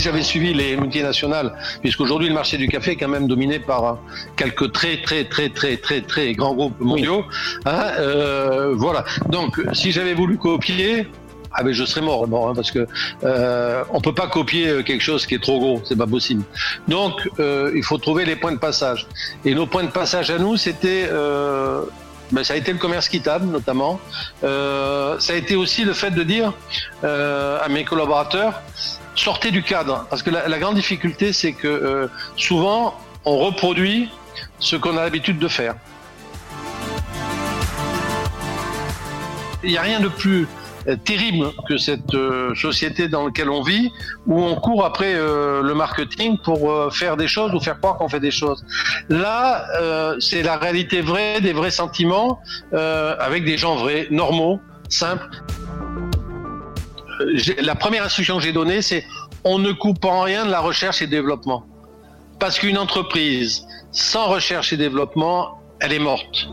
j'avais 0.00 0.22
suivi 0.22 0.52
les 0.54 0.76
multinationales, 0.76 1.52
puisqu'aujourd'hui 1.80 2.28
le 2.28 2.34
marché 2.34 2.56
du 2.56 2.68
café 2.68 2.92
est 2.92 2.96
quand 2.96 3.08
même 3.08 3.26
dominé 3.26 3.58
par 3.58 3.98
quelques 4.36 4.72
très 4.72 5.02
très 5.02 5.24
très 5.24 5.48
très 5.48 5.76
très 5.76 6.00
très 6.00 6.32
grands 6.34 6.54
groupes 6.54 6.80
mondiaux. 6.80 7.24
Hein, 7.66 7.82
euh, 7.98 8.74
voilà. 8.76 9.04
Donc 9.28 9.60
si 9.72 9.92
j'avais 9.92 10.14
voulu 10.14 10.38
copier, 10.38 11.06
ah 11.52 11.62
ben 11.62 11.72
je 11.72 11.84
serais 11.84 12.00
mort, 12.00 12.26
mort 12.28 12.48
hein, 12.48 12.52
parce 12.54 12.70
que 12.70 12.86
euh, 13.24 13.82
on 13.90 14.00
peut 14.00 14.14
pas 14.14 14.28
copier 14.28 14.82
quelque 14.84 15.02
chose 15.02 15.26
qui 15.26 15.34
est 15.34 15.42
trop 15.42 15.58
gros, 15.58 15.82
c'est 15.84 15.98
pas 15.98 16.06
possible. 16.06 16.44
Donc 16.88 17.28
euh, 17.38 17.72
il 17.74 17.82
faut 17.82 17.98
trouver 17.98 18.24
les 18.24 18.36
points 18.36 18.52
de 18.52 18.58
passage. 18.58 19.06
Et 19.44 19.54
nos 19.54 19.66
points 19.66 19.84
de 19.84 19.90
passage 19.90 20.30
à 20.30 20.38
nous, 20.38 20.56
c'était 20.56 21.08
euh, 21.10 21.82
ben, 22.32 22.44
ça 22.44 22.54
a 22.54 22.56
été 22.56 22.72
le 22.72 22.78
commerce 22.78 23.08
quittable 23.08 23.46
notamment. 23.46 24.00
Euh, 24.44 25.18
ça 25.18 25.32
a 25.32 25.36
été 25.36 25.56
aussi 25.56 25.84
le 25.84 25.92
fait 25.92 26.10
de 26.10 26.22
dire 26.22 26.52
euh, 27.02 27.58
à 27.60 27.68
mes 27.68 27.84
collaborateurs 27.84 28.62
sortez 29.20 29.50
du 29.50 29.62
cadre, 29.62 30.06
parce 30.08 30.22
que 30.22 30.30
la, 30.30 30.58
grande 30.58 30.76
difficulté, 30.76 31.32
c'est 31.32 31.52
que 31.52 31.68
euh, 31.68 32.08
souvent 32.36 32.94
on 33.24 33.36
reproduit 33.38 34.08
ce 34.58 34.76
qu'on 34.76 34.96
a 34.96 35.02
l'habitude 35.02 35.38
de 35.38 35.48
faire. 35.48 35.74
Il 39.62 39.70
n'y 39.70 39.76
a 39.76 39.82
rien 39.82 40.00
de 40.00 40.08
plus 40.08 40.48
euh, 40.88 40.96
terrible 40.96 41.48
que 41.68 41.76
cette 41.76 42.14
euh, 42.14 42.54
société 42.54 43.08
dans 43.08 43.26
laquelle 43.26 43.50
on 43.50 43.62
vit, 43.62 43.92
où 44.26 44.42
on 44.42 44.54
court 44.54 44.86
après 44.86 45.12
le 45.14 45.74
marketing 45.74 46.38
pour 46.42 46.94
faire 46.94 47.18
des 47.18 47.28
choses 47.28 47.52
ou 47.54 47.60
faire 47.60 47.78
croire 47.78 47.98
qu'on 47.98 48.08
fait 48.08 48.20
des 48.20 48.30
choses. 48.30 48.64
Là, 49.10 49.66
c'est 50.18 50.42
la 50.42 50.56
réalité 50.56 51.02
vraie, 51.02 51.42
des 51.42 51.52
vrais 51.52 51.70
sentiments, 51.70 52.40
avec 52.72 53.44
des 53.44 53.58
gens 53.58 53.76
vrais, 53.76 54.08
normaux, 54.10 54.60
simples. 54.88 55.28
La 57.62 57.74
première 57.74 58.04
instruction 58.04 58.38
que 58.38 58.42
j'ai 58.42 58.52
donnée, 58.52 58.82
c'est 58.82 59.04
on 59.44 59.58
ne 59.58 59.72
coupe 59.72 60.04
en 60.04 60.22
rien 60.22 60.44
de 60.44 60.50
la 60.50 60.60
recherche 60.60 61.02
et 61.02 61.06
développement. 61.06 61.64
Parce 62.38 62.58
qu'une 62.58 62.78
entreprise 62.78 63.66
sans 63.92 64.28
recherche 64.28 64.72
et 64.72 64.76
développement, 64.76 65.60
elle 65.80 65.92
est 65.92 65.98
morte. 65.98 66.48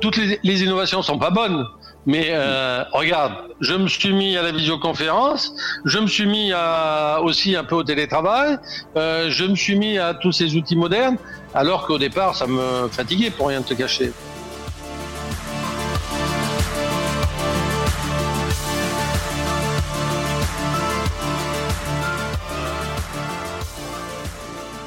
Toutes 0.00 0.16
les, 0.16 0.38
les 0.42 0.62
innovations 0.62 1.02
sont 1.02 1.18
pas 1.18 1.30
bonnes, 1.30 1.66
mais 2.06 2.28
euh, 2.30 2.84
regarde, 2.92 3.32
je 3.60 3.74
me 3.74 3.88
suis 3.88 4.12
mis 4.12 4.36
à 4.36 4.42
la 4.42 4.52
visioconférence, 4.52 5.54
je 5.84 5.98
me 5.98 6.06
suis 6.06 6.26
mis 6.26 6.52
à, 6.52 7.20
aussi 7.22 7.56
un 7.56 7.64
peu 7.64 7.76
au 7.76 7.82
télétravail, 7.82 8.58
euh, 8.96 9.30
je 9.30 9.44
me 9.44 9.54
suis 9.54 9.76
mis 9.76 9.98
à 9.98 10.14
tous 10.14 10.32
ces 10.32 10.54
outils 10.54 10.76
modernes, 10.76 11.16
alors 11.54 11.86
qu'au 11.86 11.98
départ, 11.98 12.34
ça 12.34 12.46
me 12.46 12.88
fatiguait 12.88 13.30
pour 13.30 13.48
rien 13.48 13.62
te 13.62 13.74
cacher. 13.74 14.12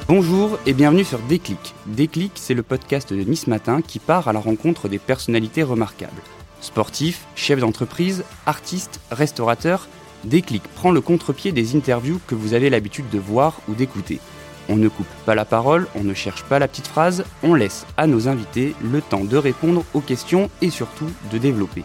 Bonjour 0.08 0.58
et 0.66 0.72
bienvenue 0.72 1.03
sur 1.03 1.19
Déclic. 1.19 1.75
Déclic, 1.86 2.31
c'est 2.36 2.53
le 2.53 2.63
podcast 2.63 3.11
de 3.11 3.22
Nice 3.23 3.45
Matin 3.45 3.81
qui 3.81 4.00
part 4.00 4.30
à 4.30 4.33
la 4.33 4.39
rencontre 4.39 4.88
des 4.88 5.00
personnalités 5.00 5.63
remarquables. 5.63 6.22
Sportifs, 6.61 7.25
chefs 7.36 7.59
d'entreprise, 7.59 8.23
artistes, 8.45 9.02
restaurateurs, 9.11 9.89
Déclic 10.23 10.63
prend 10.75 10.91
le 10.91 11.02
contre-pied 11.02 11.52
des 11.52 11.75
interviews 11.75 12.22
que 12.25 12.35
vous 12.35 12.53
avez 12.53 12.69
l'habitude 12.69 13.09
de 13.09 13.19
voir 13.19 13.59
ou 13.67 13.73
d'écouter. 13.73 14.22
On 14.69 14.78
ne 14.78 14.88
coupe 14.88 15.08
pas 15.25 15.35
la 15.35 15.44
parole, 15.44 15.88
on 15.94 16.05
ne 16.05 16.13
cherche 16.13 16.44
pas 16.44 16.58
la 16.58 16.69
petite 16.69 16.88
phrase, 16.88 17.25
on 17.44 17.53
laisse 17.53 17.85
à 17.97 18.08
nos 18.08 18.30
invités 18.30 18.75
le 18.81 19.02
temps 19.02 19.25
de 19.25 19.35
répondre 19.35 19.83
aux 19.94 20.00
questions 20.00 20.50
et 20.61 20.69
surtout 20.69 21.11
de 21.33 21.38
développer. 21.38 21.83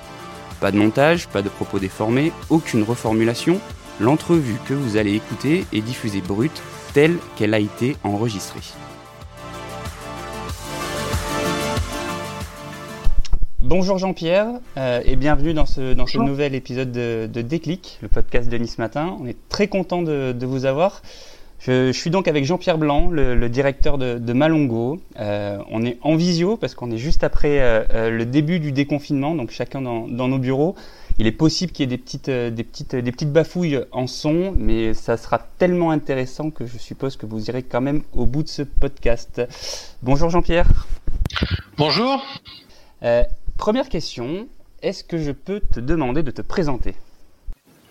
Pas 0.61 0.71
de 0.71 0.79
montage, 0.79 1.27
pas 1.27 1.43
de 1.43 1.49
propos 1.49 1.81
déformés, 1.81 2.31
aucune 2.51 2.85
reformulation, 2.85 3.61
l'entrevue 3.99 4.59
que 4.69 4.75
vous 4.75 4.97
allez 4.97 5.15
écouter 5.15 5.65
est 5.73 5.81
diffusée 5.81 6.21
brute, 6.21 6.63
telle 6.93 7.17
qu'elle 7.37 7.55
a 7.55 7.59
été 7.59 7.97
enregistrée. 8.05 8.61
Bonjour 13.61 13.97
Jean-Pierre 13.97 14.49
euh, 14.77 15.01
et 15.07 15.17
bienvenue 15.17 15.55
dans 15.55 15.65
ce, 15.65 15.95
dans 15.95 16.07
ce 16.07 16.19
nouvel 16.19 16.55
épisode 16.55 16.93
de, 16.93 17.27
de, 17.33 17.41
Déclic, 17.41 17.99
le 18.03 18.09
podcast 18.09 18.51
de 18.51 18.59
Nice 18.59 18.77
Matin. 18.77 19.17
On 19.21 19.27
est 19.27 19.37
très 19.49 19.69
content 19.69 20.03
de, 20.03 20.33
de 20.33 20.47
vous 20.47 20.67
avoir. 20.67 21.01
Je, 21.61 21.93
je, 21.93 21.99
suis 21.99 22.11
donc 22.11 22.29
avec 22.29 22.45
Jean-Pierre 22.45 22.77
Blanc, 22.77 23.09
le, 23.09 23.35
le, 23.35 23.49
directeur 23.49 23.97
de, 23.97 24.19
de 24.19 24.33
Malongo. 24.33 25.01
Euh, 25.19 25.59
on 25.71 25.85
est 25.85 25.97
en 26.03 26.17
visio 26.17 26.57
parce 26.57 26.75
qu'on 26.75 26.91
est 26.91 26.99
juste 26.99 27.25
après 27.25 27.61
euh, 27.61 28.11
le 28.11 28.27
début 28.27 28.59
du 28.59 28.73
déconfinement, 28.73 29.35
donc 29.35 29.53
chacun 29.53 29.81
dans, 29.81 30.09
dans 30.09 30.29
nos 30.29 30.39
bureaux. 30.39 30.75
Il 31.19 31.27
est 31.27 31.33
possible 31.33 31.73
qu'il 31.73 31.85
y 31.85 31.93
ait 31.93 31.97
des 31.97 32.03
petites, 32.03 32.29
euh, 32.29 32.51
des, 32.51 32.65
petites, 32.65 32.97
des 32.97 33.13
petites 33.13 33.33
bafouilles 33.33 33.85
en 33.93 34.07
son, 34.07 34.55
mais 34.57 34.95
ça 34.95 35.17
sera 35.17 35.39
tellement 35.39 35.91
intéressant 35.91 36.51
que 36.51 36.67
je 36.67 36.79
suppose 36.79 37.17
que 37.17 37.27
vous 37.27 37.49
irez 37.49 37.63
quand 37.63 37.81
même 37.81 38.03
au 38.13 38.27
bout 38.27 38.43
de 38.43 38.49
ce 38.49 38.63
podcast. 38.63 39.43
Bonjour 40.03 40.31
Jean-Pierre. 40.31 40.69
Bonjour. 41.77 42.25
Euh, 43.03 43.23
Première 43.63 43.89
question, 43.89 44.49
est-ce 44.83 45.05
que 45.05 45.19
je 45.19 45.31
peux 45.31 45.61
te 45.61 45.79
demander 45.79 46.25
de 46.25 46.33
te 46.33 46.43
présenter? 46.43 46.97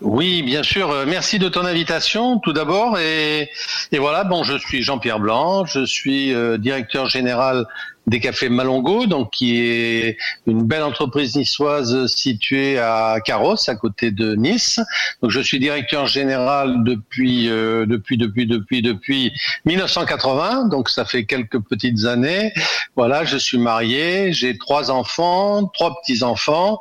Oui, 0.01 0.41
bien 0.41 0.63
sûr. 0.63 0.89
Euh, 0.89 1.05
merci 1.07 1.39
de 1.39 1.47
ton 1.47 1.65
invitation, 1.65 2.39
tout 2.39 2.51
d'abord. 2.51 2.97
Et, 2.99 3.49
et, 3.93 3.97
voilà, 3.97 4.25
bon, 4.25 4.43
je 4.43 4.57
suis 4.57 4.83
Jean-Pierre 4.83 5.19
Blanc, 5.19 5.63
je 5.65 5.85
suis 5.85 6.33
euh, 6.33 6.57
directeur 6.57 7.07
général 7.07 7.65
des 8.07 8.19
cafés 8.19 8.49
Malongo, 8.49 9.05
donc 9.05 9.31
qui 9.31 9.59
est 9.59 10.17
une 10.47 10.63
belle 10.63 10.83
entreprise 10.83 11.35
niçoise 11.35 12.07
située 12.07 12.79
à 12.79 13.17
Carros, 13.23 13.55
à 13.67 13.75
côté 13.75 14.11
de 14.11 14.35
Nice. 14.35 14.79
Donc 15.21 15.31
je 15.31 15.39
suis 15.39 15.59
directeur 15.59 16.07
général 16.07 16.83
depuis 16.83 17.49
euh, 17.49 17.85
depuis 17.85 18.17
depuis 18.17 18.47
depuis 18.47 18.81
depuis 18.81 19.31
1980, 19.65 20.65
donc 20.69 20.89
ça 20.89 21.05
fait 21.05 21.25
quelques 21.25 21.59
petites 21.59 22.05
années. 22.05 22.53
Voilà, 22.95 23.23
je 23.23 23.37
suis 23.37 23.57
marié, 23.57 24.33
j'ai 24.33 24.57
trois 24.57 24.91
enfants, 24.91 25.65
trois 25.73 25.95
petits 26.01 26.23
enfants. 26.23 26.79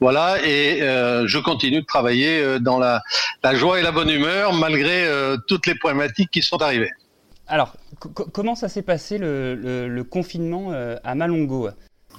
Voilà, 0.00 0.38
et 0.44 0.82
euh, 0.82 1.26
je 1.26 1.38
continue 1.38 1.80
de 1.80 1.86
travailler 1.86 2.40
euh, 2.40 2.58
dans 2.58 2.78
la, 2.78 3.02
la 3.42 3.54
joie 3.54 3.78
et 3.78 3.82
la 3.82 3.92
bonne 3.92 4.08
humeur 4.08 4.52
malgré 4.54 5.04
euh, 5.04 5.36
toutes 5.46 5.66
les 5.66 5.74
problématiques 5.74 6.30
qui 6.30 6.42
sont 6.42 6.62
arrivées. 6.62 6.90
Alors, 7.46 7.74
comment 8.00 8.54
ça 8.54 8.68
s'est 8.68 8.82
passé 8.82 9.18
le, 9.18 9.54
le, 9.88 10.04
confinement 10.04 10.72
euh, 10.72 10.96
à 11.04 11.14
Malongo? 11.14 11.68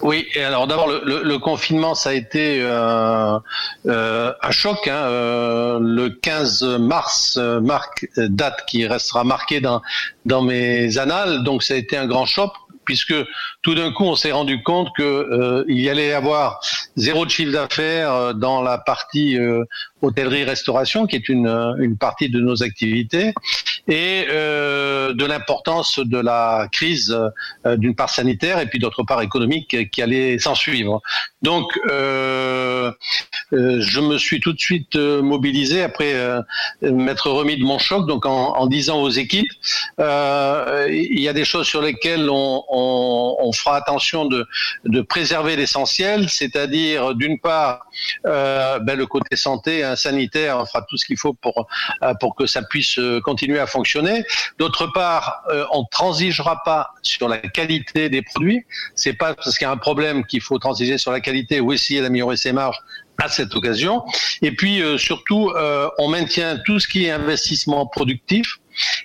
Oui, 0.02 0.26
alors 0.36 0.66
d'abord 0.66 0.88
le, 0.88 1.38
confinement, 1.38 1.94
ça 1.94 2.10
a 2.10 2.14
été 2.14 2.60
euh, 2.62 3.38
euh, 3.88 4.34
un 4.42 4.52
choc. 4.52 4.88
Hein, 4.88 5.80
le 5.80 6.10
15 6.10 6.64
mars, 6.80 7.38
marque 7.38 8.08
date 8.18 8.66
qui 8.68 8.88
restera 8.88 9.24
marquée 9.24 9.62
dans 9.62 9.82
dans 10.26 10.42
mes 10.42 10.98
annales. 10.98 11.44
Donc 11.44 11.62
ça 11.62 11.76
a 11.76 11.78
été 11.78 11.98
un 11.98 12.08
grand 12.08 12.26
choc 12.26 12.52
puisque 12.86 13.14
tout 13.62 13.76
d'un 13.76 13.92
coup 13.92 14.06
on 14.06 14.16
s'est 14.16 14.32
rendu 14.32 14.64
compte 14.64 14.90
que 14.98 15.04
euh, 15.04 15.64
il 15.68 15.80
y 15.80 15.90
allait 15.90 16.14
avoir 16.14 16.60
zéro 16.96 17.26
de 17.26 17.32
chiffre 17.32 17.52
d'affaires 17.52 18.14
euh, 18.14 18.34
dans 18.34 18.62
la 18.62 18.78
partie 18.78 19.38
euh, 19.38 19.64
hôtellerie-restauration, 20.02 21.08
qui 21.08 21.16
est 21.16 21.30
une, 21.30 21.48
une 21.80 21.98
partie 21.98 22.30
de 22.30 22.40
nos 22.40 22.64
activités, 22.64 23.34
et 23.88 24.26
euh, 24.30 25.14
de 25.14 25.26
l'importance 25.26 26.00
de 26.00 26.18
la 26.18 26.68
crise 26.72 27.16
euh, 27.66 27.78
d'une 27.78 27.96
part 27.96 28.10
sanitaire 28.10 28.60
et 28.60 28.68
puis 28.68 28.80
d'autre 28.80 29.04
part 29.04 29.22
économique 29.22 29.90
qui 29.92 30.02
allait 30.02 30.40
s'en 30.40 30.56
suivre. 30.56 31.02
Donc 31.42 31.80
euh, 31.90 32.92
je 33.52 34.00
me 34.00 34.18
suis 34.18 34.40
tout 34.40 34.54
de 34.54 34.60
suite 34.60 34.96
mobilisé 34.96 35.84
après 35.84 36.14
m'être 36.82 37.30
remis 37.30 37.58
de 37.58 37.64
mon 37.64 37.80
choc, 37.80 38.08
donc 38.08 38.26
en, 38.26 38.56
en 38.56 38.68
disant 38.68 39.02
aux 39.02 39.10
équipes, 39.10 39.52
il 40.00 41.20
y 41.20 41.28
a 41.28 41.34
des 41.34 41.46
choses 41.46 41.68
sur 41.68 41.82
lesquelles 41.82 42.30
on, 42.30 42.64
on, 42.70 43.38
on 43.40 43.52
fera 43.52 43.76
attention 43.78 44.26
de, 44.26 44.48
de 44.86 45.02
préserver 45.02 45.56
l'essentiel, 45.56 46.30
c'est-à-dire 46.30 47.16
d'une 47.16 47.40
part 47.40 47.86
ben, 48.24 48.96
le 48.96 49.06
côté 49.06 49.36
santé, 49.36 49.94
sanitaire, 49.96 50.58
on 50.60 50.66
fera 50.66 50.82
tout 50.90 50.98
ce 50.98 51.06
qu'il 51.06 51.18
faut 51.18 51.34
pour 51.34 51.68
euh, 52.04 52.14
pour 52.20 52.36
que 52.36 52.46
ça 52.46 52.62
puisse 52.62 52.98
euh, 53.00 53.20
continuer 53.22 53.60
à 53.60 53.68
fonctionner. 53.68 54.24
D'autre 54.58 54.88
part, 54.88 55.44
euh, 55.50 55.66
on 55.72 55.86
transigera 55.86 56.64
pas 56.64 56.94
sur 57.02 57.28
la 57.28 57.38
qualité 57.38 58.10
des 58.10 58.22
produits. 58.22 58.66
C'est 58.96 59.14
pas 59.14 59.34
parce 59.34 59.58
qu'il 59.58 59.66
y 59.66 59.70
a 59.70 59.72
un 59.72 59.78
problème 59.78 60.26
qu'il 60.26 60.42
faut 60.42 60.60
transiger 60.60 60.98
sur 60.98 61.12
la 61.12 61.20
qualité 61.20 61.60
ou 61.60 61.74
essayer 61.74 62.02
d'améliorer 62.02 62.38
ses 62.38 62.54
marges 62.54 62.80
à 63.18 63.30
cette 63.30 63.56
occasion. 63.56 64.04
Et 64.42 64.52
puis 64.52 64.82
surtout, 64.98 65.52
on 66.00 66.08
maintient 66.08 66.58
tout 66.66 66.80
ce 66.80 66.88
qui 66.88 67.06
est 67.06 67.12
investissement 67.12 67.86
productif 67.86 68.60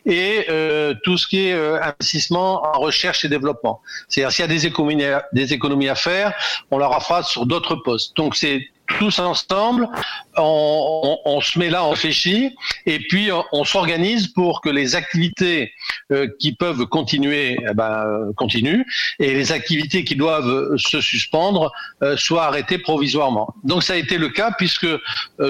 et 0.05 0.47
euh, 0.49 0.94
tout 1.03 1.17
ce 1.17 1.26
qui 1.26 1.49
est 1.49 1.53
euh, 1.53 1.81
investissement 1.82 2.62
en 2.64 2.81
recherche 2.81 3.25
et 3.25 3.29
développement. 3.29 3.81
C'est-à-dire 4.08 4.32
s'il 4.32 4.43
y 4.43 4.49
a 4.49 5.23
des 5.32 5.53
économies, 5.53 5.88
à 5.88 5.94
faire, 5.94 6.32
on 6.70 6.79
leur 6.79 7.03
fera 7.03 7.23
sur 7.23 7.47
d'autres 7.47 7.76
postes. 7.76 8.17
Donc 8.17 8.37
c'est 8.37 8.69
tous 8.99 9.19
ensemble, 9.19 9.88
on, 10.37 11.41
se 11.43 11.59
met 11.59 11.71
là, 11.71 11.85
on 11.85 11.91
réfléchit, 11.91 12.55
et 12.87 12.99
puis 12.99 13.31
on, 13.33 13.44
on 13.53 13.65
s'organise 13.65 14.29
pour 14.29 14.61
que 14.61 14.69
les 14.69 14.94
activités 14.97 15.73
euh, 16.12 16.29
qui 16.38 16.55
peuvent 16.55 16.87
continuer 16.87 17.56
eh 17.69 17.75
ben, 17.75 18.33
continuent, 18.37 18.85
et 19.19 19.35
les 19.35 19.53
activités 19.53 20.05
qui 20.05 20.17
doivent 20.17 20.77
se 20.77 21.00
suspendre 21.00 21.73
euh, 22.03 22.17
soient 22.17 22.47
arrêtées 22.47 22.79
provisoirement. 22.79 23.55
Donc 23.65 23.83
ça 23.83 23.94
a 23.94 23.97
été 23.97 24.19
le 24.19 24.29
cas 24.29 24.53
puisque 24.56 24.85
euh, 24.85 24.99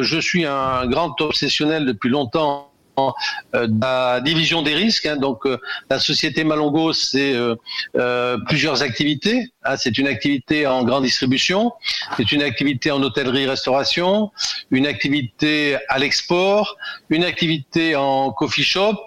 je 0.03 0.19
suis 0.19 0.45
un 0.45 0.87
grand 0.87 1.21
obsessionnel 1.21 1.87
depuis 1.87 2.09
longtemps 2.09 2.66
euh, 2.99 3.69
la 3.83 4.21
division 4.21 4.63
des 4.63 4.75
risques. 4.75 5.07
Hein. 5.07 5.17
donc 5.17 5.47
euh, 5.47 5.59
la 5.91 5.99
société 5.99 6.45
Malongo, 6.45 6.93
c'est 6.93 7.35
euh, 7.35 8.39
plusieurs 8.49 8.83
activités. 8.83 9.49
Hein. 9.65 9.77
c'est 9.77 9.99
une 9.99 10.07
activité 10.07 10.67
en 10.67 10.85
grande 10.85 11.05
distribution, 11.05 11.73
c'est 12.17 12.33
une 12.33 12.43
activité 12.43 12.91
en 12.91 13.03
hôtellerie-restauration, 13.03 14.31
une 14.71 14.87
activité 14.87 15.77
à 15.89 15.99
l'export, 15.99 16.77
une 17.11 17.25
activité 17.25 17.97
en 17.97 18.31
coffee 18.31 18.63
shop 18.65 19.05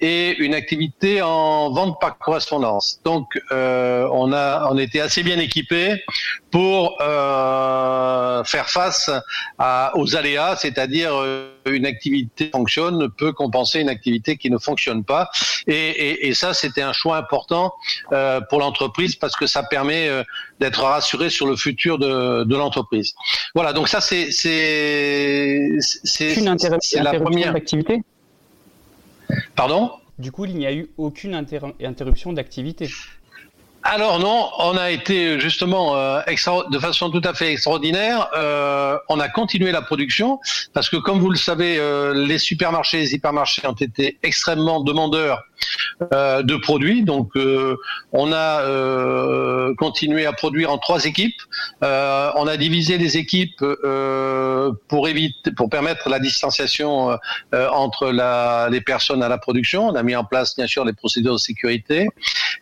et 0.00 0.36
une 0.38 0.54
activité 0.54 1.22
en 1.22 1.72
vente 1.72 2.00
par 2.00 2.18
correspondance. 2.18 3.00
Donc 3.04 3.26
on 3.50 4.32
a 4.32 4.68
on 4.70 4.78
était 4.78 5.00
assez 5.00 5.22
bien 5.22 5.38
équipés 5.38 6.02
pour 6.54 6.96
faire 8.46 8.70
face 8.70 9.10
à, 9.58 9.90
aux 9.96 10.14
aléas, 10.14 10.54
c'est-à-dire 10.54 11.12
une 11.66 11.84
activité 11.84 12.50
fonctionne 12.52 13.10
peut 13.10 13.32
compenser 13.32 13.80
une 13.80 13.88
activité 13.88 14.36
qui 14.36 14.50
ne 14.50 14.58
fonctionne 14.58 15.02
pas. 15.02 15.30
Et, 15.66 16.32
ça, 16.34 16.54
c'était 16.54 16.82
un 16.82 16.92
choix 16.92 17.16
important 17.16 17.74
euh, 18.12 18.40
pour 18.48 18.60
l'entreprise 18.60 19.16
parce 19.16 19.34
que 19.34 19.46
ça 19.46 19.64
permet 19.64 20.08
euh, 20.08 20.22
d'être 20.60 20.82
rassuré 20.82 21.28
sur 21.28 21.46
le 21.46 21.56
futur 21.56 21.98
de, 21.98 22.54
l'entreprise. 22.54 23.14
Voilà, 23.54 23.72
donc 23.72 23.88
ça, 23.88 24.00
c'est 24.00 24.30
c'est 24.30 25.78
c'est 25.80 27.02
la 27.02 27.14
première 27.14 27.56
activité. 27.56 28.02
Pardon? 29.56 29.90
Du 30.18 30.30
coup, 30.30 30.44
il 30.44 30.56
n'y 30.56 30.66
a 30.66 30.72
eu 30.72 30.88
aucune 30.96 31.34
interruption 31.34 32.32
d'activité. 32.32 32.88
Alors 33.86 34.18
non, 34.18 34.48
on 34.60 34.78
a 34.78 34.90
été 34.90 35.38
justement 35.38 35.94
euh, 35.94 36.20
de 36.70 36.78
façon 36.78 37.10
tout 37.10 37.20
à 37.22 37.34
fait 37.34 37.52
extraordinaire. 37.52 38.30
Euh, 38.34 38.96
on 39.10 39.20
a 39.20 39.28
continué 39.28 39.72
la 39.72 39.82
production 39.82 40.40
parce 40.72 40.88
que, 40.88 40.96
comme 40.96 41.18
vous 41.18 41.28
le 41.28 41.36
savez, 41.36 41.76
euh, 41.78 42.14
les 42.14 42.38
supermarchés, 42.38 43.00
les 43.00 43.14
hypermarchés 43.14 43.66
ont 43.66 43.74
été 43.74 44.18
extrêmement 44.22 44.80
demandeurs 44.80 45.44
euh, 46.12 46.42
de 46.42 46.56
produits. 46.56 47.02
Donc, 47.02 47.30
euh, 47.36 47.76
on 48.12 48.32
a 48.32 48.62
euh, 48.62 49.74
continué 49.76 50.26
à 50.26 50.32
produire 50.32 50.72
en 50.72 50.78
trois 50.78 51.04
équipes. 51.04 51.40
on 51.82 52.46
a 52.46 52.56
divisé 52.56 52.98
les 52.98 53.16
équipes 53.16 53.64
pour 54.88 55.08
éviter, 55.08 55.52
pour 55.52 55.70
permettre 55.70 56.08
la 56.08 56.18
distanciation 56.18 57.16
entre 57.52 58.10
les 58.70 58.80
personnes 58.80 59.22
à 59.22 59.28
la 59.28 59.38
production. 59.38 59.88
On 59.88 59.94
a 59.94 60.02
mis 60.02 60.16
en 60.16 60.24
place, 60.24 60.56
bien 60.56 60.66
sûr, 60.66 60.84
les 60.84 60.92
procédures 60.92 61.34
de 61.34 61.38
sécurité. 61.38 62.08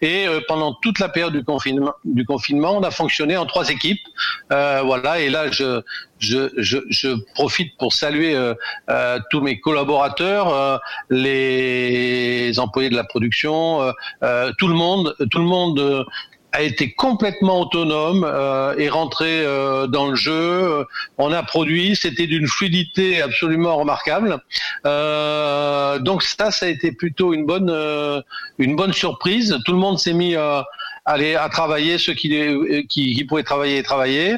Et 0.00 0.26
pendant 0.48 0.74
toute 0.74 0.98
la 0.98 1.08
période 1.08 1.32
du 1.32 1.44
confinement, 1.44 1.94
du 2.04 2.24
confinement, 2.24 2.76
on 2.76 2.82
a 2.82 2.90
fonctionné 2.90 3.36
en 3.36 3.46
trois 3.46 3.68
équipes. 3.70 4.06
voilà. 4.50 5.20
Et 5.20 5.30
là, 5.30 5.50
je 5.50 5.82
je, 6.22 6.50
je, 6.56 6.78
je, 6.88 7.08
profite 7.34 7.76
pour 7.78 7.92
saluer 7.92 8.34
euh, 8.34 8.54
euh, 8.88 9.18
tous 9.30 9.40
mes 9.40 9.60
collaborateurs, 9.60 10.54
euh, 10.54 10.78
les 11.10 12.58
employés 12.58 12.90
de 12.90 12.96
la 12.96 13.04
production, 13.04 13.80
tout 14.58 14.68
le 14.68 14.74
monde, 14.74 15.14
tout 15.30 15.38
le 15.38 15.44
monde 15.44 16.06
a 16.52 16.62
été 16.62 16.92
complètement 16.92 17.60
autonome 17.60 18.24
et 18.78 18.88
rentré 18.88 19.44
dans 19.88 20.10
le 20.10 20.14
jeu. 20.14 20.86
On 21.18 21.32
a 21.32 21.42
produit, 21.42 21.96
c'était 21.96 22.26
d'une 22.26 22.46
fluidité 22.46 23.22
absolument 23.22 23.76
remarquable. 23.76 24.38
donc 24.84 26.22
ça, 26.22 26.50
ça 26.50 26.66
a 26.66 26.68
été 26.68 26.92
plutôt 26.92 27.32
une 27.32 27.46
bonne, 27.46 27.72
une 28.58 28.76
bonne 28.76 28.92
surprise. 28.92 29.56
Tout 29.64 29.72
le 29.72 29.78
monde 29.78 29.98
s'est 29.98 30.14
mis 30.14 30.36
aller 31.04 31.34
à 31.34 31.48
travailler, 31.48 31.98
ceux 31.98 32.14
qui, 32.14 32.28
qui, 32.88 33.14
qui 33.14 33.24
pouvaient 33.24 33.42
travailler 33.42 33.78
et 33.78 33.82
travailler. 33.82 34.36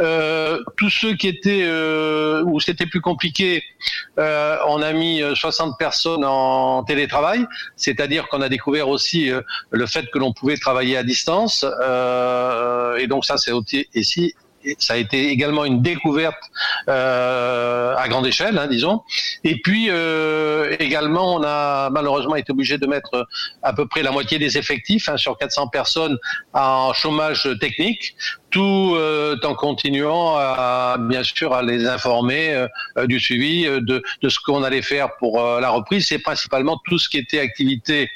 Euh, 0.00 0.62
tous 0.76 0.90
ceux 0.90 1.14
qui 1.14 1.28
étaient 1.28 1.62
euh, 1.64 2.42
où 2.44 2.58
c'était 2.60 2.86
plus 2.86 3.00
compliqué, 3.00 3.62
euh, 4.18 4.56
on 4.66 4.80
a 4.80 4.92
mis 4.92 5.22
60 5.34 5.78
personnes 5.78 6.24
en 6.24 6.82
télétravail, 6.84 7.46
c'est-à-dire 7.76 8.28
qu'on 8.28 8.40
a 8.40 8.48
découvert 8.48 8.88
aussi 8.88 9.30
le 9.70 9.86
fait 9.86 10.10
que 10.10 10.18
l'on 10.18 10.32
pouvait 10.32 10.56
travailler 10.56 10.96
à 10.96 11.02
distance. 11.02 11.64
et 11.64 13.06
donc 13.06 13.24
ça, 13.24 13.36
c'est 13.36 13.52
aussi 13.52 13.86
ici 13.94 14.34
ça 14.78 14.94
a 14.94 14.96
été 14.96 15.28
également 15.28 15.64
une 15.64 15.82
découverte 15.82 16.42
euh, 16.88 17.94
à 17.96 18.08
grande 18.08 18.26
échelle, 18.26 18.58
hein, 18.58 18.66
disons. 18.66 19.02
Et 19.44 19.60
puis 19.60 19.86
euh, 19.90 20.74
également, 20.78 21.36
on 21.36 21.42
a 21.44 21.90
malheureusement 21.90 22.36
été 22.36 22.52
obligé 22.52 22.78
de 22.78 22.86
mettre 22.86 23.26
à 23.62 23.72
peu 23.72 23.86
près 23.86 24.02
la 24.02 24.10
moitié 24.10 24.38
des 24.38 24.58
effectifs 24.58 25.08
hein, 25.08 25.16
sur 25.16 25.36
400 25.38 25.68
personnes 25.68 26.18
en 26.52 26.92
chômage 26.92 27.48
technique, 27.60 28.16
tout 28.50 28.94
euh, 28.96 29.36
en 29.44 29.54
continuant 29.54 30.36
à, 30.36 30.96
bien 30.98 31.22
sûr 31.22 31.52
à 31.52 31.62
les 31.62 31.86
informer 31.86 32.66
du 33.04 33.20
suivi 33.20 33.64
de, 33.64 34.02
de 34.22 34.28
ce 34.28 34.38
qu'on 34.44 34.62
allait 34.62 34.82
faire 34.82 35.16
pour 35.18 35.40
la 35.40 35.68
reprise. 35.70 36.06
C'est 36.08 36.18
principalement 36.18 36.80
tout 36.86 36.98
ce 36.98 37.08
qui 37.08 37.18
était 37.18 37.40
activité 37.40 38.08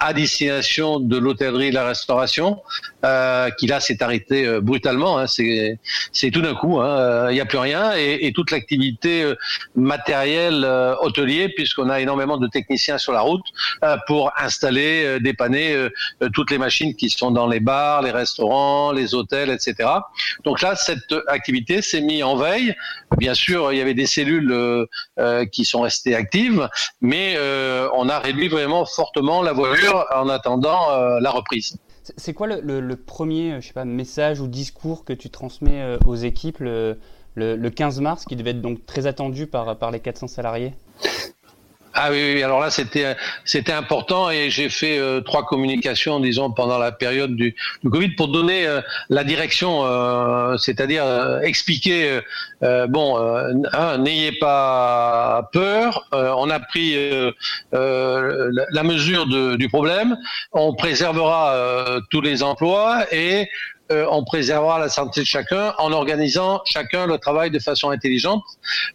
à 0.00 0.12
destination 0.12 1.00
de 1.00 1.16
l'hôtellerie 1.16 1.66
et 1.66 1.70
de 1.70 1.74
la 1.74 1.86
restauration, 1.86 2.60
euh, 3.04 3.50
qui 3.50 3.66
là 3.66 3.80
s'est 3.80 4.02
arrêté 4.02 4.46
euh, 4.46 4.60
brutalement. 4.60 5.18
Hein, 5.18 5.26
c'est, 5.26 6.30
tout 6.30 6.40
d'un 6.40 6.54
coup, 6.54 6.80
hein, 6.80 7.30
il 7.30 7.34
n'y 7.34 7.40
a 7.40 7.46
plus 7.46 7.58
rien, 7.58 7.96
et, 7.96 8.26
et 8.26 8.32
toute 8.32 8.50
l'activité 8.50 9.22
euh, 9.22 9.34
matérielle 9.76 10.64
euh, 10.64 10.94
hôtelier, 11.00 11.48
puisqu'on 11.48 11.90
a 11.90 12.00
énormément 12.00 12.38
de 12.38 12.48
techniciens 12.48 12.98
sur 12.98 13.12
la 13.12 13.20
route 13.20 13.44
pour 14.06 14.32
installer, 14.36 15.18
dépanner 15.20 15.88
toutes 16.32 16.50
les 16.50 16.58
machines 16.58 16.94
qui 16.94 17.10
sont 17.10 17.30
dans 17.30 17.46
les 17.46 17.60
bars, 17.60 18.02
les 18.02 18.10
restaurants, 18.10 18.92
les 18.92 19.14
hôtels, 19.14 19.50
etc. 19.50 19.88
Donc 20.44 20.60
là, 20.60 20.74
cette 20.76 21.14
activité 21.28 21.82
s'est 21.82 22.00
mise 22.00 22.22
en 22.22 22.36
veille. 22.36 22.74
Bien 23.18 23.34
sûr, 23.34 23.72
il 23.72 23.78
y 23.78 23.80
avait 23.80 23.94
des 23.94 24.06
cellules 24.06 24.86
qui 25.52 25.64
sont 25.64 25.82
restées 25.82 26.14
actives, 26.14 26.68
mais 27.00 27.38
on 27.94 28.08
a 28.08 28.18
réduit 28.18 28.48
vraiment 28.48 28.84
fortement 28.84 29.42
la 29.42 29.52
voilure 29.52 29.83
en 29.88 30.28
attendant 30.28 30.90
euh, 30.90 31.20
la 31.20 31.30
reprise. 31.30 31.78
C'est 32.16 32.34
quoi 32.34 32.46
le, 32.46 32.94
premier 32.96 33.60
je 33.60 33.68
sais 33.68 33.72
pas, 33.72 33.84
message 33.84 34.40
ou 34.40 34.46
discours 34.46 35.04
que 35.04 35.12
tu 35.12 35.30
transmets 35.30 35.80
euh, 35.80 35.98
aux 36.06 36.16
équipes 36.16 36.58
le, 36.60 36.98
15 37.36 38.00
mars, 38.00 38.24
qui 38.24 38.36
devait 38.36 38.50
être 38.50 38.60
donc 38.60 38.84
très 38.86 39.06
attendu 39.06 39.46
par, 39.46 39.78
par 39.78 39.90
les 39.90 40.00
400 40.00 40.28
salariés? 40.28 40.74
Ah 41.96 42.08
oui, 42.10 42.34
oui, 42.34 42.42
alors 42.42 42.60
là 42.60 42.70
c'était 42.70 43.16
c'était 43.44 43.72
important 43.72 44.28
et 44.28 44.50
j'ai 44.50 44.68
fait 44.68 44.98
euh, 44.98 45.20
trois 45.20 45.46
communications, 45.46 46.18
disons, 46.18 46.50
pendant 46.50 46.78
la 46.78 46.90
période 46.90 47.36
du, 47.36 47.54
du 47.84 47.90
Covid 47.90 48.10
pour 48.10 48.28
donner 48.28 48.66
euh, 48.66 48.80
la 49.10 49.22
direction, 49.22 49.84
euh, 49.84 50.56
c'est-à-dire 50.56 51.04
expliquer, 51.42 52.20
bon, 52.88 53.18
n'ayez 53.98 54.32
pas 54.32 55.48
peur, 55.52 56.08
on 56.12 56.50
a 56.50 56.60
pris 56.60 56.96
la, 57.72 58.82
mesure 58.82 59.26
de, 59.26 59.56
du 59.56 59.68
problème, 59.68 60.16
on 60.52 60.74
préservera 60.74 62.00
tous 62.10 62.20
les 62.20 62.42
emplois 62.42 63.04
et 63.12 63.48
euh, 63.94 64.06
on 64.10 64.24
préservera 64.24 64.78
la 64.78 64.88
santé 64.88 65.20
de 65.20 65.26
chacun 65.26 65.74
en 65.78 65.92
organisant 65.92 66.60
chacun 66.64 67.06
le 67.06 67.18
travail 67.18 67.50
de 67.50 67.58
façon 67.58 67.90
intelligente 67.90 68.42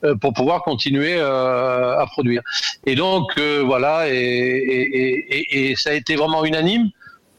euh, 0.03 0.15
pour 0.15 0.34
pouvoir 0.34 0.63
continuer 0.63 1.15
euh, 1.18 1.98
à 1.98 2.06
produire. 2.08 2.41
Et 2.86 2.96
donc 2.96 3.39
voilà, 3.39 4.06
et, 4.10 5.74
ça 5.77 5.91
a 5.91 5.94
été 5.94 6.15
vraiment 6.15 6.44
unanime. 6.46 6.89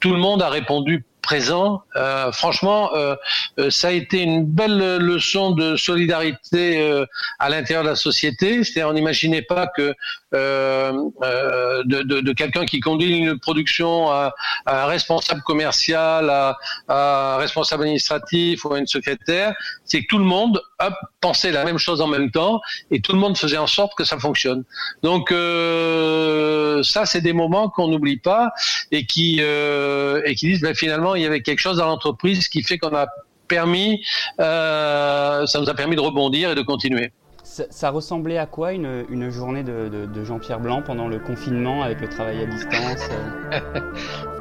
Tout 0.00 0.12
le 0.12 0.18
monde 0.18 0.42
a 0.42 0.48
répondu 0.48 1.04
présent. 1.20 1.82
Euh, 1.96 2.32
franchement, 2.32 2.94
euh, 2.94 3.14
euh, 3.58 3.70
ça 3.70 3.88
a 3.88 3.92
été 3.92 4.22
une 4.22 4.44
belle 4.44 4.96
leçon 4.96 5.52
de 5.52 5.76
solidarité 5.76 7.04
à 7.38 7.48
l'intérieur 7.48 7.84
de 7.84 7.90
la 7.90 7.96
société. 7.96 8.64
C'est-à-dire, 8.64 8.88
on 8.88 8.94
n'imaginait 8.94 9.42
pas 9.42 9.66
que 9.66 9.94
de, 10.32 12.32
quelqu'un 12.32 12.64
qui 12.64 12.80
conduit 12.80 13.16
une 13.16 13.38
production 13.38 14.10
à, 14.10 14.34
un 14.66 14.86
responsable 14.86 15.42
commercial, 15.42 16.30
à, 16.30 16.56
un 16.88 17.36
responsable 17.36 17.84
administratif 17.84 18.64
ou 18.64 18.74
à 18.74 18.78
une 18.78 18.86
secrétaire, 18.86 19.54
c'est 19.84 20.02
que 20.02 20.06
tout 20.08 20.18
le 20.18 20.24
monde 20.24 20.62
hop, 20.78 20.94
pensait 21.20 21.52
la 21.52 21.64
même 21.64 21.78
chose 21.78 22.00
en 22.00 22.06
même 22.06 22.30
temps 22.30 22.60
et 22.90 23.00
tout 23.00 23.12
le 23.12 23.18
monde 23.18 23.36
faisait 23.36 23.58
en 23.58 23.66
sorte 23.66 23.92
que 23.96 24.04
ça 24.04 24.18
fonctionne. 24.18 24.64
Donc 25.02 25.30
ça, 25.30 27.06
c'est 27.06 27.20
des 27.20 27.32
moments 27.32 27.68
qu'on 27.68 27.88
n'oublie 27.88 28.18
pas 28.18 28.50
et 28.90 29.06
qui 29.06 29.40
et 29.40 30.34
qui 30.34 30.46
disent 30.46 30.60
ben, 30.60 30.74
finalement 30.74 31.14
il 31.14 31.22
y 31.22 31.26
avait 31.26 31.42
quelque 31.42 31.60
chose 31.60 31.78
dans 31.78 31.86
l'entreprise 31.86 32.48
qui 32.48 32.62
fait 32.62 32.78
qu'on 32.78 32.94
a 32.94 33.06
permis, 33.50 34.02
euh, 34.40 35.44
ça 35.44 35.60
nous 35.60 35.68
a 35.68 35.74
permis 35.74 35.96
de 35.96 36.00
rebondir 36.00 36.52
et 36.52 36.54
de 36.54 36.62
continuer. 36.62 37.12
Ça, 37.50 37.90
ressemblait 37.90 38.38
à 38.38 38.46
quoi 38.46 38.72
une, 38.72 39.28
journée 39.30 39.64
de, 39.64 40.24
Jean-Pierre 40.24 40.60
Blanc 40.60 40.82
pendant 40.82 41.08
le 41.08 41.18
confinement 41.18 41.82
avec 41.82 42.00
le 42.00 42.08
travail 42.08 42.42
à 42.42 42.46
distance 42.46 43.08
euh? 43.50 43.80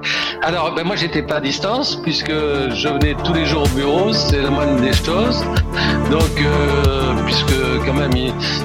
Alors, 0.41 0.73
ben 0.73 0.85
moi, 0.85 0.95
j'étais 0.95 1.21
pas 1.21 1.35
à 1.35 1.41
distance 1.41 1.97
puisque 1.97 2.31
je 2.31 2.87
venais 2.87 3.15
tous 3.25 3.33
les 3.33 3.45
jours 3.45 3.63
au 3.63 3.75
bureau, 3.75 4.13
c'est 4.13 4.41
la 4.41 4.49
moindre 4.49 4.79
des 4.79 4.93
choses. 4.93 5.43
Donc, 6.09 6.41
euh, 6.41 7.13
puisque 7.25 7.53
quand 7.85 7.93
même, 7.93 8.11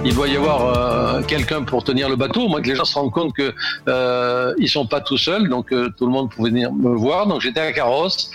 il, 0.04 0.14
doit 0.14 0.28
y 0.28 0.36
avoir 0.36 0.66
euh, 0.66 1.22
quelqu'un 1.22 1.62
pour 1.62 1.84
tenir 1.84 2.08
le 2.08 2.16
bateau, 2.16 2.48
moi 2.48 2.60
que 2.60 2.68
les 2.68 2.76
gens 2.76 2.84
se 2.84 2.94
rendent 2.94 3.12
compte 3.12 3.34
que 3.34 3.52
euh, 3.88 4.54
ils 4.58 4.68
sont 4.68 4.86
pas 4.86 5.00
tout 5.00 5.18
seuls, 5.18 5.48
donc 5.48 5.72
euh, 5.72 5.90
tout 5.96 6.06
le 6.06 6.12
monde 6.12 6.30
pouvait 6.30 6.50
venir 6.50 6.72
me 6.72 6.94
voir. 6.94 7.26
Donc, 7.26 7.40
j'étais 7.40 7.60
à 7.60 7.72
Carrosse 7.72 8.30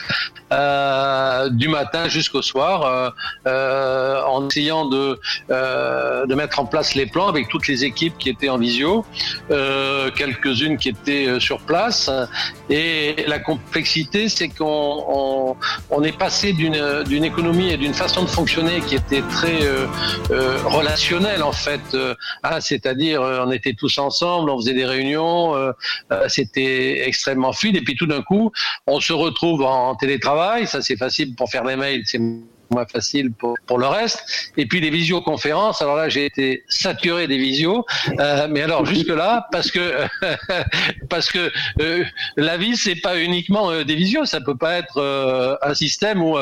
du 1.51 1.67
matin 1.67 2.07
jusqu'au 2.07 2.41
soir, 2.41 3.13
en 3.45 4.47
essayant 4.47 4.85
de 4.85 5.19
de 5.49 6.35
mettre 6.35 6.59
en 6.59 6.65
place 6.65 6.95
les 6.95 7.05
plans 7.05 7.27
avec 7.27 7.49
toutes 7.49 7.67
les 7.67 7.83
équipes 7.85 8.17
qui 8.17 8.29
étaient 8.29 8.49
en 8.49 8.57
visio, 8.57 9.05
quelques-unes 9.49 10.77
qui 10.77 10.89
étaient 10.89 11.39
sur 11.39 11.59
place 11.59 12.09
et 12.69 13.15
la 13.29 13.39
complexité, 13.39 14.27
c'est 14.27 14.49
qu'on 14.49 15.55
on, 15.89 16.03
est 16.03 16.17
passé 16.17 16.53
d'une 16.53 17.23
économie 17.23 17.69
et 17.71 17.77
d'une 17.77 17.93
façon 17.93 18.23
de 18.23 18.27
fonctionner 18.29 18.81
qui 18.81 18.95
était 18.95 19.21
très 19.21 19.63
euh, 19.63 19.85
euh, 20.31 20.57
relationnelle 20.65 21.43
en 21.43 21.51
fait. 21.51 21.81
Euh, 21.93 22.15
hein, 22.43 22.59
C'est-à-dire, 22.59 23.21
on 23.21 23.51
était 23.51 23.73
tous 23.73 23.97
ensemble, 23.97 24.49
on 24.49 24.57
faisait 24.57 24.73
des 24.73 24.85
réunions, 24.85 25.55
c'était 26.27 27.07
extrêmement 27.07 27.53
fluide. 27.53 27.77
Et 27.77 27.81
puis 27.81 27.95
tout 27.95 28.07
d'un 28.07 28.21
coup, 28.21 28.51
on 28.87 28.99
se 28.99 29.13
retrouve 29.13 29.61
en 29.61 29.95
télétravail. 29.95 30.67
Ça, 30.67 30.81
c'est 30.81 30.97
facile 30.97 31.35
pour 31.35 31.49
faire 31.49 31.63
des 31.63 31.75
mails. 31.75 32.03
Moins 32.71 32.85
facile 32.85 33.31
pour, 33.31 33.77
le 33.77 33.87
reste. 33.87 34.51
Et 34.57 34.65
puis 34.65 34.81
les 34.81 34.89
visioconférences, 34.89 35.81
alors 35.81 35.95
là 35.95 36.09
j'ai 36.09 36.25
été 36.25 36.63
saturé 36.67 37.27
des 37.27 37.37
visios, 37.37 37.85
euh, 38.19 38.47
mais 38.49 38.61
alors 38.61 38.85
jusque 38.85 39.09
là 39.09 39.47
parce 39.51 39.71
que 39.71 40.05
parce 41.09 41.31
que 41.31 41.51
euh, 41.81 42.03
la 42.35 42.57
vie 42.57 42.75
c'est 42.75 42.95
pas 42.95 43.19
uniquement 43.19 43.71
euh, 43.71 43.83
des 43.83 43.95
visios, 43.95 44.25
ça 44.25 44.41
peut 44.41 44.57
pas 44.57 44.73
être 44.77 44.97
euh, 44.97 45.55
un 45.61 45.73
système 45.73 46.21
où 46.21 46.37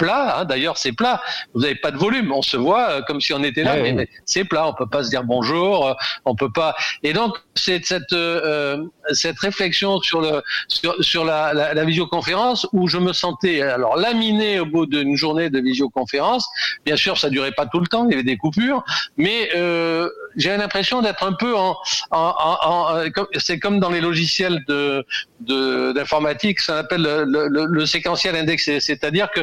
plat. 0.00 0.38
Hein, 0.38 0.44
D'ailleurs, 0.46 0.78
c'est 0.78 0.92
plat. 0.92 1.20
Vous 1.54 1.60
n'avez 1.60 1.74
pas 1.74 1.90
de 1.90 1.98
volume. 1.98 2.32
On 2.32 2.42
se 2.42 2.56
voit 2.56 2.88
euh, 2.88 3.02
comme 3.02 3.20
si 3.20 3.32
on 3.34 3.42
était 3.42 3.62
là, 3.62 3.76
mais, 3.76 4.08
c'est 4.24 4.44
plat. 4.44 4.66
On 4.66 4.74
peut 4.74 4.88
pas 4.88 5.04
se 5.04 5.10
dire 5.10 5.24
bonjour. 5.24 5.86
Euh, 5.86 5.94
on 6.24 6.34
peut 6.34 6.50
pas. 6.50 6.74
Et 7.02 7.12
donc, 7.12 7.36
c'est 7.54 7.84
cette 7.84 8.12
euh, 8.12 8.82
cette 9.12 9.38
réflexion 9.38 10.00
sur 10.00 10.20
le 10.20 10.42
sur, 10.68 10.94
sur 11.04 11.24
la, 11.24 11.52
la, 11.52 11.74
la, 11.74 11.84
visioconférence 11.84 12.66
où 12.72 12.88
je 12.88 12.98
me 12.98 13.12
sentais 13.12 13.60
alors 13.60 13.96
laminé 13.96 14.60
au 14.60 14.66
bout 14.66 14.86
d'une 14.86 15.16
journée 15.16 15.50
de 15.50 15.60
visioconférence. 15.60 16.48
Bien 16.86 16.96
sûr, 16.96 17.18
ça 17.18 17.28
durait 17.28 17.52
pas 17.52 17.66
tout 17.66 17.80
le 17.80 17.86
temps. 17.86 18.06
Il 18.06 18.12
y 18.12 18.14
avait 18.14 18.22
des 18.22 18.38
coupures, 18.38 18.82
mais 19.16 19.50
euh, 19.54 20.08
j'ai 20.36 20.56
l'impression 20.56 21.02
d'être 21.02 21.24
un 21.24 21.34
peu 21.34 21.54
en, 21.56 21.76
en, 22.10 22.34
en, 22.40 23.02
c'est 23.36 23.58
comme 23.58 23.80
dans 23.80 23.90
les 23.90 24.00
logiciels 24.00 24.64
de 24.66 25.04
d'informatique, 25.40 26.60
ça 26.60 26.76
s'appelle 26.78 27.02
le, 27.02 27.24
le, 27.24 27.66
le, 27.66 27.86
séquentiel 27.86 28.36
indexé, 28.36 28.80
c'est-à-dire 28.80 29.30
que 29.30 29.40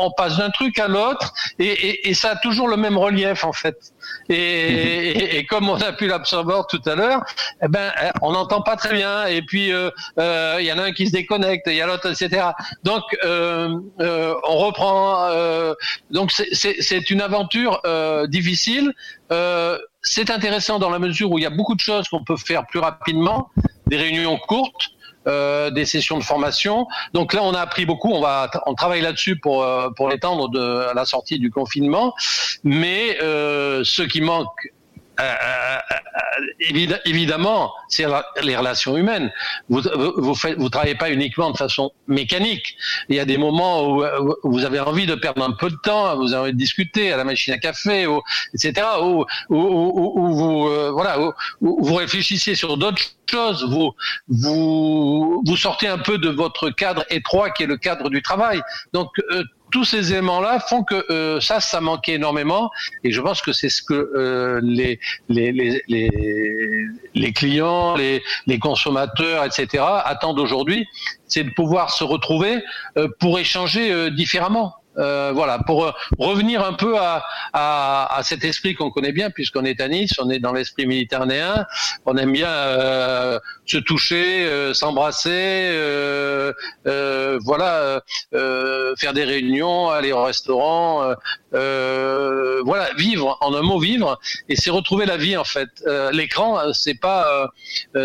on, 0.00 0.10
passe 0.16 0.38
d'un 0.38 0.50
truc 0.50 0.78
à 0.78 0.88
l'autre 0.88 1.32
et, 1.58 1.66
et, 1.66 2.08
et, 2.08 2.14
ça 2.14 2.30
a 2.30 2.36
toujours 2.36 2.68
le 2.68 2.76
même 2.76 2.96
relief 2.96 3.44
en 3.44 3.52
fait. 3.52 3.76
Et, 4.28 5.38
et 5.38 5.46
comme 5.46 5.68
on 5.68 5.80
a 5.80 5.92
pu 5.92 6.06
l'absorber 6.06 6.60
tout 6.68 6.80
à 6.86 6.94
l'heure, 6.94 7.22
eh 7.62 7.68
ben 7.68 7.92
on 8.22 8.32
n'entend 8.32 8.62
pas 8.62 8.76
très 8.76 8.94
bien 8.94 9.26
et 9.26 9.42
puis 9.42 9.72
euh, 9.72 9.90
euh, 10.18 10.56
il 10.60 10.68
euh, 10.68 10.70
y 10.70 10.72
en 10.72 10.78
a 10.78 10.84
un 10.84 10.92
qui 10.92 11.06
se 11.06 11.12
déconnecte, 11.12 11.66
il 11.66 11.74
y 11.74 11.80
a 11.80 11.86
l'autre, 11.86 12.10
etc. 12.10 12.50
Donc 12.84 13.02
euh, 13.24 13.78
euh 14.00 14.34
on 14.44 14.56
reprend. 14.58 15.26
Euh, 15.26 15.74
donc 16.10 16.32
c'est 16.32 17.10
une 17.10 17.20
aventure 17.20 17.80
difficile. 18.28 18.92
c'est 20.02 20.30
intéressant 20.30 20.78
dans 20.78 20.90
la 20.90 20.98
mesure 20.98 21.30
où 21.30 21.38
il 21.38 21.42
y 21.42 21.46
a 21.46 21.50
beaucoup 21.50 21.74
de 21.74 21.80
choses 21.80 22.08
qu'on 22.08 22.24
peut 22.24 22.36
faire 22.36 22.66
plus 22.66 22.80
rapidement, 22.80 23.50
des 23.86 23.96
réunions 23.96 24.38
courtes. 24.38 24.90
Euh, 25.26 25.70
des 25.70 25.84
sessions 25.84 26.16
de 26.16 26.24
formation. 26.24 26.86
Donc 27.12 27.34
là, 27.34 27.42
on 27.42 27.52
a 27.52 27.60
appris 27.60 27.84
beaucoup. 27.84 28.10
On 28.10 28.22
va, 28.22 28.50
on 28.64 28.74
travaille 28.74 29.02
là-dessus 29.02 29.36
pour 29.36 29.62
euh, 29.62 29.90
pour 29.94 30.08
l'étendre 30.08 30.48
à 30.88 30.94
la 30.94 31.04
sortie 31.04 31.38
du 31.38 31.50
confinement. 31.50 32.14
Mais 32.64 33.18
euh, 33.20 33.82
ce 33.84 34.00
qui 34.00 34.22
manque 34.22 34.48
évidemment, 37.04 37.72
c'est 37.88 38.06
les 38.42 38.56
relations 38.56 38.96
humaines. 38.96 39.32
Vous 39.68 39.82
vous 40.16 40.34
vous 40.34 40.68
travaillez 40.68 40.94
pas 40.94 41.10
uniquement 41.10 41.50
de 41.50 41.56
façon 41.56 41.92
mécanique. 42.06 42.76
Il 43.08 43.16
y 43.16 43.20
a 43.20 43.24
des 43.24 43.38
moments 43.38 43.88
où, 43.88 44.04
vous 44.44 44.64
avez 44.64 44.80
envie 44.80 45.06
de 45.06 45.14
perdre 45.14 45.42
un 45.42 45.52
peu 45.52 45.70
de 45.70 45.76
temps, 45.82 46.16
vous 46.16 46.32
avez 46.32 46.42
envie 46.42 46.52
de 46.52 46.58
discuter 46.58 47.12
à 47.12 47.16
la 47.16 47.24
machine 47.24 47.54
à 47.54 47.58
café, 47.58 48.06
ou, 48.06 48.22
etc. 48.54 48.86
Ou, 49.00 49.24
vous 49.48 50.68
euh, 50.68 50.90
voilà, 50.92 51.18
vous 51.60 51.94
réfléchissez 51.94 52.54
sur 52.54 52.76
d'autres 52.76 53.02
choses. 53.30 53.66
Vous 53.68 53.94
vous 54.28 55.42
vous 55.44 55.56
sortez 55.56 55.88
un 55.88 55.98
peu 55.98 56.18
de 56.18 56.28
votre 56.28 56.70
cadre 56.70 57.04
étroit 57.10 57.50
qui 57.50 57.64
est 57.64 57.66
le 57.66 57.76
cadre 57.76 58.10
du 58.10 58.22
travail. 58.22 58.60
Donc 58.92 59.08
tous 59.70 59.84
ces 59.84 60.12
éléments-là 60.12 60.60
font 60.60 60.82
que 60.82 61.04
euh, 61.10 61.40
ça, 61.40 61.60
ça 61.60 61.80
manquait 61.80 62.14
énormément. 62.14 62.70
Et 63.04 63.10
je 63.10 63.20
pense 63.20 63.40
que 63.42 63.52
c'est 63.52 63.68
ce 63.68 63.82
que 63.82 63.94
euh, 63.94 64.60
les, 64.62 65.00
les, 65.28 65.52
les, 65.52 66.86
les, 67.14 67.32
clients, 67.32 67.96
les, 67.96 68.22
les 68.46 68.58
consommateurs, 68.58 69.44
etc., 69.44 69.84
attendent 70.04 70.38
aujourd'hui, 70.38 70.86
c'est 71.26 71.44
de 71.44 71.50
pouvoir 71.50 71.90
se 71.90 72.04
retrouver 72.04 72.62
euh, 72.96 73.08
pour 73.18 73.38
échanger 73.38 74.10
différemment. 74.10 74.74
Euh, 74.98 75.30
voilà, 75.32 75.60
pour 75.60 75.84
euh, 75.84 75.92
revenir 76.18 76.64
un 76.64 76.72
peu 76.72 76.98
à, 76.98 77.24
à, 77.52 78.16
à 78.16 78.22
cet 78.24 78.42
esprit 78.42 78.74
qu'on 78.74 78.90
connaît 78.90 79.12
bien, 79.12 79.30
puisqu'on 79.30 79.64
est 79.64 79.80
à 79.80 79.86
Nice, 79.86 80.14
on 80.18 80.28
est 80.30 80.40
dans 80.40 80.52
l'esprit 80.52 80.84
méditerranéen, 80.86 81.64
on 82.06 82.16
aime 82.16 82.32
bien 82.32 82.50
euh, 82.50 83.38
se 83.66 83.78
toucher, 83.78 84.44
euh, 84.46 84.74
s'embrasser, 84.74 85.70
voilà, 87.44 88.02
faire 88.32 89.12
des 89.12 89.24
réunions, 89.24 89.90
aller 89.90 90.12
au 90.12 90.24
restaurant, 90.24 91.14
voilà, 91.52 92.90
vivre, 92.96 93.38
en 93.40 93.54
un 93.54 93.62
mot 93.62 93.78
vivre, 93.78 94.18
et 94.48 94.56
c'est 94.56 94.70
retrouver 94.70 95.06
la 95.06 95.16
vie 95.16 95.36
en 95.36 95.44
fait. 95.44 95.68
L'écran, 96.12 96.72
c'est 96.72 96.98
pas, 97.00 97.48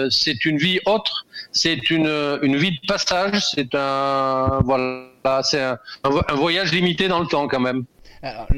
c'est 0.10 0.46
une 0.46 0.58
vie 0.58 0.80
autre, 0.86 1.26
c'est 1.52 1.90
une, 1.90 2.40
une 2.44 2.58
vie 2.58 2.72
de 2.72 2.88
passage, 2.88 3.44
c'est 3.54 3.74
un, 3.74 4.60
voilà 4.64 5.15
c'est 5.44 5.62
un, 5.62 5.80
voyage 6.36 6.72
limité 6.72 7.08
dans 7.08 7.20
le 7.20 7.28
temps 7.28 7.48
quand 7.48 7.60
même. 7.60 7.86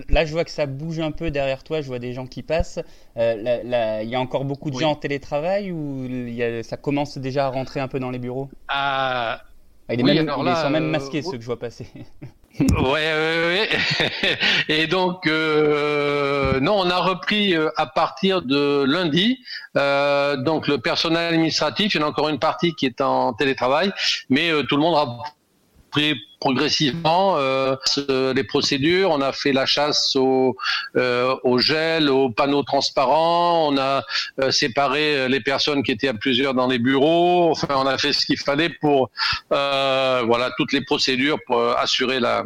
là, 0.10 0.26
je 0.26 0.32
vois 0.32 0.44
que 0.44 0.52
ça 0.52 0.66
bouge 0.66 1.00
un 1.00 1.12
peu 1.12 1.32
derrière 1.32 1.64
toi. 1.64 1.82
Je 1.82 1.88
vois 1.88 2.00
des 2.00 2.14
gens 2.14 2.28
qui 2.28 2.44
passent. 2.44 2.80
Euh, 3.18 4.02
il 4.04 4.10
y 4.10 4.16
a 4.16 4.20
encore 4.20 4.46
beaucoup 4.46 4.72
de 4.72 4.80
gens 4.80 4.92
en 4.92 4.96
télétravail 4.96 5.72
ou 5.72 6.08
ça 6.64 6.78
commence 6.78 7.18
déjà 7.18 7.46
à 7.46 7.50
rentrer 7.50 7.80
un 7.80 7.88
peu 7.88 8.00
dans 8.00 8.12
les 8.12 8.20
bureaux? 8.20 8.50
Ah, 8.68 9.42
ils, 9.90 10.00
sont 10.00 10.70
même 10.70 10.90
masqués 10.90 11.22
ceux 11.22 11.38
que 11.38 11.42
je 11.42 11.46
vois 11.46 11.60
passer. 11.60 11.88
ouais, 12.60 12.68
ouais, 12.80 13.70
ouais. 13.70 13.70
Et 14.68 14.88
donc, 14.88 15.28
euh, 15.28 16.60
non, 16.60 16.80
on 16.80 16.90
a 16.90 16.98
repris 16.98 17.56
euh, 17.56 17.70
à 17.78 17.86
partir 17.86 18.42
de 18.42 18.84
lundi. 18.84 19.38
donc, 19.76 20.68
le 20.68 20.78
personnel 20.78 21.34
administratif, 21.34 21.94
il 21.94 22.02
y 22.02 22.04
en 22.04 22.08
a 22.08 22.10
encore 22.10 22.30
une 22.30 22.40
partie 22.40 22.74
qui 22.74 22.86
est 22.86 23.00
en 23.00 23.34
télétravail, 23.34 23.92
mais 24.30 24.52
tout 24.68 24.76
le 24.76 24.82
monde 24.82 24.98
a 24.98 25.37
progressivement 26.40 27.38
euh, 27.38 27.76
les 28.34 28.44
procédures. 28.44 29.12
On 29.12 29.22
a 29.22 29.32
fait 29.32 29.54
la 29.54 29.66
chasse 29.66 30.16
au, 30.16 30.56
euh, 30.96 31.36
au 31.44 31.58
gel, 31.58 32.10
aux 32.10 32.30
panneaux 32.30 32.64
transparents. 32.64 33.70
On 33.70 33.78
a 33.78 34.04
euh, 34.40 34.52
séparé 34.52 35.28
les 35.28 35.40
personnes 35.40 35.84
qui 35.84 35.92
étaient 35.92 36.08
à 36.08 36.14
plusieurs 36.14 36.54
dans 36.54 36.68
les 36.68 36.80
bureaux. 36.80 37.52
Enfin, 37.52 37.76
on 37.78 37.88
a 37.88 37.98
fait 37.98 38.14
ce 38.14 38.26
qu'il 38.26 38.38
fallait 38.38 38.70
pour 38.70 39.10
euh, 39.52 40.24
voilà 40.26 40.52
toutes 40.58 40.74
les 40.74 40.82
procédures 40.82 41.38
pour 41.46 41.62
assurer 41.78 42.20
la 42.20 42.44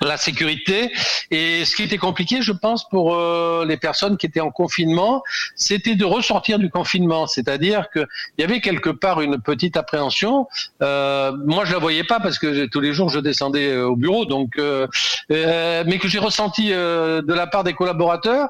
la 0.00 0.16
sécurité. 0.16 0.92
Et 1.30 1.64
ce 1.64 1.76
qui 1.76 1.82
était 1.82 1.98
compliqué, 1.98 2.42
je 2.42 2.52
pense, 2.52 2.88
pour 2.88 3.14
euh, 3.14 3.64
les 3.66 3.76
personnes 3.76 4.16
qui 4.16 4.26
étaient 4.26 4.40
en 4.40 4.50
confinement, 4.50 5.22
c'était 5.56 5.94
de 5.94 6.04
ressortir 6.04 6.58
du 6.58 6.70
confinement. 6.70 7.26
C'est-à-dire 7.26 7.90
qu'il 7.90 8.06
y 8.38 8.42
avait 8.42 8.60
quelque 8.60 8.90
part 8.90 9.20
une 9.20 9.40
petite 9.40 9.76
appréhension. 9.76 10.48
Euh, 10.82 11.32
moi, 11.44 11.64
je 11.64 11.72
la 11.72 11.78
voyais 11.78 12.04
pas 12.04 12.20
parce 12.20 12.38
que 12.38 12.66
tous 12.66 12.80
les 12.80 12.92
jours, 12.92 13.10
je 13.10 13.20
descendais 13.20 13.68
euh, 13.68 13.88
au 13.88 13.96
bureau. 13.96 14.24
Donc, 14.24 14.58
euh, 14.58 14.86
euh, 15.30 15.84
mais 15.86 15.98
que 15.98 16.08
j'ai 16.08 16.18
ressenti 16.18 16.68
de 16.70 17.32
la 17.32 17.46
part 17.46 17.64
des 17.64 17.72
collaborateurs, 17.72 18.48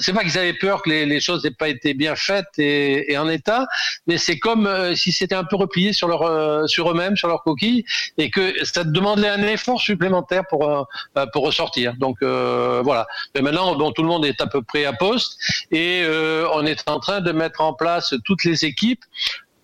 c'est 0.00 0.12
pas 0.12 0.22
qu'ils 0.22 0.38
avaient 0.38 0.54
peur 0.54 0.82
que 0.82 0.90
les, 0.90 1.06
les 1.06 1.20
choses 1.20 1.44
n'aient 1.44 1.50
pas 1.50 1.68
été 1.68 1.94
bien 1.94 2.14
faites 2.16 2.46
et, 2.58 3.12
et 3.12 3.18
en 3.18 3.28
état, 3.28 3.66
mais 4.06 4.18
c'est 4.18 4.38
comme 4.38 4.94
si 4.94 5.12
c'était 5.12 5.34
un 5.34 5.44
peu 5.44 5.56
replié 5.56 5.92
sur 5.92 6.08
leur, 6.08 6.68
sur 6.68 6.90
eux-mêmes, 6.90 7.16
sur 7.16 7.28
leur 7.28 7.42
coquille, 7.42 7.84
et 8.18 8.30
que 8.30 8.64
ça 8.64 8.84
demandait 8.84 9.28
un 9.28 9.42
effort 9.42 9.80
supplémentaire 9.80 10.44
pour 10.48 10.83
euh, 11.16 11.26
pour 11.32 11.44
ressortir. 11.44 11.94
Donc 11.96 12.18
euh, 12.22 12.82
voilà. 12.84 13.06
Mais 13.34 13.42
maintenant, 13.42 13.74
bon, 13.76 13.92
tout 13.92 14.02
le 14.02 14.08
monde 14.08 14.24
est 14.24 14.40
à 14.40 14.46
peu 14.46 14.62
près 14.62 14.84
à 14.84 14.92
poste 14.92 15.38
et 15.70 16.02
euh, 16.04 16.46
on 16.52 16.64
est 16.66 16.88
en 16.88 17.00
train 17.00 17.20
de 17.20 17.32
mettre 17.32 17.60
en 17.60 17.72
place 17.72 18.14
toutes 18.24 18.44
les 18.44 18.64
équipes 18.64 19.04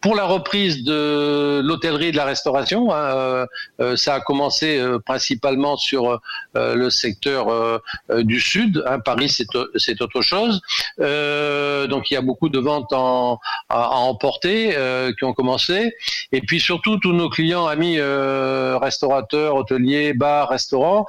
pour 0.00 0.14
la 0.14 0.24
reprise 0.24 0.84
de 0.84 1.60
l'hôtellerie 1.62 2.06
et 2.06 2.12
de 2.12 2.16
la 2.16 2.24
restauration. 2.24 2.92
Hein, 2.94 3.46
ça 3.96 4.14
a 4.14 4.20
commencé 4.20 4.82
principalement 5.04 5.76
sur 5.76 6.20
le 6.54 6.90
secteur 6.90 7.80
du 8.10 8.40
sud. 8.40 8.82
Hein, 8.86 9.00
Paris, 9.00 9.28
c'est 9.28 10.02
autre 10.02 10.22
chose. 10.22 10.60
donc 10.98 12.10
il 12.10 12.14
y 12.14 12.16
a 12.16 12.22
beaucoup 12.22 12.48
de 12.48 12.58
ventes 12.58 12.92
en, 12.92 13.38
à, 13.68 13.84
à 13.84 13.96
emporter 13.96 14.76
qui 15.18 15.24
ont 15.24 15.34
commencé. 15.34 15.94
Et 16.32 16.40
puis 16.40 16.60
surtout, 16.60 16.96
tous 16.98 17.12
nos 17.12 17.28
clients, 17.28 17.66
amis 17.66 18.00
restaurateurs, 18.00 19.54
hôteliers, 19.56 20.14
bars, 20.14 20.48
restaurants, 20.48 21.06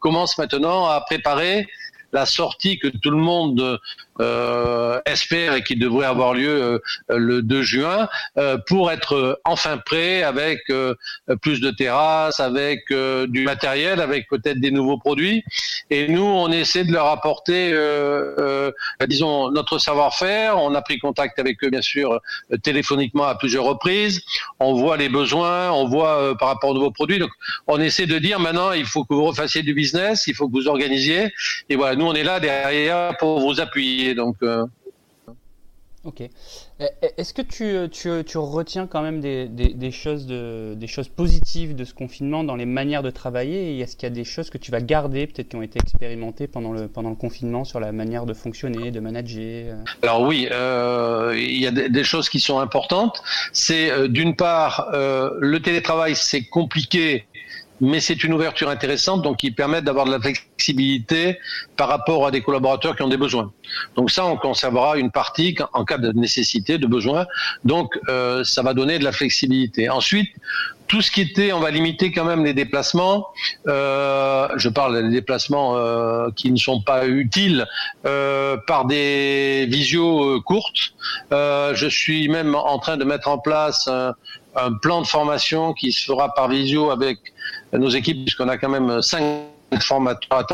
commencent 0.00 0.38
maintenant 0.38 0.86
à 0.86 1.00
préparer 1.00 1.66
la 2.14 2.26
sortie 2.26 2.78
que 2.78 2.88
tout 2.88 3.10
le 3.10 3.18
monde 3.18 3.60
euh, 3.60 3.78
espère 5.06 5.54
et 5.54 5.62
qui 5.62 5.76
devrait 5.76 6.06
avoir 6.06 6.34
lieu 6.34 6.48
euh, 6.48 6.78
le 7.08 7.42
2 7.42 7.62
juin 7.62 8.08
euh, 8.36 8.58
pour 8.66 8.90
être 8.90 9.40
enfin 9.44 9.78
prêt 9.78 10.22
avec 10.22 10.60
plus 11.42 11.60
de 11.60 11.70
terrasses, 11.70 12.40
avec 12.40 12.84
du 12.90 13.44
matériel, 13.44 14.00
avec 14.00 14.28
peut-être 14.28 14.60
des 14.60 14.70
nouveaux 14.70 14.98
produits. 14.98 15.44
Et 15.90 16.08
nous, 16.08 16.22
on 16.22 16.50
essaie 16.50 16.84
de 16.84 16.92
leur 16.92 17.06
apporter, 17.06 17.72
disons, 19.06 19.50
notre 19.50 19.78
savoir-faire. 19.78 20.58
On 20.58 20.74
a 20.74 20.82
pris 20.82 20.98
contact 20.98 21.38
avec 21.38 21.62
eux, 21.64 21.70
bien 21.70 21.82
sûr, 21.82 22.20
téléphoniquement 22.62 23.24
à 23.24 23.34
plusieurs 23.34 23.64
reprises. 23.64 24.22
On 24.60 24.74
voit 24.74 24.96
les 24.96 25.08
besoins, 25.08 25.70
on 25.72 25.86
voit 25.86 26.36
par 26.38 26.48
rapport 26.48 26.70
aux 26.70 26.74
nouveaux 26.74 26.90
produits. 26.90 27.18
Donc, 27.18 27.30
on 27.66 27.80
essaie 27.80 28.06
de 28.06 28.18
dire 28.18 28.40
maintenant, 28.40 28.72
il 28.72 28.86
faut 28.86 29.04
que 29.04 29.14
vous 29.14 29.24
refassiez 29.24 29.62
du 29.62 29.74
business, 29.74 30.26
il 30.26 30.34
faut 30.34 30.48
que 30.48 30.52
vous 30.52 30.68
organisiez. 30.68 31.32
Et 31.68 31.76
voilà, 31.76 31.96
nous, 31.96 32.06
on 32.06 32.14
est 32.14 32.24
là 32.24 32.40
derrière 32.40 33.16
pour 33.18 33.40
vous 33.40 33.60
appuyer. 33.60 34.03
Donc, 34.12 34.36
euh, 34.42 34.66
Ok. 36.04 36.20
Est-ce 37.16 37.32
que 37.32 37.40
tu, 37.40 37.88
tu, 37.90 38.38
retiens 38.38 38.86
quand 38.86 39.00
même 39.00 39.22
des, 39.22 39.48
des, 39.48 39.90
choses 39.90 40.26
de, 40.26 40.74
des 40.76 40.86
choses 40.86 41.08
positives 41.08 41.74
de 41.74 41.84
ce 41.84 41.94
confinement 41.94 42.44
dans 42.44 42.56
les 42.56 42.66
manières 42.66 43.02
de 43.02 43.08
travailler? 43.08 43.72
Et 43.72 43.80
est-ce 43.80 43.96
qu'il 43.96 44.06
y 44.06 44.12
a 44.12 44.14
des 44.14 44.24
choses 44.24 44.50
que 44.50 44.58
tu 44.58 44.70
vas 44.70 44.82
garder, 44.82 45.26
peut-être 45.26 45.48
qui 45.48 45.56
ont 45.56 45.62
été 45.62 45.78
expérimentées 45.78 46.46
pendant 46.46 46.72
le, 46.72 46.88
pendant 46.88 47.08
le 47.08 47.16
confinement 47.16 47.64
sur 47.64 47.80
la 47.80 47.90
manière 47.92 48.26
de 48.26 48.34
fonctionner, 48.34 48.90
de 48.90 49.00
manager 49.00 49.76
euh? 49.76 49.84
Alors 50.02 50.20
oui, 50.22 50.46
euh, 50.50 51.32
il 51.38 51.58
y 51.58 51.66
a 51.66 51.70
des, 51.70 52.04
choses 52.04 52.28
qui 52.28 52.38
sont 52.38 52.58
importantes. 52.58 53.22
C'est 53.54 54.08
d'une 54.10 54.36
part, 54.36 54.90
le 54.92 55.58
télétravail, 55.60 56.14
c'est 56.16 56.44
compliqué 56.44 57.26
mais 57.80 58.00
c'est 58.00 58.24
une 58.24 58.32
ouverture 58.32 58.68
intéressante, 58.68 59.22
donc 59.22 59.38
qui 59.38 59.50
permet 59.50 59.82
d'avoir 59.82 60.06
de 60.06 60.12
la 60.12 60.20
flexibilité 60.20 61.38
par 61.76 61.88
rapport 61.88 62.26
à 62.26 62.30
des 62.30 62.42
collaborateurs 62.42 62.96
qui 62.96 63.02
ont 63.02 63.08
des 63.08 63.16
besoins. 63.16 63.52
Donc 63.96 64.10
ça, 64.10 64.24
on 64.24 64.36
conservera 64.36 64.96
une 64.96 65.10
partie 65.10 65.56
en 65.72 65.84
cas 65.84 65.98
de 65.98 66.12
nécessité, 66.12 66.78
de 66.78 66.86
besoin. 66.86 67.26
Donc 67.64 67.98
euh, 68.08 68.44
ça 68.44 68.62
va 68.62 68.74
donner 68.74 68.98
de 68.98 69.04
la 69.04 69.12
flexibilité. 69.12 69.90
Ensuite, 69.90 70.30
tout 70.86 71.00
ce 71.00 71.10
qui 71.10 71.22
était, 71.22 71.52
on 71.52 71.60
va 71.60 71.70
limiter 71.70 72.12
quand 72.12 72.24
même 72.24 72.44
les 72.44 72.54
déplacements. 72.54 73.28
Euh, 73.66 74.48
je 74.56 74.68
parle 74.68 75.02
des 75.02 75.08
déplacements 75.08 75.76
euh, 75.76 76.28
qui 76.36 76.50
ne 76.50 76.56
sont 76.56 76.82
pas 76.82 77.06
utiles 77.06 77.66
euh, 78.06 78.56
par 78.66 78.84
des 78.84 79.66
visios 79.68 80.36
euh, 80.36 80.40
courtes. 80.40 80.94
Euh, 81.32 81.74
je 81.74 81.86
suis 81.86 82.28
même 82.28 82.54
en 82.54 82.78
train 82.78 82.96
de 82.96 83.04
mettre 83.04 83.28
en 83.28 83.38
place 83.38 83.88
un, 83.88 84.14
un 84.56 84.72
plan 84.74 85.02
de 85.02 85.06
formation 85.06 85.72
qui 85.72 85.92
se 85.92 86.04
fera 86.04 86.32
par 86.34 86.48
visio 86.48 86.90
avec 86.90 87.18
nos 87.72 87.88
équipes, 87.88 88.24
puisqu'on 88.24 88.48
a 88.48 88.56
quand 88.56 88.68
même 88.68 89.02
cinq 89.02 89.22
formateurs 89.80 90.44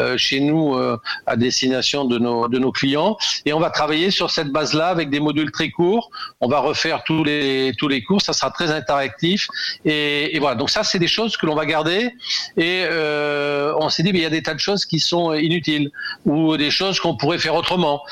euh, 0.00 0.16
chez 0.16 0.40
nous 0.40 0.74
euh, 0.74 0.96
à 1.26 1.36
destination 1.36 2.04
de 2.04 2.18
nos, 2.18 2.48
de 2.48 2.58
nos 2.58 2.72
clients. 2.72 3.16
Et 3.44 3.52
on 3.52 3.60
va 3.60 3.70
travailler 3.70 4.10
sur 4.10 4.30
cette 4.30 4.48
base-là 4.48 4.88
avec 4.88 5.10
des 5.10 5.20
modules 5.20 5.50
très 5.50 5.70
courts. 5.70 6.10
On 6.40 6.48
va 6.48 6.60
refaire 6.60 7.02
tous 7.04 7.24
les, 7.24 7.72
tous 7.78 7.88
les 7.88 8.02
cours. 8.02 8.22
Ça 8.22 8.32
sera 8.32 8.50
très 8.50 8.70
interactif. 8.70 9.48
Et, 9.84 10.38
voilà. 10.38 10.56
Donc 10.56 10.70
ça, 10.70 10.84
c'est 10.84 10.98
des 10.98 11.08
choses 11.08 11.36
que 11.36 11.46
l'on 11.46 11.54
va 11.54 11.66
garder. 11.66 12.14
Et 12.56 12.84
euh, 12.84 13.74
on 13.78 13.88
s'est 13.88 14.02
dit, 14.02 14.12
mais 14.12 14.20
il 14.20 14.22
y 14.22 14.26
a 14.26 14.30
des 14.30 14.42
tas 14.42 14.54
de 14.54 14.60
choses 14.60 14.84
qui 14.84 15.00
sont 15.00 15.34
inutiles 15.34 15.90
ou 16.24 16.56
des 16.56 16.70
choses 16.70 17.00
qu'on 17.00 17.16
pourrait 17.16 17.38
faire 17.38 17.54
autrement. 17.54 18.02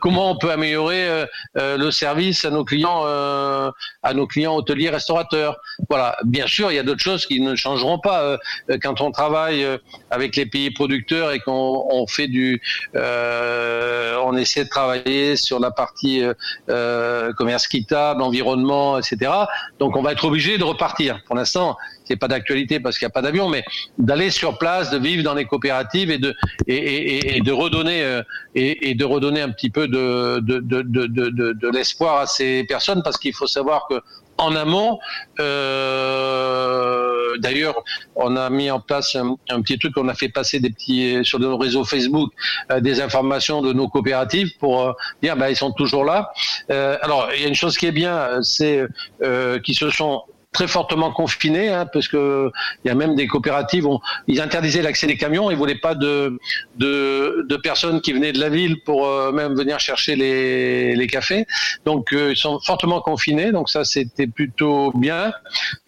Comment 0.00 0.30
on 0.30 0.38
peut 0.38 0.50
améliorer 0.50 1.26
le 1.54 1.90
service 1.90 2.44
à 2.44 2.50
nos 2.50 2.64
clients, 2.64 3.04
à 3.04 4.14
nos 4.14 4.26
clients 4.26 4.54
hôteliers, 4.54 4.90
restaurateurs? 4.90 5.56
Voilà. 5.88 6.16
Bien 6.24 6.46
sûr, 6.46 6.70
il 6.70 6.76
y 6.76 6.78
a 6.78 6.82
d'autres 6.82 7.02
choses 7.02 7.26
qui 7.26 7.40
ne 7.40 7.54
changeront 7.56 7.98
pas 7.98 8.38
quand 8.82 9.00
on 9.00 9.10
travaille 9.10 9.53
avec 10.10 10.36
les 10.36 10.46
pays 10.46 10.70
producteurs 10.70 11.32
et 11.32 11.40
qu'on 11.40 12.06
fait 12.06 12.28
du, 12.28 12.60
euh, 12.96 14.16
on 14.24 14.36
essaie 14.36 14.64
de 14.64 14.68
travailler 14.68 15.36
sur 15.36 15.58
la 15.58 15.70
partie 15.70 16.22
euh, 16.22 16.34
euh, 16.68 17.32
commerce 17.32 17.66
quittable, 17.66 18.22
environnement, 18.22 18.98
etc. 18.98 19.30
Donc 19.78 19.96
on 19.96 20.02
va 20.02 20.12
être 20.12 20.24
obligé 20.24 20.58
de 20.58 20.64
repartir. 20.64 21.20
Pour 21.26 21.36
l'instant, 21.36 21.76
c'est 22.04 22.16
pas 22.16 22.28
d'actualité 22.28 22.80
parce 22.80 22.98
qu'il 22.98 23.06
n'y 23.06 23.10
a 23.10 23.14
pas 23.14 23.22
d'avion, 23.22 23.48
mais 23.48 23.64
d'aller 23.98 24.30
sur 24.30 24.58
place, 24.58 24.90
de 24.90 24.98
vivre 24.98 25.22
dans 25.22 25.34
les 25.34 25.46
coopératives 25.46 26.10
et 26.10 26.18
de 26.18 26.34
et, 26.66 27.40
de 27.40 27.52
redonner 27.52 28.20
et, 28.54 28.94
de 28.94 29.04
redonner 29.04 29.40
un 29.40 29.50
petit 29.50 29.70
peu 29.70 29.88
de, 29.88 30.40
de, 30.40 30.60
de, 30.60 30.82
de 30.82 31.68
l'espoir 31.70 32.20
à 32.20 32.26
ces 32.26 32.64
personnes 32.64 33.02
parce 33.02 33.16
qu'il 33.16 33.34
faut 33.34 33.46
savoir 33.46 33.86
que 33.88 34.00
en 34.38 34.54
amont. 34.56 34.98
Euh, 35.40 37.14
D'ailleurs, 37.38 37.82
on 38.14 38.36
a 38.36 38.50
mis 38.50 38.70
en 38.70 38.80
place 38.80 39.16
un, 39.16 39.62
petit 39.62 39.78
truc, 39.78 39.92
on 39.96 40.08
a 40.08 40.14
fait 40.14 40.28
passer 40.28 40.60
des 40.60 40.70
petits 40.70 41.24
sur 41.24 41.38
nos 41.38 41.56
réseaux 41.56 41.84
Facebook 41.84 42.32
euh, 42.70 42.80
des 42.80 43.00
informations 43.00 43.62
de 43.62 43.72
nos 43.72 43.88
coopératives 43.88 44.56
pour 44.58 44.82
euh, 44.82 44.92
dire 45.22 45.36
bah 45.36 45.50
ils 45.50 45.56
sont 45.56 45.72
toujours 45.72 46.04
là. 46.04 46.30
Euh, 46.70 46.96
alors 47.02 47.28
il 47.34 47.42
y 47.42 47.44
a 47.44 47.48
une 47.48 47.54
chose 47.54 47.76
qui 47.76 47.86
est 47.86 47.92
bien, 47.92 48.42
c'est 48.42 48.84
qu'ils 49.64 49.76
se 49.76 49.90
sont 49.90 50.22
très 50.54 50.68
fortement 50.68 51.10
confinés, 51.10 51.68
hein, 51.68 51.84
parce 51.92 52.08
que 52.08 52.50
il 52.84 52.88
y 52.88 52.90
a 52.90 52.94
même 52.94 53.14
des 53.16 53.26
coopératives, 53.26 53.86
ils 54.28 54.40
interdisaient 54.40 54.82
l'accès 54.82 55.06
des 55.06 55.18
camions, 55.18 55.50
ils 55.50 55.56
voulaient 55.56 55.82
pas 55.88 55.94
de, 55.94 56.38
de, 56.76 57.44
de 57.48 57.56
personnes 57.56 58.00
qui 58.00 58.12
venaient 58.12 58.32
de 58.32 58.40
la 58.40 58.48
ville 58.48 58.76
pour 58.84 59.06
euh, 59.06 59.32
même 59.32 59.54
venir 59.54 59.78
chercher 59.80 60.14
les, 60.16 60.94
les 60.94 61.06
cafés. 61.08 61.44
Donc 61.84 62.12
euh, 62.12 62.32
ils 62.32 62.36
sont 62.36 62.60
fortement 62.60 63.00
confinés, 63.00 63.50
donc 63.50 63.68
ça 63.68 63.84
c'était 63.84 64.28
plutôt 64.28 64.92
bien. 64.94 65.32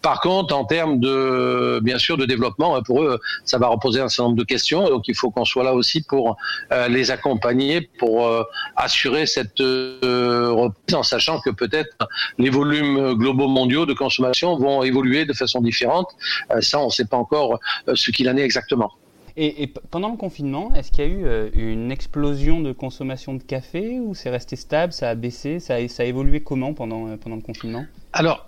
Par 0.02 0.20
contre, 0.20 0.55
en 0.55 0.64
termes 0.64 0.98
de 0.98 1.81
bien 1.83 1.98
sûr 1.98 2.16
de 2.16 2.26
développement, 2.26 2.76
hein, 2.76 2.83
pour 2.85 3.02
eux, 3.02 3.20
ça 3.44 3.59
va 3.59 3.68
reposer 3.68 4.00
un 4.00 4.09
certain 4.09 4.31
nombre 4.31 4.38
de 4.38 4.44
questions, 4.44 4.88
donc 4.88 5.07
il 5.07 5.14
faut 5.14 5.31
qu'on 5.31 5.44
soit 5.44 5.64
là 5.64 5.74
aussi 5.74 6.02
pour 6.02 6.37
euh, 6.72 6.88
les 6.88 7.12
accompagner, 7.12 7.81
pour 8.00 8.29
assurer 8.74 9.26
cette 9.26 9.61
reprise, 9.61 10.94
en 10.94 11.05
sachant 11.05 11.40
que 11.40 11.50
peut-être 11.50 11.96
les 12.38 12.50
volumes 12.50 13.14
globaux 13.14 13.46
mondiaux 13.46 13.87
de 13.87 13.94
consommation 13.94 14.56
vont 14.59 14.83
évoluer 14.83 15.25
de 15.25 15.33
façon 15.33 15.61
différente. 15.61 16.09
Euh, 16.51 16.61
ça, 16.61 16.81
on 16.81 16.87
ne 16.87 16.90
sait 16.90 17.05
pas 17.05 17.16
encore 17.16 17.59
euh, 17.88 17.95
ce 17.95 18.11
qu'il 18.11 18.29
en 18.29 18.37
est 18.37 18.42
exactement. 18.42 18.92
Et, 19.38 19.71
pendant 19.90 20.09
le 20.09 20.16
confinement, 20.16 20.73
est-ce 20.75 20.90
qu'il 20.90 21.05
y 21.05 21.07
a 21.07 21.11
eu 21.11 21.27
euh, 21.27 21.51
une 21.53 21.92
explosion 21.92 22.61
de 22.61 22.73
consommation 22.73 23.35
de 23.35 23.42
café 23.42 24.01
ou 24.01 24.14
c'est 24.14 24.31
resté 24.31 24.57
stable, 24.57 24.95
ça 24.95 25.11
a 25.11 25.14
baissé, 25.14 25.61
ça 25.61 25.75
a, 25.75 25.88
ça 25.88 26.05
a 26.05 26.07
évolué 26.07 26.40
comment 26.40 26.73
pendant, 26.73 27.14
pendant 27.19 27.37
le 27.37 27.42
confinement? 27.42 27.85
Alors, 28.14 28.47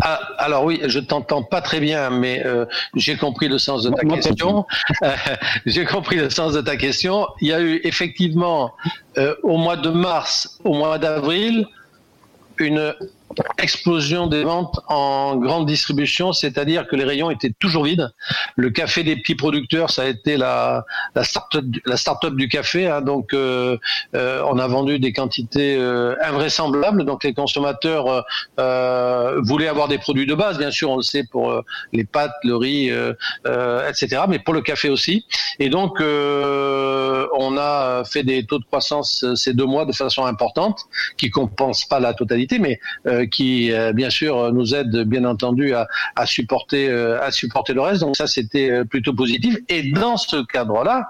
ah, 0.00 0.18
alors 0.38 0.64
oui, 0.64 0.80
je 0.84 0.98
t'entends 0.98 1.44
pas 1.44 1.60
très 1.60 1.78
bien, 1.78 2.10
mais 2.10 2.44
j'ai 2.96 3.16
compris 3.16 3.46
le 3.46 3.58
sens 3.58 3.84
de 3.84 3.90
ta 3.90 4.04
question. 4.04 4.66
j'ai 5.66 5.84
compris 5.84 6.16
le 6.16 6.30
sens 6.30 6.52
de 6.52 6.62
ta 6.62 6.76
question. 6.76 7.28
Il 7.40 7.48
y 7.48 7.52
a 7.52 7.60
eu 7.60 7.80
effectivement 7.84 8.72
au 9.44 9.56
mois 9.56 9.76
de 9.76 9.90
mars, 9.90 10.58
au 10.64 10.74
mois 10.74 10.98
d'avril, 10.98 11.64
une 12.58 12.94
explosion 13.58 14.26
des 14.26 14.42
ventes 14.42 14.80
en 14.88 15.36
grande 15.36 15.66
distribution, 15.66 16.32
c'est-à-dire 16.32 16.86
que 16.86 16.96
les 16.96 17.04
rayons 17.04 17.30
étaient 17.30 17.52
toujours 17.58 17.84
vides. 17.84 18.10
Le 18.56 18.70
café 18.70 19.02
des 19.02 19.16
petits 19.16 19.34
producteurs, 19.34 19.90
ça 19.90 20.02
a 20.02 20.06
été 20.06 20.36
la, 20.36 20.84
la 21.14 21.24
start-up 21.24 21.64
start 21.94 22.26
du 22.34 22.48
café. 22.48 22.86
Hein, 22.86 23.00
donc, 23.00 23.32
euh, 23.32 23.76
euh, 24.14 24.42
on 24.46 24.58
a 24.58 24.66
vendu 24.66 24.98
des 24.98 25.12
quantités 25.12 25.76
euh, 25.76 26.14
invraisemblables. 26.22 27.04
Donc, 27.04 27.24
les 27.24 27.34
consommateurs 27.34 28.24
euh, 28.58 29.40
voulaient 29.42 29.68
avoir 29.68 29.88
des 29.88 29.98
produits 29.98 30.26
de 30.26 30.34
base, 30.34 30.58
bien 30.58 30.70
sûr, 30.70 30.90
on 30.90 30.96
le 30.96 31.02
sait 31.02 31.24
pour 31.30 31.62
les 31.92 32.04
pâtes, 32.04 32.32
le 32.44 32.56
riz, 32.56 32.90
etc. 33.88 34.22
Mais 34.28 34.38
pour 34.38 34.54
le 34.54 34.60
café 34.60 34.88
aussi. 34.88 35.24
Et 35.58 35.68
donc, 35.68 35.98
on 36.00 37.56
a 37.58 38.02
fait 38.04 38.22
des 38.22 38.44
taux 38.44 38.58
de 38.58 38.64
croissance 38.64 39.24
ces 39.34 39.54
deux 39.54 39.66
mois 39.66 39.84
de 39.84 39.92
façon 39.92 40.24
importante, 40.24 40.80
qui 41.16 41.30
compensent 41.30 41.86
pas 41.86 42.00
la 42.00 42.14
totalité, 42.14 42.58
mais 42.58 42.80
qui 43.26 43.72
euh, 43.72 43.92
bien 43.92 44.10
sûr 44.10 44.52
nous 44.52 44.74
aide 44.74 45.04
bien 45.04 45.24
entendu 45.24 45.74
à, 45.74 45.86
à 46.16 46.26
supporter 46.26 46.88
euh, 46.88 47.20
à 47.22 47.30
supporter 47.30 47.74
le 47.74 47.80
reste. 47.80 48.00
Donc 48.00 48.16
ça 48.16 48.26
c'était 48.26 48.70
euh, 48.70 48.84
plutôt 48.84 49.12
positif. 49.12 49.56
Et 49.68 49.90
dans 49.90 50.16
ce 50.16 50.44
cadre-là, 50.44 51.08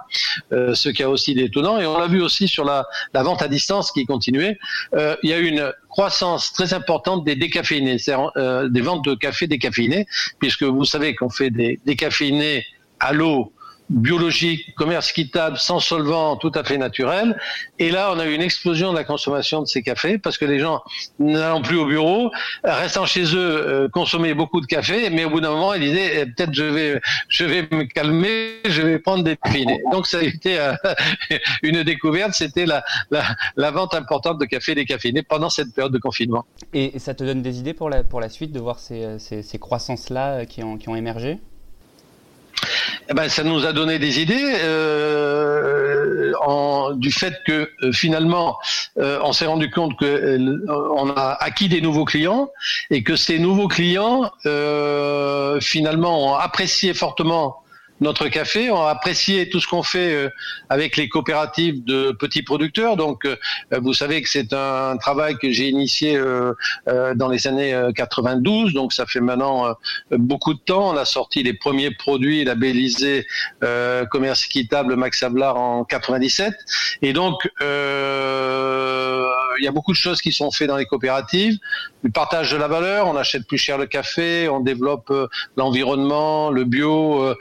ce 0.51 0.88
qui 0.88 1.03
a 1.03 1.11
aussi 1.11 1.35
d'étonnant 1.35 1.79
et 1.79 1.87
on 1.87 1.99
l'a 1.99 2.07
vu 2.07 2.21
aussi 2.23 2.49
sur 2.49 2.64
la, 2.64 2.87
la, 3.14 3.23
vente 3.23 3.42
à 3.42 3.49
distance 3.49 3.92
qui 3.92 4.05
continuait, 4.07 4.59
il 4.94 5.31
y 5.31 5.33
a 5.33 5.38
eu 5.38 5.47
une 5.47 5.73
croissance 5.88 6.53
très 6.53 6.75
importante 6.75 7.25
des 7.25 7.37
décaféinés, 7.37 7.97
des 7.97 8.81
ventes 8.81 9.05
de 9.05 9.14
café 9.14 9.47
décaféiné, 9.47 10.07
puisque 10.38 10.62
vous 10.62 10.85
savez 10.85 11.14
qu'on 11.14 11.31
fait 11.31 11.51
des 11.51 11.81
décaféinés 11.85 12.64
à 13.01 13.12
l'eau 13.12 13.53
biologique, 13.90 14.74
commerce 14.74 15.12
quittable, 15.12 15.57
sans 15.57 15.81
solvant, 15.81 16.37
tout 16.37 16.53
à 16.55 16.64
fait 16.64 16.79
naturel. 16.79 17.38
Et 17.79 17.90
là, 17.90 18.12
on 18.14 18.18
a 18.18 18.27
eu 18.27 18.35
une 18.35 18.42
explosion 18.42 18.92
de 18.92 18.96
la 18.96 19.05
consommation 19.05 19.62
de 19.62 19.66
ces 19.66 19.83
cafés 19.83 20.18
parce 20.18 20.37
que 20.38 20.44
les 20.44 20.59
gens 20.59 20.83
n'allant 21.18 21.62
plus 21.62 21.77
au 21.77 21.87
bureau, 21.87 22.31
restant 22.64 23.07
chez 23.07 23.24
eux, 23.35 23.38
euh, 23.38 23.88
consommaient 23.88 24.35
beaucoup 24.35 24.61
de 24.61 24.66
café, 24.66 25.11
mais 25.11 25.24
au 25.24 25.31
bout 25.31 25.40
d'un 25.40 25.51
moment, 25.51 25.74
ils 25.74 25.81
disaient 25.81 26.20
eh, 26.20 26.27
peut-être 26.27 26.53
je 26.53 26.64
vais, 26.64 27.01
je 27.29 27.44
vais 27.44 27.62
me 27.70 27.85
calmer, 27.85 28.61
je 28.64 28.83
vais 28.83 28.98
prendre 28.98 29.24
des 29.24 29.37
pinés. 29.37 29.81
Donc 29.92 30.07
ça 30.07 30.18
a 30.18 30.22
été 30.22 30.59
euh, 30.59 30.74
une 31.62 31.83
découverte, 31.83 32.35
c'était 32.35 32.66
la, 32.66 32.85
la, 33.11 33.24
la, 33.57 33.70
vente 33.70 33.94
importante 33.94 34.38
de 34.38 34.44
café 34.44 34.74
des 34.74 34.85
caféinés 34.85 35.22
pendant 35.22 35.51
cette 35.51 35.74
période 35.74 35.92
de 35.92 35.98
confinement. 35.98 36.44
Et 36.74 36.98
ça 36.98 37.14
te 37.14 37.24
donne 37.24 37.42
des 37.42 37.59
idées 37.59 37.74
pour 37.74 37.88
la, 37.88 38.05
pour 38.05 38.20
la 38.20 38.29
suite 38.29 38.53
de 38.53 38.61
voir 38.61 38.79
ces, 38.79 39.18
ces, 39.18 39.42
ces 39.42 39.59
croissances-là 39.59 40.44
qui 40.46 40.62
ont, 40.62 40.77
qui 40.77 40.88
ont 40.88 40.96
émergé? 40.96 41.38
Eh 43.11 43.14
ben, 43.14 43.29
ça 43.29 43.42
nous 43.42 43.64
a 43.64 43.73
donné 43.73 43.99
des 43.99 44.21
idées 44.21 44.53
euh, 44.62 46.33
du 46.97 47.12
fait 47.12 47.35
que 47.47 47.71
euh, 47.83 47.92
finalement, 47.92 48.59
euh, 48.99 49.18
on 49.23 49.33
s'est 49.33 49.47
rendu 49.47 49.71
compte 49.71 49.99
que 49.99 50.05
euh, 50.05 51.14
a 51.16 51.42
acquis 51.42 51.68
des 51.68 51.81
nouveaux 51.81 52.05
clients 52.05 52.51
et 52.90 53.03
que 53.03 53.16
ces 53.16 53.38
nouveaux 53.38 53.68
clients 53.68 54.31
finalement 55.61 56.33
ont 56.33 56.35
apprécié 56.35 56.94
fortement 56.94 57.62
notre 58.01 58.29
café. 58.29 58.71
On 58.71 58.83
a 58.83 58.91
apprécié 58.91 59.49
tout 59.49 59.61
ce 59.61 59.67
qu'on 59.67 59.83
fait 59.83 60.15
euh, 60.15 60.31
avec 60.69 60.97
les 60.97 61.09
coopératives 61.09 61.85
de 61.85 62.13
petits 62.13 62.43
producteurs. 62.43 62.97
Donc, 62.97 63.25
euh, 63.25 63.37
vous 63.81 63.95
savez 63.95 64.23
que 64.23 64.29
c'est 64.29 64.53
un 64.53 64.97
travail 64.97 65.37
que 65.37 65.51
j'ai 65.51 65.69
initié 65.69 66.17
euh, 66.17 66.55
dans 67.15 67.29
les 67.29 67.47
années 67.47 67.79
92. 67.95 68.73
Donc, 68.73 68.93
ça 68.93 69.07
fait 69.07 69.21
maintenant 69.21 69.75
beaucoup 70.11 70.55
de 70.55 70.59
temps. 70.59 70.91
On 70.91 70.97
a 70.97 71.05
sorti 71.05 71.43
les 71.43 71.53
premiers 71.55 71.91
produits 71.91 72.45
labellisés 72.45 73.27
commerce 74.11 74.45
équitable 74.45 74.97
Max 74.97 75.23
Havelaar 75.23 75.57
en 75.57 75.85
97. 75.85 76.55
Et 77.03 77.13
donc, 77.13 77.49
il 77.61 77.65
y 79.61 79.67
a 79.67 79.73
beaucoup 79.73 79.93
de 79.93 79.97
choses 79.97 80.21
qui 80.21 80.33
sont 80.33 80.51
faites 80.51 80.69
dans 80.69 80.77
les 80.77 80.87
coopératives. 80.87 81.59
Le 82.03 82.11
partage 82.11 82.53
de 82.53 82.57
la 82.57 82.69
valeur, 82.69 83.07
on 83.07 83.17
achète 83.17 83.47
plus 83.47 83.59
cher 83.59 83.79
le 83.79 83.87
café, 83.87 84.49
on 84.49 84.61
développe 84.61 85.13
l'environnement, 85.57 86.51
le 86.51 86.65
bio, 86.65 87.35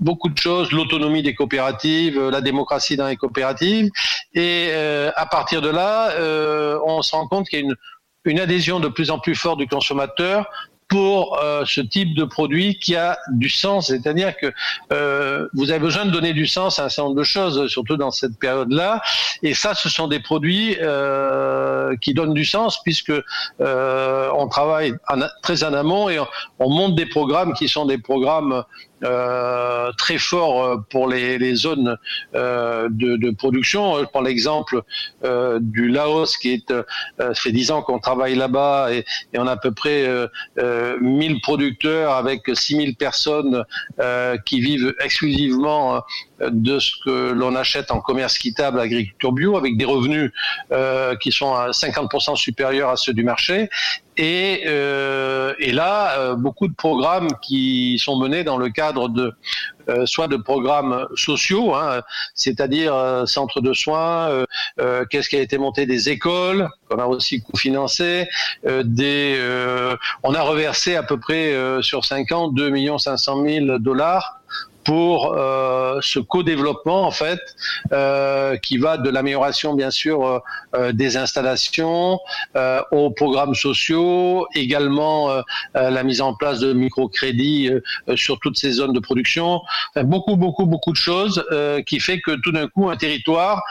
beaucoup 0.00 0.28
de 0.28 0.38
choses, 0.38 0.72
l'autonomie 0.72 1.22
des 1.22 1.34
coopératives, 1.34 2.18
euh, 2.18 2.30
la 2.30 2.40
démocratie 2.40 2.96
dans 2.96 3.08
les 3.08 3.16
coopératives. 3.16 3.90
Et 4.34 4.68
euh, 4.70 5.10
à 5.16 5.26
partir 5.26 5.60
de 5.62 5.68
là, 5.68 6.10
euh, 6.12 6.78
on 6.86 7.02
se 7.02 7.14
rend 7.14 7.26
compte 7.26 7.48
qu'il 7.48 7.60
y 7.60 7.62
a 7.62 7.64
une, 7.64 7.76
une 8.24 8.40
adhésion 8.40 8.80
de 8.80 8.88
plus 8.88 9.10
en 9.10 9.18
plus 9.18 9.34
forte 9.34 9.58
du 9.58 9.66
consommateur 9.66 10.46
pour 10.90 11.38
euh, 11.38 11.62
ce 11.64 11.80
type 11.80 12.14
de 12.14 12.24
produit 12.24 12.78
qui 12.78 12.96
a 12.96 13.16
du 13.30 13.48
sens, 13.48 13.86
c'est-à-dire 13.86 14.36
que 14.36 14.52
euh, 14.92 15.48
vous 15.54 15.70
avez 15.70 15.78
besoin 15.78 16.04
de 16.04 16.10
donner 16.10 16.32
du 16.32 16.48
sens 16.48 16.80
à 16.80 16.86
un 16.86 16.88
certain 16.88 17.08
nombre 17.08 17.20
de 17.20 17.24
choses, 17.24 17.68
surtout 17.68 17.96
dans 17.96 18.10
cette 18.10 18.36
période-là. 18.38 19.00
Et 19.42 19.54
ça, 19.54 19.74
ce 19.74 19.88
sont 19.88 20.08
des 20.08 20.18
produits 20.18 20.76
euh, 20.82 21.94
qui 22.00 22.12
donnent 22.12 22.34
du 22.34 22.44
sens 22.44 22.82
puisque 22.82 23.12
on 23.60 24.48
travaille 24.48 24.94
très 25.42 25.62
en 25.62 25.72
amont 25.72 26.08
et 26.08 26.18
on, 26.18 26.26
on, 26.58 26.70
monte 26.70 26.96
des 26.96 27.06
programmes 27.06 27.52
qui 27.54 27.68
sont 27.68 27.86
des 27.86 27.98
programmes 27.98 28.64
euh, 29.04 29.92
très 29.96 30.18
forts 30.18 30.64
euh, 30.64 30.76
pour 30.90 31.08
les, 31.08 31.38
les 31.38 31.54
zones 31.54 31.96
euh, 32.34 32.88
de, 32.90 33.16
de, 33.16 33.30
production. 33.30 33.98
Je 33.98 34.04
prends 34.04 34.20
l'exemple 34.20 34.82
euh, 35.24 35.58
du 35.60 35.88
Laos, 35.88 36.36
qui 36.36 36.52
est, 36.52 36.72
ça 37.18 37.34
fait 37.34 37.52
dix 37.52 37.70
ans 37.70 37.82
qu'on 37.82 37.98
travaille 37.98 38.34
là-bas 38.34 38.92
et, 38.92 39.04
et, 39.32 39.38
on 39.38 39.46
a 39.46 39.52
à 39.52 39.56
peu 39.56 39.72
près 39.72 40.08
1000 41.00 41.40
producteurs 41.40 42.12
avec 42.12 42.42
6000 42.52 42.96
personnes 42.96 43.64
qui 44.46 44.60
vivent 44.60 44.94
exclusivement 45.00 46.02
de 46.40 46.78
ce 46.78 46.92
que 47.04 47.32
l'on 47.32 47.54
achète 47.54 47.90
en 47.90 48.00
commerce 48.00 48.38
quittable, 48.38 48.80
agriculture 48.80 49.32
bio, 49.32 49.56
avec 49.56 49.76
des 49.76 49.84
revenus 49.84 50.32
euh, 50.72 51.16
qui 51.16 51.32
sont 51.32 51.54
à 51.54 51.70
50% 51.70 52.36
supérieurs 52.36 52.90
à 52.90 52.96
ceux 52.96 53.12
du 53.12 53.24
marché. 53.24 53.68
Et, 54.22 54.64
euh, 54.66 55.54
et 55.60 55.72
là, 55.72 56.18
euh, 56.18 56.34
beaucoup 56.34 56.68
de 56.68 56.74
programmes 56.74 57.28
qui 57.40 57.98
sont 57.98 58.18
menés 58.18 58.44
dans 58.44 58.58
le 58.58 58.68
cadre 58.68 59.08
de 59.08 59.32
euh, 59.88 60.04
soit 60.04 60.28
de 60.28 60.36
programmes 60.36 61.06
sociaux, 61.16 61.74
hein, 61.74 62.02
c'est-à-dire 62.34 63.24
centres 63.24 63.62
de 63.62 63.72
soins, 63.72 64.44
qu'est-ce 65.08 65.30
qui 65.30 65.36
a 65.36 65.40
été 65.40 65.56
monté 65.56 65.86
des 65.86 66.10
écoles, 66.10 66.68
qu'on 66.88 66.98
a 66.98 67.06
aussi 67.06 67.42
cofinancé, 67.42 68.28
des, 68.84 69.40
on 70.22 70.34
a 70.34 70.42
reversé 70.42 70.96
à 70.96 71.02
peu 71.02 71.18
près 71.18 71.54
sur 71.80 72.04
5 72.04 72.30
ans 72.32 72.48
2 72.48 72.98
500 72.98 73.42
000 73.42 73.78
dollars 73.78 74.39
pour 74.90 75.34
euh, 75.36 76.00
ce 76.02 76.18
co-développement 76.18 77.06
en 77.06 77.12
fait 77.12 77.38
euh, 77.92 78.56
qui 78.56 78.76
va 78.76 78.96
de 78.96 79.08
l'amélioration 79.08 79.74
bien 79.74 79.92
sûr 79.92 80.26
euh, 80.26 80.38
euh 80.74 80.90
des 80.90 81.16
installations 81.16 82.18
euh, 82.56 82.82
aux 82.90 83.10
programmes 83.12 83.54
sociaux, 83.54 84.48
également 84.52 85.30
euh, 85.30 85.42
la 85.74 86.02
mise 86.02 86.20
en 86.20 86.34
place 86.34 86.58
de 86.58 86.72
microcrédits 86.72 87.70
sur 88.16 88.40
toutes 88.40 88.58
ces 88.58 88.72
zones 88.72 88.92
de 88.92 88.98
production, 88.98 89.60
beaucoup 90.02 90.34
beaucoup 90.34 90.66
beaucoup 90.66 90.90
de 90.90 91.02
choses 91.08 91.36
qui 91.86 92.00
fait 92.00 92.20
que 92.20 92.32
tout 92.42 92.50
d'un 92.50 92.66
coup 92.66 92.90
un 92.90 92.96
territoire 92.96 93.62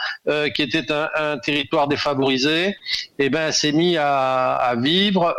qui 0.54 0.62
était 0.62 0.90
un, 0.90 1.08
un, 1.14 1.38
territoire 1.38 1.86
défavorisé, 1.88 2.76
eh 3.18 3.28
ben 3.28 3.52
s'est 3.52 3.72
mis 3.72 3.98
à, 3.98 4.54
à 4.54 4.74
vivre, 4.74 5.36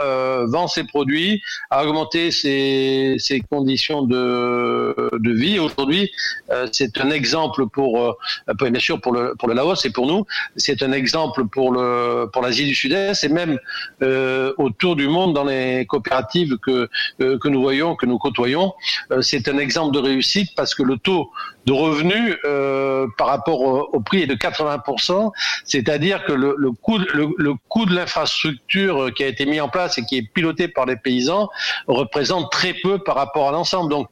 vend 0.47 0.67
ses 0.67 0.83
produits, 0.83 1.41
a 1.71 1.83
augmenté 1.83 2.29
ses, 2.31 3.15
ses 3.17 3.39
conditions 3.41 4.03
de, 4.03 5.09
de 5.13 5.31
vie 5.31 5.59
aujourd'hui, 5.71 6.11
euh, 6.51 6.67
c'est 6.71 6.99
un 6.99 7.09
exemple 7.09 7.67
pour, 7.67 8.01
euh, 8.01 8.69
bien 8.69 8.79
sûr 8.79 8.99
pour 8.99 9.13
le, 9.13 9.35
pour 9.37 9.47
le 9.47 9.53
Laos 9.53 9.85
et 9.85 9.91
pour 9.91 10.07
nous, 10.07 10.25
c'est 10.55 10.83
un 10.83 10.91
exemple 10.91 11.45
pour, 11.47 11.71
le, 11.71 12.29
pour 12.31 12.41
l'Asie 12.41 12.65
du 12.65 12.75
Sud-Est 12.75 13.23
et 13.23 13.29
même 13.29 13.59
euh, 14.01 14.53
autour 14.57 14.95
du 14.95 15.07
monde 15.07 15.33
dans 15.33 15.43
les 15.43 15.85
coopératives 15.85 16.57
que, 16.57 16.89
que 17.19 17.47
nous 17.47 17.61
voyons, 17.61 17.95
que 17.95 18.05
nous 18.05 18.17
côtoyons. 18.17 18.73
c'est 19.21 19.47
un 19.47 19.57
exemple 19.57 19.93
de 19.93 19.99
réussite 19.99 20.49
parce 20.55 20.75
que 20.75 20.83
le 20.83 20.97
taux 20.97 21.31
de 21.65 21.73
revenus 21.73 22.37
euh, 22.45 23.07
par 23.17 23.27
rapport 23.27 23.61
au, 23.61 23.99
prix 23.99 24.23
est 24.23 24.27
de 24.27 24.35
80%, 24.35 25.31
c'est-à-dire 25.65 26.23
que 26.25 26.33
le, 26.33 26.55
le, 26.57 26.71
coût, 26.71 26.97
le, 26.97 27.29
le 27.37 27.53
coût 27.69 27.85
de 27.85 27.93
l'infrastructure 27.93 29.13
qui 29.13 29.23
a 29.23 29.27
été 29.27 29.45
mis 29.45 29.59
en 29.61 29.69
place 29.69 29.97
et 29.97 30.05
qui 30.05 30.17
est 30.17 30.23
piloté 30.33 30.67
par 30.67 30.85
les 30.85 30.95
paysans 30.95 31.49
représente 31.87 32.51
très 32.51 32.73
peu 32.73 32.99
par 32.99 33.15
rapport 33.15 33.49
à 33.49 33.51
l'ensemble. 33.51 33.89
Donc 33.89 34.07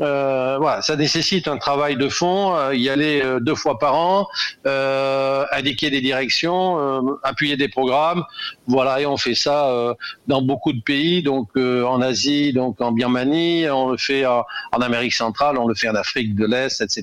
euh, 0.00 0.56
voilà, 0.58 0.82
ça 0.82 0.96
nécessite 0.96 1.48
un 1.48 1.58
travail 1.58 1.96
de 1.96 2.08
fond, 2.08 2.56
euh, 2.56 2.74
y 2.74 2.88
aller 2.88 3.20
euh, 3.22 3.40
deux 3.40 3.54
fois 3.54 3.78
par 3.78 3.94
an, 3.94 4.28
euh, 4.66 5.44
indiquer 5.52 5.90
des 5.90 6.00
directions, 6.00 6.78
euh, 6.78 7.20
appuyer 7.22 7.56
des 7.56 7.68
programmes, 7.68 8.24
voilà, 8.66 9.00
et 9.00 9.06
on 9.06 9.16
fait 9.16 9.34
ça 9.34 9.94
dans 10.26 10.42
beaucoup 10.42 10.72
de 10.72 10.80
pays, 10.80 11.22
donc 11.22 11.50
en 11.56 12.00
Asie, 12.00 12.52
donc 12.52 12.80
en 12.80 12.92
Birmanie, 12.92 13.68
on 13.68 13.90
le 13.90 13.96
fait 13.98 14.24
en 14.26 14.44
Amérique 14.80 15.12
centrale, 15.12 15.58
on 15.58 15.66
le 15.66 15.74
fait 15.74 15.88
en 15.88 15.94
Afrique 15.94 16.34
de 16.34 16.46
l'Est, 16.46 16.80
etc. 16.80 16.93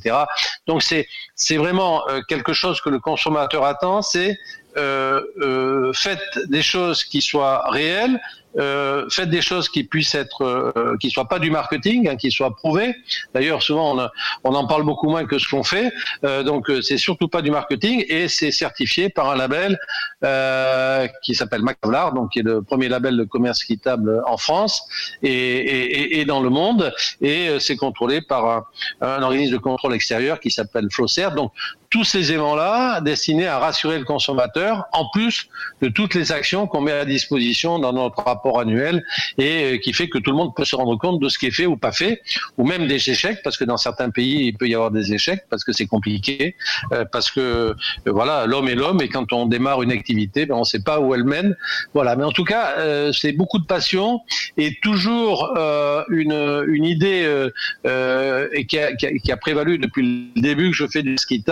Donc 0.67 0.83
c'est 0.83 1.07
c'est 1.35 1.57
vraiment 1.57 2.07
euh, 2.07 2.21
quelque 2.27 2.53
chose 2.53 2.81
que 2.81 2.89
le 2.89 2.99
consommateur 2.99 3.65
attend, 3.65 4.01
c'est 4.01 4.37
euh, 4.77 5.21
euh, 5.41 5.91
faites 5.93 6.39
des 6.47 6.61
choses 6.61 7.03
qui 7.03 7.21
soient 7.21 7.69
réelles, 7.69 8.21
euh, 8.57 9.05
faites 9.09 9.29
des 9.29 9.41
choses 9.41 9.69
qui 9.69 9.83
puissent 9.83 10.15
être, 10.15 10.43
euh, 10.43 10.95
qui 10.99 11.09
soient 11.09 11.27
pas 11.27 11.39
du 11.39 11.51
marketing, 11.51 12.07
hein, 12.07 12.15
qui 12.15 12.31
soient 12.31 12.55
prouvées. 12.55 12.95
D'ailleurs, 13.33 13.61
souvent 13.61 13.97
on, 13.97 14.09
on, 14.43 14.55
en 14.55 14.67
parle 14.67 14.83
beaucoup 14.83 15.09
moins 15.09 15.25
que 15.25 15.37
ce 15.37 15.47
qu'on 15.47 15.63
fait. 15.63 15.91
Euh, 16.25 16.43
donc, 16.43 16.69
euh, 16.69 16.81
c'est 16.81 16.97
surtout 16.97 17.27
pas 17.27 17.41
du 17.41 17.51
marketing 17.51 18.05
et 18.09 18.27
c'est 18.27 18.51
certifié 18.51 19.09
par 19.09 19.29
un 19.29 19.35
label 19.35 19.79
euh, 20.23 21.07
qui 21.23 21.35
s'appelle 21.35 21.61
Macavlar, 21.61 22.13
donc 22.13 22.31
qui 22.31 22.39
est 22.39 22.43
le 22.43 22.61
premier 22.61 22.89
label 22.89 23.17
de 23.17 23.23
commerce 23.23 23.63
équitable 23.63 24.21
en 24.27 24.37
France 24.37 24.83
et, 25.23 25.31
et, 25.31 26.19
et 26.19 26.25
dans 26.25 26.41
le 26.41 26.49
monde. 26.49 26.93
Et 27.21 27.47
euh, 27.49 27.59
c'est 27.59 27.77
contrôlé 27.77 28.21
par 28.21 28.45
un, 28.45 28.65
un, 29.01 29.21
organisme 29.23 29.53
de 29.53 29.59
contrôle 29.59 29.93
extérieur 29.93 30.39
qui 30.39 30.51
s'appelle 30.51 30.87
Flowcert. 30.91 31.33
Donc, 31.35 31.51
tous 31.89 32.05
ces 32.05 32.31
éléments-là 32.31 33.01
destinés 33.01 33.47
à 33.47 33.59
rassurer 33.59 33.99
le 33.99 34.05
consommateur, 34.05 34.85
en 34.93 35.09
plus 35.09 35.49
de 35.81 35.89
toutes 35.89 36.15
les 36.15 36.31
actions 36.31 36.65
qu'on 36.65 36.81
met 36.81 36.93
à 36.93 37.03
disposition 37.05 37.79
dans 37.79 37.91
notre 37.91 38.23
rapport 38.23 38.40
annuel 38.59 39.03
et 39.37 39.73
euh, 39.73 39.77
qui 39.77 39.93
fait 39.93 40.09
que 40.09 40.17
tout 40.17 40.31
le 40.31 40.37
monde 40.37 40.55
peut 40.55 40.65
se 40.65 40.75
rendre 40.75 40.97
compte 40.97 41.19
de 41.19 41.29
ce 41.29 41.37
qui 41.37 41.47
est 41.47 41.51
fait 41.51 41.65
ou 41.65 41.77
pas 41.77 41.91
fait, 41.91 42.21
ou 42.57 42.65
même 42.65 42.87
des 42.87 43.09
échecs, 43.09 43.39
parce 43.43 43.57
que 43.57 43.63
dans 43.63 43.77
certains 43.77 44.09
pays, 44.09 44.47
il 44.47 44.57
peut 44.57 44.67
y 44.67 44.75
avoir 44.75 44.91
des 44.91 45.13
échecs, 45.13 45.43
parce 45.49 45.63
que 45.63 45.71
c'est 45.71 45.87
compliqué, 45.87 46.55
euh, 46.91 47.05
parce 47.11 47.31
que 47.31 47.39
euh, 47.39 47.73
voilà, 48.05 48.45
l'homme 48.45 48.67
est 48.67 48.75
l'homme, 48.75 49.01
et 49.01 49.09
quand 49.09 49.31
on 49.33 49.45
démarre 49.45 49.81
une 49.81 49.91
activité, 49.91 50.45
ben, 50.45 50.55
on 50.55 50.59
ne 50.59 50.65
sait 50.65 50.83
pas 50.83 50.99
où 50.99 51.13
elle 51.15 51.23
mène. 51.23 51.55
Voilà, 51.93 52.15
mais 52.15 52.23
en 52.23 52.31
tout 52.31 52.43
cas, 52.43 52.75
c'est 53.13 53.31
beaucoup 53.33 53.59
de 53.59 53.65
passion 53.65 54.21
et 54.57 54.77
toujours 54.81 55.53
une, 56.09 56.63
une 56.67 56.85
idée 56.85 57.49
et 57.85 58.65
qui 58.65 58.79
a, 58.79 58.93
qui, 58.95 59.05
a, 59.05 59.17
qui 59.17 59.31
a 59.31 59.37
prévalu 59.37 59.77
depuis 59.77 60.31
le 60.35 60.41
début 60.41 60.71
que 60.71 60.75
je 60.75 60.87
fais 60.87 61.03
du 61.03 61.17
ski 61.17 61.43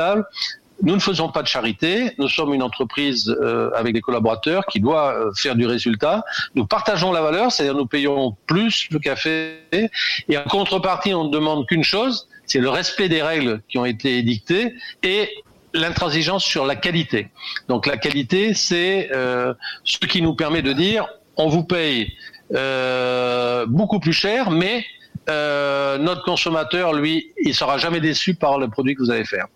nous 0.81 0.95
ne 0.95 0.99
faisons 0.99 1.29
pas 1.29 1.41
de 1.41 1.47
charité, 1.47 2.11
nous 2.17 2.29
sommes 2.29 2.53
une 2.53 2.63
entreprise 2.63 3.29
euh, 3.41 3.69
avec 3.75 3.93
des 3.93 4.01
collaborateurs 4.01 4.65
qui 4.65 4.79
doit 4.79 5.13
euh, 5.13 5.31
faire 5.35 5.55
du 5.55 5.65
résultat. 5.65 6.23
Nous 6.55 6.65
partageons 6.65 7.11
la 7.11 7.21
valeur, 7.21 7.51
c'est-à-dire 7.51 7.75
nous 7.75 7.85
payons 7.85 8.35
plus 8.47 8.87
le 8.91 8.99
café 8.99 9.59
et 9.71 10.37
en 10.37 10.43
contrepartie 10.43 11.13
on 11.13 11.25
ne 11.25 11.31
demande 11.31 11.67
qu'une 11.67 11.83
chose, 11.83 12.27
c'est 12.45 12.59
le 12.59 12.69
respect 12.69 13.09
des 13.09 13.21
règles 13.21 13.61
qui 13.67 13.77
ont 13.77 13.85
été 13.85 14.17
édictées 14.17 14.73
et 15.03 15.29
l'intransigeance 15.73 16.43
sur 16.43 16.65
la 16.65 16.75
qualité. 16.75 17.29
Donc 17.67 17.85
la 17.85 17.97
qualité, 17.97 18.53
c'est 18.53 19.09
euh, 19.11 19.53
ce 19.83 19.99
qui 19.99 20.21
nous 20.21 20.33
permet 20.33 20.61
de 20.61 20.73
dire 20.73 21.07
on 21.37 21.47
vous 21.47 21.63
paye 21.63 22.13
euh, 22.55 23.65
beaucoup 23.67 23.99
plus 23.99 24.13
cher, 24.13 24.49
mais 24.49 24.85
euh, 25.29 25.97
notre 25.97 26.23
consommateur, 26.23 26.93
lui, 26.93 27.31
il 27.41 27.53
sera 27.53 27.77
jamais 27.77 27.99
déçu 27.99 28.33
par 28.33 28.57
le 28.57 28.67
produit 28.67 28.95
que 28.95 29.01
vous 29.01 29.11
allez 29.11 29.25
faire. 29.25 29.47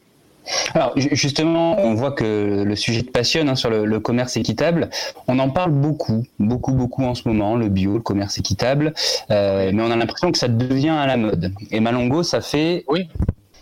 Alors 0.73 0.93
justement, 0.95 1.79
on 1.79 1.93
voit 1.93 2.11
que 2.11 2.63
le 2.63 2.75
sujet 2.75 3.01
te 3.01 3.11
passionne 3.11 3.49
hein, 3.49 3.55
sur 3.55 3.69
le, 3.69 3.99
commerce 3.99 4.37
équitable. 4.37 4.89
On 5.27 5.39
en 5.39 5.49
parle 5.49 5.71
beaucoup, 5.71 6.25
beaucoup, 6.39 6.73
beaucoup 6.73 7.03
en 7.03 7.15
ce 7.15 7.27
moment, 7.27 7.55
le 7.55 7.69
bio, 7.69 7.93
le 7.93 8.01
commerce 8.01 8.37
équitable, 8.37 8.93
euh, 9.31 9.71
mais 9.73 9.81
on 9.81 9.91
a 9.91 9.95
l'impression 9.95 10.31
que 10.31 10.37
ça 10.37 10.47
devient 10.47 10.89
à 10.89 11.07
la 11.07 11.17
mode. 11.17 11.53
Et 11.71 11.79
Malongo, 11.79 12.23
ça 12.23 12.41
fait 12.41 12.83
oui. 12.87 13.07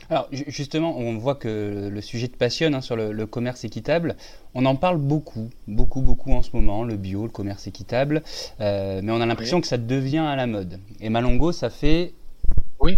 Alors 0.09 0.27
justement, 0.31 0.97
on 0.97 1.17
voit 1.17 1.35
que 1.35 1.87
le 1.89 2.01
sujet 2.01 2.27
te 2.27 2.35
passionne 2.35 2.75
hein, 2.75 2.81
sur 2.81 2.97
le, 2.97 3.25
commerce 3.25 3.63
équitable. 3.63 4.17
On 4.53 4.65
en 4.65 4.75
parle 4.75 4.97
beaucoup, 4.97 5.49
beaucoup, 5.67 6.01
beaucoup 6.01 6.33
en 6.33 6.41
ce 6.41 6.49
moment, 6.53 6.83
le 6.83 6.97
bio, 6.97 7.23
le 7.23 7.29
commerce 7.29 7.67
équitable, 7.67 8.21
euh, 8.59 8.99
mais 9.01 9.11
on 9.13 9.21
a 9.21 9.25
l'impression 9.25 9.61
que 9.61 9.67
ça 9.67 9.77
devient 9.77 10.17
à 10.17 10.35
la 10.35 10.47
mode. 10.47 10.81
Et 10.99 11.09
Malongo, 11.09 11.53
ça 11.53 11.69
fait 11.69 12.13
oui. 12.81 12.97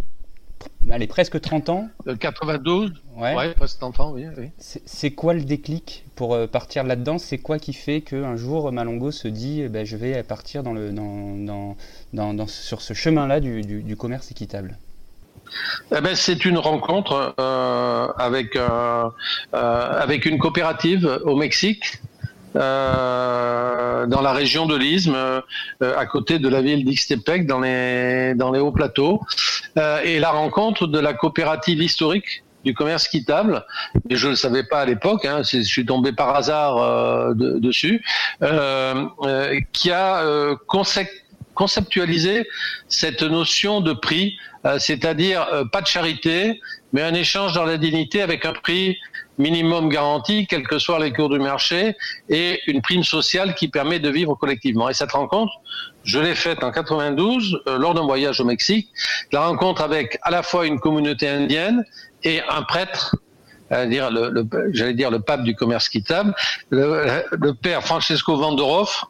Allez, 0.90 1.08
presque 1.08 1.40
30 1.40 1.70
ans. 1.70 1.90
92 2.20 2.92
euh, 2.92 3.20
Ouais, 3.20 3.54
presque 3.54 3.80
30 3.80 4.00
ans, 4.00 4.12
oui. 4.14 4.26
C'est 4.58 5.12
quoi 5.12 5.34
le 5.34 5.44
déclic 5.44 6.06
pour 6.16 6.34
euh, 6.34 6.48
partir 6.48 6.84
là-dedans? 6.84 7.18
C'est 7.18 7.38
quoi 7.38 7.60
qui 7.60 7.74
fait 7.74 8.02
qu'un 8.02 8.36
jour 8.36 8.72
Malongo 8.72 9.12
se 9.12 9.28
dit 9.28 9.62
eh 9.62 9.70
ben, 9.70 9.86
je 9.86 9.98
vais 9.98 10.22
partir 10.24 10.64
dans 10.64 10.74
le, 10.74 10.92
dans, 10.92 11.76
dans, 12.14 12.48
sur 12.48 12.82
ce 12.82 12.94
chemin-là 12.94 13.40
du, 13.40 13.62
du 13.64 13.96
commerce 13.96 14.32
équitable? 14.32 14.78
Eh 15.96 16.02
ben, 16.02 16.16
c'est 16.16 16.46
une 16.46 16.58
rencontre 16.58 17.36
euh, 17.40 18.08
avec 18.18 18.56
euh, 18.56 19.10
euh, 19.54 20.02
avec 20.02 20.26
une 20.26 20.40
coopérative 20.40 21.20
au 21.26 21.36
Mexique. 21.36 22.02
Dans 22.54 24.22
la 24.22 24.32
région 24.32 24.66
de 24.66 24.76
l'Isthme, 24.76 25.42
à 25.82 26.06
côté 26.06 26.40
de 26.40 26.50
la 26.50 26.62
ville 26.62 26.86
d'Ixtepec, 26.86 27.46
dans 27.46 27.60
les 27.60 28.34
dans 28.36 28.52
les 28.52 28.60
hauts 28.60 28.72
plateaux, 28.72 29.22
et 30.04 30.20
la 30.20 30.32
rencontre 30.32 30.88
de 30.88 31.00
la 31.00 31.14
coopérative 31.14 31.82
historique 31.82 32.44
du 32.64 32.74
commerce 32.74 33.08
quittable, 33.08 33.66
et 34.10 34.16
je 34.16 34.28
ne 34.28 34.32
le 34.32 34.38
savais 34.38 34.64
pas 34.64 34.82
à 34.82 34.86
l'époque, 34.86 35.26
hein, 35.26 35.42
je 35.44 35.62
suis 35.62 35.86
tombé 35.86 36.14
par 36.14 36.36
hasard 36.36 37.36
dessus, 37.36 38.04
qui 39.74 39.92
a 39.92 40.56
conceptualisé 41.56 42.48
cette 42.88 43.24
notion 43.24 43.82
de 43.82 43.94
prix 43.94 44.38
euh, 44.66 44.80
c'est-à-dire 44.80 45.46
euh, 45.52 45.66
pas 45.66 45.82
de 45.82 45.88
charité, 45.88 46.62
mais 46.94 47.02
un 47.02 47.14
échange 47.14 47.54
dans 47.54 47.66
la 47.66 47.78
dignité 47.78 48.22
avec 48.22 48.46
un 48.46 48.54
prix 48.54 48.98
minimum 49.38 49.90
garanti, 49.90 50.48
quels 50.48 50.68
que 50.68 50.78
soient 50.78 51.00
les 51.00 51.12
cours 51.12 51.30
du 51.30 51.40
marché, 51.40 51.96
et 52.30 52.60
une 52.68 52.82
prime 52.82 53.04
sociale 53.04 53.56
qui 53.56 53.68
permet 53.68 54.00
de 54.00 54.10
vivre 54.10 54.36
collectivement. 54.36 54.90
Et 54.90 54.94
cette 54.94 55.12
rencontre, 55.12 55.54
je 56.04 56.20
l'ai 56.20 56.36
faite 56.36 56.64
en 56.64 56.72
92 56.72 57.62
euh, 57.68 57.78
lors 57.78 57.94
d'un 57.94 58.04
voyage 58.04 58.40
au 58.42 58.46
Mexique, 58.46 58.90
la 59.32 59.48
rencontre 59.48 59.82
avec 59.82 60.20
à 60.24 60.32
la 60.32 60.44
fois 60.44 60.66
une 60.66 60.80
communauté 60.80 61.28
indienne 61.28 61.84
et 62.24 62.42
un 62.50 62.64
prêtre 62.64 63.16
dire 63.88 64.12
le, 64.12 64.46
j'allais 64.72 64.94
dire 64.94 65.12
le 65.12 65.20
pape 65.20 65.44
du 65.44 65.56
commerce 65.56 65.90
quittable, 65.90 66.34
le, 66.70 67.52
père 67.52 67.84
Francesco 67.84 68.36
Vanderhoff, 68.36 69.06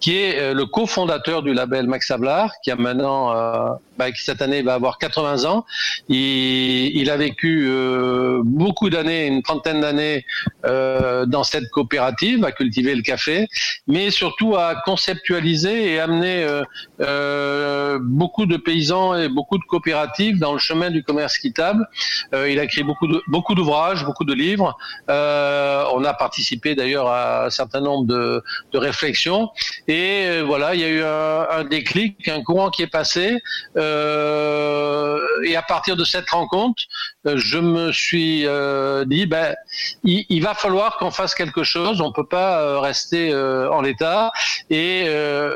qui 0.00 0.16
est 0.16 0.54
le 0.54 0.66
cofondateur 0.66 1.42
du 1.42 1.52
label 1.52 1.86
Max 1.86 2.10
Havelaar, 2.10 2.52
qui 2.62 2.70
a 2.70 2.76
maintenant 2.76 3.78
bah, 3.98 4.12
qui 4.12 4.22
cette 4.22 4.42
année 4.42 4.62
va 4.62 4.74
avoir 4.74 4.98
80 4.98 5.44
ans. 5.44 5.66
Il, 6.08 6.96
il 6.96 7.10
a 7.10 7.16
vécu 7.16 7.66
euh, 7.68 8.42
beaucoup 8.44 8.90
d'années, 8.90 9.26
une 9.26 9.42
trentaine 9.42 9.80
d'années 9.80 10.24
euh, 10.64 11.26
dans 11.26 11.42
cette 11.42 11.68
coopérative, 11.70 12.44
à 12.44 12.52
cultiver 12.52 12.94
le 12.94 13.02
café, 13.02 13.48
mais 13.88 14.10
surtout 14.10 14.54
à 14.56 14.76
conceptualiser 14.84 15.92
et 15.92 15.98
amener 15.98 16.44
euh, 16.44 16.62
euh 17.00 17.98
beaucoup 18.00 18.46
de 18.46 18.56
paysans 18.56 19.16
et 19.16 19.28
beaucoup 19.28 19.58
de 19.58 19.64
coopératives 19.64 20.38
dans 20.38 20.52
le 20.52 20.58
chemin 20.58 20.90
du 20.90 21.02
commerce 21.02 21.36
équitable. 21.36 21.88
Euh, 22.34 22.48
il 22.48 22.60
a 22.60 22.64
écrit 22.64 22.84
beaucoup 22.84 23.08
de, 23.08 23.20
beaucoup 23.26 23.54
d'ouvrages, 23.56 24.04
beaucoup 24.08 24.24
de 24.24 24.34
livres. 24.34 24.70
on 25.96 26.02
a 26.12 26.14
participé 26.26 26.74
d'ailleurs 26.74 27.08
à 27.08 27.46
un 27.46 27.50
certain 27.50 27.82
nombre 27.88 28.06
de, 28.14 28.42
de 28.72 28.78
réflexions. 28.78 29.50
Et 29.86 30.40
voilà, 30.50 30.74
il 30.74 30.80
y 30.80 30.84
a 30.84 30.92
eu 30.98 31.02
un, 31.02 31.46
un 31.58 31.64
déclic, 31.64 32.28
un 32.28 32.42
courant 32.42 32.70
qui 32.70 32.82
est 32.82 32.92
passé. 33.00 33.24
Euh, 33.76 34.28
euh, 35.18 35.44
et 35.44 35.56
à 35.56 35.62
partir 35.62 35.96
de 35.96 36.04
cette 36.04 36.28
rencontre, 36.30 36.82
euh, 37.26 37.34
je 37.36 37.58
me 37.58 37.92
suis 37.92 38.46
euh, 38.46 39.04
dit, 39.04 39.26
ben, 39.26 39.54
il, 40.04 40.40
va 40.42 40.54
falloir 40.54 40.98
qu'on 40.98 41.10
fasse 41.10 41.34
quelque 41.34 41.64
chose. 41.64 42.00
On 42.00 42.12
peut 42.12 42.26
pas 42.26 42.80
rester 42.80 43.34
en 43.34 43.80
l'état. 43.80 44.30
Et 44.70 45.04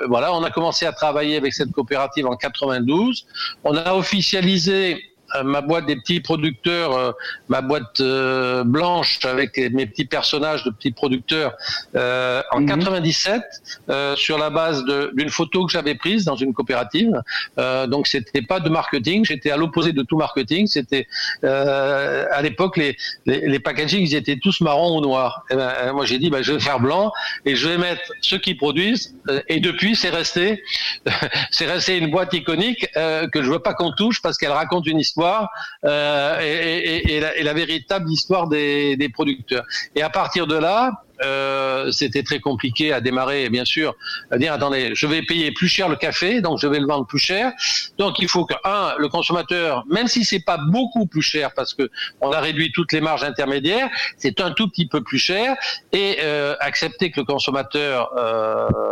voilà, 0.08 0.32
on 0.32 0.42
a 0.42 0.50
commencé 0.50 0.86
à 0.86 0.92
travailler 0.92 1.36
avec 1.36 1.52
cette 1.52 1.72
coopérative 1.72 2.26
en 2.26 2.36
92. 2.36 3.26
On 3.64 3.76
a 3.76 3.94
officialisé 3.94 4.94
euh, 4.94 5.11
ma 5.44 5.60
boîte 5.60 5.86
des 5.86 5.96
petits 5.96 6.20
producteurs, 6.20 6.96
euh, 6.96 7.12
ma 7.48 7.60
boîte 7.60 8.00
euh, 8.00 8.64
blanche 8.64 9.18
avec 9.24 9.56
mes 9.72 9.86
petits 9.86 10.04
personnages 10.04 10.64
de 10.64 10.70
petits 10.70 10.92
producteurs 10.92 11.54
en 11.94 12.66
97 12.66 13.42
mhm. 13.88 14.16
sur 14.16 14.38
la 14.38 14.50
base 14.50 14.84
d'une 15.14 15.30
photo 15.30 15.66
que 15.66 15.72
j'avais 15.72 15.94
prise 15.94 16.24
dans 16.24 16.36
une 16.36 16.52
coopérative. 16.52 17.20
donc 17.88 18.06
c'était 18.06 18.42
pas 18.42 18.60
de 18.60 18.68
marketing, 18.68 19.24
j'étais 19.24 19.50
à 19.50 19.56
l'opposé 19.56 19.92
de 19.92 20.02
tout 20.02 20.16
marketing. 20.16 20.66
C'était 20.66 21.06
à 21.42 22.40
l'époque 22.42 22.76
les, 22.76 22.96
les, 23.26 23.48
les, 23.48 23.60
packaging 23.60 24.02
ils 24.02 24.14
étaient 24.14 24.38
tous 24.38 24.60
marrons 24.60 24.98
ou 24.98 25.00
noirs. 25.00 25.44
Et 25.50 25.56
ben, 25.56 25.92
moi 25.92 26.04
j'ai 26.04 26.18
dit 26.18 26.30
ben, 26.30 26.42
je 26.42 26.52
vais 26.52 26.60
faire 26.60 26.80
blanc 26.80 27.12
et 27.44 27.56
je 27.56 27.68
vais 27.68 27.78
mettre 27.78 28.02
ceux 28.20 28.38
qui 28.38 28.54
produisent. 28.54 29.14
et 29.48 29.60
depuis 29.60 29.96
c'est 29.96 30.10
resté 30.10 30.62
c'est 31.50 31.66
resté 31.66 31.98
une 31.98 32.10
boîte 32.10 32.32
iconique 32.34 32.86
que 32.94 33.42
je 33.42 33.50
veux 33.50 33.60
pas 33.60 33.74
qu'on 33.74 33.92
touche 33.92 34.20
parce 34.22 34.36
qu'elle 34.38 34.52
raconte 34.52 34.86
une 34.86 35.00
histoire 35.00 35.21
euh, 35.84 36.40
et, 36.40 37.42
la, 37.42 37.52
véritable 37.52 38.10
histoire 38.10 38.48
des, 38.48 39.10
producteurs. 39.12 39.64
Et 39.94 40.02
à 40.02 40.10
partir 40.10 40.46
de 40.46 40.56
là, 40.56 41.02
euh, 41.24 41.90
c'était 41.92 42.22
très 42.22 42.40
compliqué 42.40 42.92
à 42.92 43.00
démarrer, 43.00 43.48
bien 43.48 43.64
sûr, 43.64 43.94
à 44.30 44.38
dire 44.38 44.52
attendez, 44.52 44.92
je 44.94 45.06
vais 45.06 45.22
payer 45.22 45.52
plus 45.52 45.68
cher 45.68 45.88
le 45.88 45.96
café, 45.96 46.40
donc 46.40 46.58
je 46.58 46.66
vais 46.66 46.80
le 46.80 46.86
vendre 46.86 47.06
plus 47.06 47.18
cher. 47.18 47.52
Donc 47.98 48.18
il 48.18 48.28
faut 48.28 48.44
que 48.44 48.54
un, 48.64 48.94
le 48.98 49.08
consommateur, 49.08 49.84
même 49.88 50.08
si 50.08 50.24
c'est 50.24 50.44
pas 50.44 50.58
beaucoup 50.58 51.06
plus 51.06 51.22
cher, 51.22 51.52
parce 51.54 51.74
que 51.74 51.90
on 52.20 52.32
a 52.32 52.40
réduit 52.40 52.72
toutes 52.72 52.92
les 52.92 53.00
marges 53.00 53.24
intermédiaires, 53.24 53.88
c'est 54.16 54.40
un 54.40 54.50
tout 54.50 54.68
petit 54.68 54.86
peu 54.86 55.02
plus 55.02 55.18
cher, 55.18 55.54
et 55.92 56.18
euh, 56.22 56.56
accepter 56.60 57.10
que 57.10 57.20
le 57.20 57.26
consommateur 57.26 58.10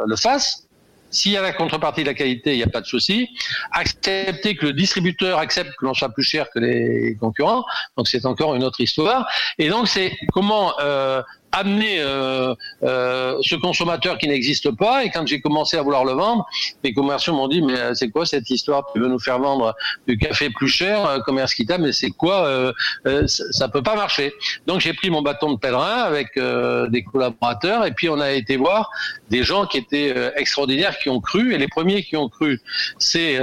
le 0.06 0.16
fasse 0.16 0.69
s'il 1.10 1.32
y 1.32 1.36
a 1.36 1.42
la 1.42 1.52
contrepartie 1.52 2.02
de 2.02 2.08
la 2.08 2.14
qualité, 2.14 2.52
il 2.52 2.56
n'y 2.56 2.62
a 2.62 2.68
pas 2.68 2.80
de 2.80 2.86
souci. 2.86 3.28
Accepter 3.72 4.56
que 4.56 4.66
le 4.66 4.72
distributeur 4.72 5.38
accepte 5.38 5.70
que 5.78 5.84
l'on 5.84 5.94
soit 5.94 6.10
plus 6.10 6.22
cher 6.22 6.48
que 6.54 6.58
les 6.58 7.16
concurrents, 7.18 7.64
donc 7.96 8.08
c'est 8.08 8.24
encore 8.26 8.54
une 8.54 8.64
autre 8.64 8.80
histoire. 8.80 9.28
Et 9.58 9.68
donc 9.68 9.88
c'est 9.88 10.16
comment 10.32 10.72
euh, 10.80 11.22
amener 11.52 12.00
euh, 12.00 12.54
euh, 12.82 13.38
ce 13.42 13.56
consommateur 13.56 14.18
qui 14.18 14.28
n'existe 14.28 14.70
pas. 14.76 15.04
Et 15.04 15.10
quand 15.10 15.26
j'ai 15.26 15.40
commencé 15.40 15.76
à 15.76 15.82
vouloir 15.82 16.04
le 16.04 16.12
vendre, 16.12 16.46
les 16.84 16.92
commerciaux 16.92 17.34
m'ont 17.34 17.48
dit 17.48 17.62
mais 17.62 17.78
euh, 17.78 17.94
c'est 17.94 18.10
quoi 18.10 18.26
cette 18.26 18.48
histoire? 18.50 18.84
Tu 18.94 19.00
veux 19.00 19.08
nous 19.08 19.18
faire 19.18 19.38
vendre 19.38 19.74
du 20.06 20.16
café 20.16 20.50
plus 20.50 20.68
cher, 20.68 21.06
euh, 21.06 21.18
commerce 21.20 21.54
quittable, 21.54 21.84
mais 21.84 21.92
c'est 21.92 22.10
quoi 22.10 22.46
euh, 22.46 23.26
Ça 23.26 23.68
peut 23.68 23.82
pas 23.82 23.96
marcher. 23.96 24.32
Donc 24.66 24.80
j'ai 24.80 24.92
pris 24.92 25.10
mon 25.10 25.22
bâton 25.22 25.52
de 25.52 25.58
pèlerin 25.58 26.02
avec 26.02 26.28
des 26.36 27.02
collaborateurs 27.02 27.84
et 27.84 27.92
puis 27.92 28.08
on 28.08 28.20
a 28.20 28.32
été 28.32 28.56
voir 28.56 28.90
des 29.30 29.42
gens 29.42 29.66
qui 29.66 29.78
étaient 29.78 30.14
extraordinaires, 30.36 30.98
qui 30.98 31.08
ont 31.08 31.20
cru. 31.20 31.54
Et 31.54 31.58
les 31.58 31.68
premiers 31.68 32.02
qui 32.02 32.16
ont 32.16 32.28
cru, 32.28 32.60
c'est 32.98 33.36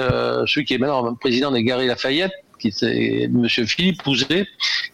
celui 0.46 0.66
qui 0.66 0.74
est 0.74 0.78
maintenant 0.78 1.14
président 1.16 1.52
des 1.52 1.64
Galeries 1.64 1.88
Lafayette, 1.88 2.34
qui 2.58 2.74
Monsieur 3.32 3.66
Philippe 3.66 4.04
Pouzet, 4.04 4.48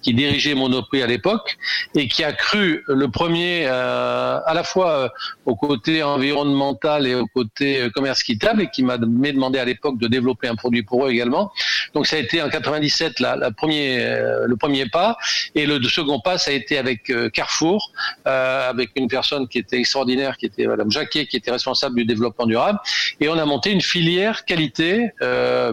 qui 0.04 0.14
dirigeait 0.14 0.54
Monoprix 0.54 1.02
à 1.02 1.08
l'époque 1.08 1.58
et 1.96 2.08
qui 2.08 2.24
a 2.24 2.34
cru 2.34 2.84
le 2.88 3.08
premier 3.08 3.66
euh, 3.66 4.40
à 4.46 4.54
la 4.54 4.64
fois 4.64 4.92
euh, 4.92 5.10
au 5.46 5.56
côté 5.56 6.04
environnemental 6.04 7.08
et 7.08 7.16
au 7.16 7.26
côté 7.28 7.82
euh, 7.82 7.90
commerce 7.90 8.22
quittable 8.22 8.64
et 8.64 8.70
qui 8.70 8.84
m'a 8.84 8.98
demandé 8.98 9.60
à 9.60 9.66
l'époque 9.66 9.98
de 9.98 10.08
développer 10.08 10.48
un 10.48 10.56
produit 10.56 10.84
pour 10.84 11.06
eux 11.06 11.12
également. 11.12 11.52
Donc 11.94 12.08
ça 12.08 12.18
a 12.18 12.20
été 12.20 12.42
en 12.42 12.50
97 12.50 13.20
la, 13.20 13.52
premier, 13.52 13.98
le 14.46 14.56
premier 14.56 14.88
pas 14.88 15.18
et 15.56 15.66
le 15.66 15.82
second 15.84 16.20
pas 16.20 16.38
ça 16.38 16.52
a 16.52 16.54
été 16.54 16.78
avec 16.78 17.12
Carrefour, 17.32 17.92
avec 18.26 18.90
une 18.96 19.08
personne 19.08 19.48
qui 19.48 19.60
était 19.60 19.78
extraordinaire, 19.78 20.38
qui 20.38 20.48
était 20.48 20.66
Madame 20.66 20.90
Jacquet, 20.90 21.28
qui 21.28 21.38
était 21.38 21.52
responsable 21.52 21.96
du 21.96 22.06
développement 22.06 22.48
durable 22.48 22.80
et 23.20 23.30
on 23.30 23.38
a 23.38 23.46
monté 23.46 23.72
une 23.72 23.82
filière 23.82 24.46
qualité 24.46 25.12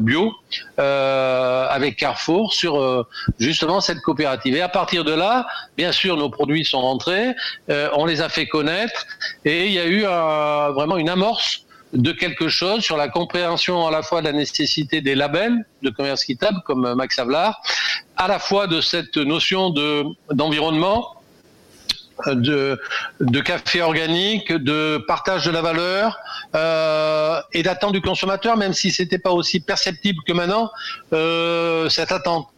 bio 0.01 0.35
Carrefour 1.97 2.53
sur 2.53 3.07
justement 3.39 3.81
cette 3.81 4.01
coopérative. 4.01 4.57
Et 4.57 4.61
à 4.61 4.69
partir 4.69 5.05
de 5.05 5.13
là, 5.13 5.47
bien 5.77 5.93
sûr, 5.93 6.17
nos 6.17 6.31
produits 6.31 6.65
sont 6.65 6.81
rentrés, 6.81 7.35
euh, 7.69 7.89
on 7.95 8.05
les 8.05 8.21
a 8.21 8.29
fait 8.29 8.47
connaître, 8.47 9.07
et 9.45 9.67
il 9.67 9.73
y 9.73 9.79
a 9.79 9.87
eu 9.87 10.03
vraiment 10.75 10.97
une 10.97 11.09
amorce 11.09 11.65
de 11.93 12.13
quelque 12.13 12.49
chose 12.49 12.83
sur 12.83 12.97
la 12.97 13.09
compréhension 13.09 13.87
à 13.87 13.91
la 13.91 14.03
fois 14.03 14.21
de 14.21 14.27
la 14.27 14.33
nécessité 14.33 15.01
des 15.01 15.17
labels 15.17 15.65
de 15.83 15.91
commerce 15.91 16.23
équitable 16.23 16.59
comme 16.65 16.95
Max 16.95 17.19
Havelaar, 17.19 17.61
à 18.17 18.29
la 18.29 18.39
fois 18.39 18.67
de 18.67 18.81
cette 18.81 19.17
notion 19.17 19.71
de 19.71 20.05
d'environnement, 20.31 21.20
de, 22.27 22.81
de 23.21 23.41
café 23.41 23.83
organique, 23.83 24.53
de 24.53 25.03
partage 25.07 25.45
de 25.45 25.51
la 25.51 25.63
valeur 25.63 26.19
euh, 26.55 27.41
et 27.53 27.63
d'attente 27.63 27.93
du 27.93 28.01
consommateur, 28.01 28.57
même 28.57 28.73
si 28.73 28.91
c'était 28.91 29.19
pas 29.19 29.31
aussi 29.31 29.61
perceptible 29.61 30.21
que 30.27 30.33
maintenant, 30.33 30.71
euh, 31.13 31.89
cette 31.89 32.13
attente. 32.13 32.49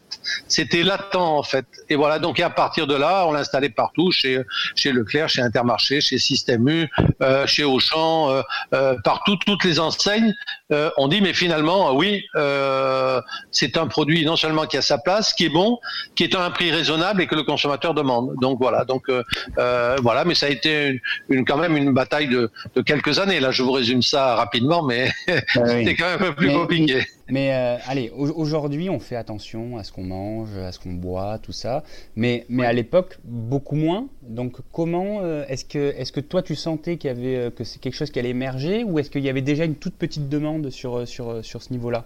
C'était 0.46 0.82
latent 0.82 1.16
en 1.16 1.42
fait. 1.42 1.66
Et 1.88 1.96
voilà, 1.96 2.18
donc 2.18 2.38
à 2.40 2.50
partir 2.50 2.86
de 2.86 2.94
là, 2.94 3.26
on 3.26 3.32
l'a 3.32 3.40
installé 3.40 3.70
partout, 3.70 4.10
chez, 4.12 4.40
chez 4.76 4.92
Leclerc, 4.92 5.28
chez 5.28 5.42
Intermarché, 5.42 6.00
chez 6.00 6.18
Système 6.18 6.68
U, 6.68 6.88
euh, 7.22 7.46
chez 7.46 7.64
Auchan, 7.64 8.30
euh, 8.30 8.42
euh, 8.74 8.96
partout, 9.02 9.36
toutes 9.36 9.64
les 9.64 9.80
enseignes. 9.80 10.34
Euh, 10.72 10.90
on 10.96 11.08
dit, 11.08 11.20
mais 11.20 11.32
finalement, 11.32 11.94
oui, 11.94 12.24
euh, 12.34 13.20
c'est 13.50 13.76
un 13.76 13.86
produit 13.86 14.24
non 14.24 14.36
seulement 14.36 14.66
qui 14.66 14.76
a 14.76 14.82
sa 14.82 14.98
place, 14.98 15.34
qui 15.34 15.46
est 15.46 15.50
bon, 15.50 15.78
qui 16.14 16.24
est 16.24 16.34
à 16.34 16.44
un 16.44 16.50
prix 16.50 16.70
raisonnable 16.70 17.22
et 17.22 17.26
que 17.26 17.34
le 17.34 17.42
consommateur 17.42 17.94
demande. 17.94 18.34
Donc 18.40 18.58
voilà, 18.58 18.84
donc 18.84 19.08
euh, 19.08 19.96
voilà, 20.02 20.24
mais 20.24 20.34
ça 20.34 20.46
a 20.46 20.48
été 20.48 21.00
une, 21.28 21.44
quand 21.44 21.58
même 21.58 21.76
une 21.76 21.92
bataille 21.92 22.28
de, 22.28 22.50
de, 22.74 22.80
quelques 22.82 23.18
années. 23.18 23.40
Là, 23.40 23.50
je 23.50 23.62
vous 23.62 23.72
résume 23.72 24.02
ça 24.02 24.34
rapidement, 24.34 24.82
mais 24.82 25.10
ah 25.28 25.32
c'était 25.66 25.94
quand 25.94 26.10
même 26.10 26.22
un 26.22 26.32
peu 26.32 26.34
plus 26.34 26.52
compliqué. 26.52 27.04
Mais 27.32 27.54
euh, 27.54 27.78
allez, 27.86 28.10
aujourd'hui, 28.10 28.90
on 28.90 28.98
fait 28.98 29.16
attention 29.16 29.78
à 29.78 29.84
ce 29.84 29.90
qu'on 29.92 30.04
mange, 30.04 30.54
à 30.58 30.70
ce 30.70 30.78
qu'on 30.78 30.92
boit, 30.92 31.38
tout 31.38 31.52
ça. 31.52 31.82
Mais, 32.14 32.44
mais 32.50 32.66
à 32.66 32.74
l'époque, 32.74 33.18
beaucoup 33.24 33.74
moins. 33.74 34.08
Donc, 34.20 34.58
comment 34.70 35.20
euh, 35.22 35.42
est-ce 35.48 35.64
que, 35.64 35.94
est-ce 35.96 36.12
que 36.12 36.20
toi, 36.20 36.42
tu 36.42 36.54
sentais 36.54 36.98
qu'il 36.98 37.08
y 37.08 37.10
avait, 37.10 37.36
euh, 37.36 37.50
que 37.50 37.64
c'est 37.64 37.80
quelque 37.80 37.94
chose 37.94 38.10
qui 38.10 38.18
allait 38.18 38.28
émerger 38.28 38.84
ou 38.84 38.98
est-ce 38.98 39.08
qu'il 39.08 39.22
y 39.22 39.30
avait 39.30 39.40
déjà 39.40 39.64
une 39.64 39.76
toute 39.76 39.94
petite 39.94 40.28
demande 40.28 40.61
sur, 40.70 41.06
sur, 41.06 41.44
sur 41.44 41.62
ce 41.62 41.72
niveau-là 41.72 42.04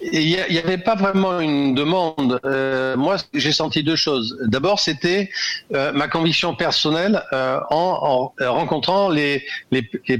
il 0.00 0.46
n'y 0.50 0.58
avait 0.58 0.78
pas 0.78 0.94
vraiment 0.94 1.40
une 1.40 1.74
demande. 1.74 2.40
Euh, 2.44 2.96
moi, 2.96 3.16
j'ai 3.32 3.52
senti 3.52 3.82
deux 3.82 3.96
choses. 3.96 4.38
D'abord, 4.44 4.78
c'était 4.78 5.30
euh, 5.74 5.92
ma 5.92 6.08
conviction 6.08 6.54
personnelle 6.54 7.22
euh, 7.32 7.58
en, 7.70 8.32
en, 8.40 8.52
rencontrant 8.52 9.08
les, 9.08 9.44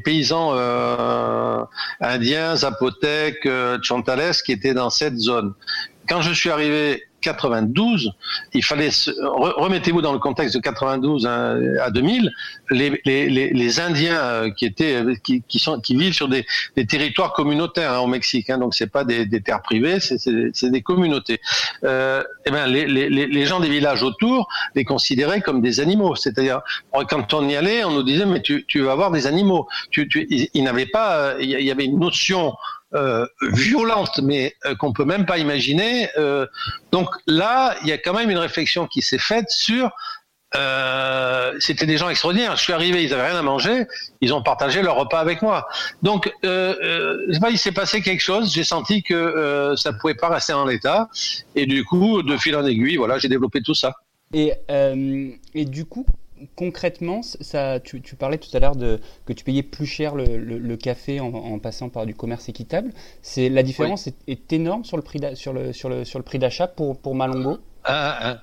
paysans 0.04 0.52
euh, 0.54 1.62
indiens, 2.00 2.56
zapothèques, 2.56 3.46
euh, 3.46 3.78
chantales 3.82 4.34
qui 4.44 4.52
étaient 4.52 4.74
dans 4.74 4.90
cette 4.90 5.18
zone. 5.18 5.52
Quand 6.08 6.22
je 6.22 6.32
suis 6.32 6.50
arrivé 6.50 7.04
92, 7.20 8.12
il 8.54 8.64
fallait 8.64 8.90
remettez-vous 9.18 10.02
dans 10.02 10.12
le 10.12 10.18
contexte 10.18 10.54
de 10.54 10.60
92 10.60 11.26
à 11.26 11.90
2000, 11.90 12.32
les, 12.70 13.00
les, 13.04 13.28
les 13.28 13.80
Indiens 13.80 14.16
euh, 14.16 14.50
qui 14.50 14.64
étaient 14.64 15.02
qui, 15.22 15.42
qui, 15.46 15.58
sont 15.58 15.80
qui 15.80 15.96
vivent 15.96 16.14
sur 16.14 16.28
des, 16.28 16.44
des 16.76 16.86
territoires 16.86 17.32
communautaires 17.32 17.92
hein, 17.92 17.98
au 17.98 18.06
Mexique, 18.06 18.50
hein, 18.50 18.58
donc 18.58 18.74
c'est 18.74 18.86
pas 18.86 19.04
des, 19.04 19.26
des, 19.26 19.40
terres 19.40 19.62
privées, 19.62 19.98
c'est 20.00 20.70
des 20.70 20.82
communautés. 20.82 21.40
Euh, 21.84 22.22
et 22.22 22.24
eh 22.46 22.50
ben 22.50 22.66
les, 22.66 22.86
les, 22.86 23.08
les 23.08 23.46
gens 23.46 23.60
des 23.60 23.68
villages 23.68 24.02
autour 24.02 24.48
les 24.74 24.84
considéraient 24.84 25.40
comme 25.40 25.60
des 25.60 25.80
animaux, 25.80 26.14
c'est-à-dire 26.16 26.60
quand 27.08 27.34
on 27.34 27.48
y 27.48 27.56
allait, 27.56 27.84
on 27.84 27.90
nous 27.90 28.02
disait 28.02 28.26
mais 28.26 28.42
tu, 28.42 28.64
tu 28.66 28.80
vas 28.80 28.92
avoir 28.92 29.10
des 29.10 29.26
animaux. 29.26 29.68
Tu, 29.90 30.08
tu, 30.08 30.26
ils, 30.30 30.62
n'avaient 30.62 30.86
pas, 30.86 31.16
euh, 31.16 31.36
il 31.40 31.50
y 31.50 31.70
avait 31.70 31.84
une 31.84 31.98
notion 31.98 32.54
euh, 32.94 33.26
violente, 33.52 34.20
mais 34.22 34.54
euh, 34.64 34.74
qu'on 34.76 34.92
peut 34.92 35.04
même 35.04 35.26
pas 35.26 35.38
imaginer. 35.38 36.08
Euh, 36.16 36.46
donc 36.92 37.08
là, 37.26 37.76
il 37.82 37.88
y 37.88 37.92
a 37.92 37.98
quand 37.98 38.14
même 38.14 38.30
une 38.30 38.38
réflexion 38.38 38.86
qui 38.86 39.02
s'est 39.02 39.18
faite 39.18 39.50
sur. 39.50 39.90
Euh, 40.54 41.54
c'était 41.58 41.86
des 41.86 41.98
gens 41.98 42.08
extraordinaires. 42.08 42.56
Je 42.56 42.62
suis 42.62 42.72
arrivé, 42.72 43.02
ils 43.02 43.12
avaient 43.12 43.26
rien 43.28 43.38
à 43.38 43.42
manger, 43.42 43.86
ils 44.20 44.32
ont 44.32 44.42
partagé 44.42 44.80
leur 44.80 44.94
repas 44.94 45.18
avec 45.18 45.42
moi. 45.42 45.66
Donc, 46.02 46.32
euh, 46.44 47.18
je 47.28 47.34
sais 47.34 47.40
pas, 47.40 47.50
il 47.50 47.58
s'est 47.58 47.72
passé 47.72 48.00
quelque 48.00 48.22
chose. 48.22 48.54
J'ai 48.54 48.64
senti 48.64 49.02
que 49.02 49.74
ça 49.76 49.92
pouvait 49.92 50.14
pas 50.14 50.28
rester 50.28 50.52
en 50.52 50.64
l'état, 50.64 51.08
et 51.56 51.66
du 51.66 51.84
coup, 51.84 52.22
de 52.22 52.36
fil 52.36 52.54
en 52.56 52.64
aiguille, 52.64 52.96
voilà, 52.96 53.18
j'ai 53.18 53.28
développé 53.28 53.60
tout 53.60 53.74
ça. 53.74 53.94
Et, 54.32 54.52
et 54.68 55.64
du 55.64 55.84
coup, 55.84 56.06
concrètement, 56.54 57.22
ça, 57.22 57.80
tu, 57.80 58.00
parlais 58.16 58.38
tout 58.38 58.54
à 58.54 58.60
l'heure 58.60 58.76
de 58.76 59.00
que 59.24 59.32
tu 59.32 59.44
payais 59.44 59.62
plus 59.62 59.86
cher 59.86 60.14
le, 60.14 60.76
café 60.76 61.20
en, 61.20 61.58
passant 61.58 61.88
par 61.88 62.06
du 62.06 62.14
commerce 62.14 62.48
équitable. 62.48 62.92
C'est 63.22 63.48
la 63.48 63.62
différence 63.62 64.06
est, 64.06 64.52
énorme 64.52 64.84
sur 64.84 64.96
le 64.96 65.02
prix 65.02 65.20
sur 65.34 65.52
le 65.52 65.72
sur 65.72 65.88
le 65.88 66.04
sur 66.04 66.18
le 66.18 66.24
prix 66.24 66.38
d'achat 66.38 66.66
pour 66.66 66.98
pour 66.98 67.14
Malongo. 67.14 67.58
Ah, 67.84 68.18
ah. 68.20 68.42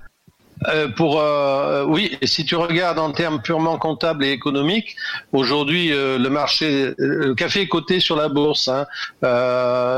Euh, 0.68 0.88
pour 0.88 1.20
euh, 1.20 1.84
oui, 1.86 2.18
si 2.24 2.46
tu 2.46 2.56
regardes 2.56 3.00
en 3.00 3.12
termes 3.12 3.42
purement 3.42 3.78
comptables 3.78 4.24
et 4.24 4.32
économiques, 4.32 4.96
aujourd'hui 5.32 5.92
euh, 5.92 6.18
le 6.18 6.30
marché, 6.30 6.94
le 6.98 7.34
café 7.34 7.62
est 7.62 7.68
coté 7.68 8.00
sur 8.00 8.16
la 8.16 8.30
bourse 8.30 8.70
hein, 8.70 8.86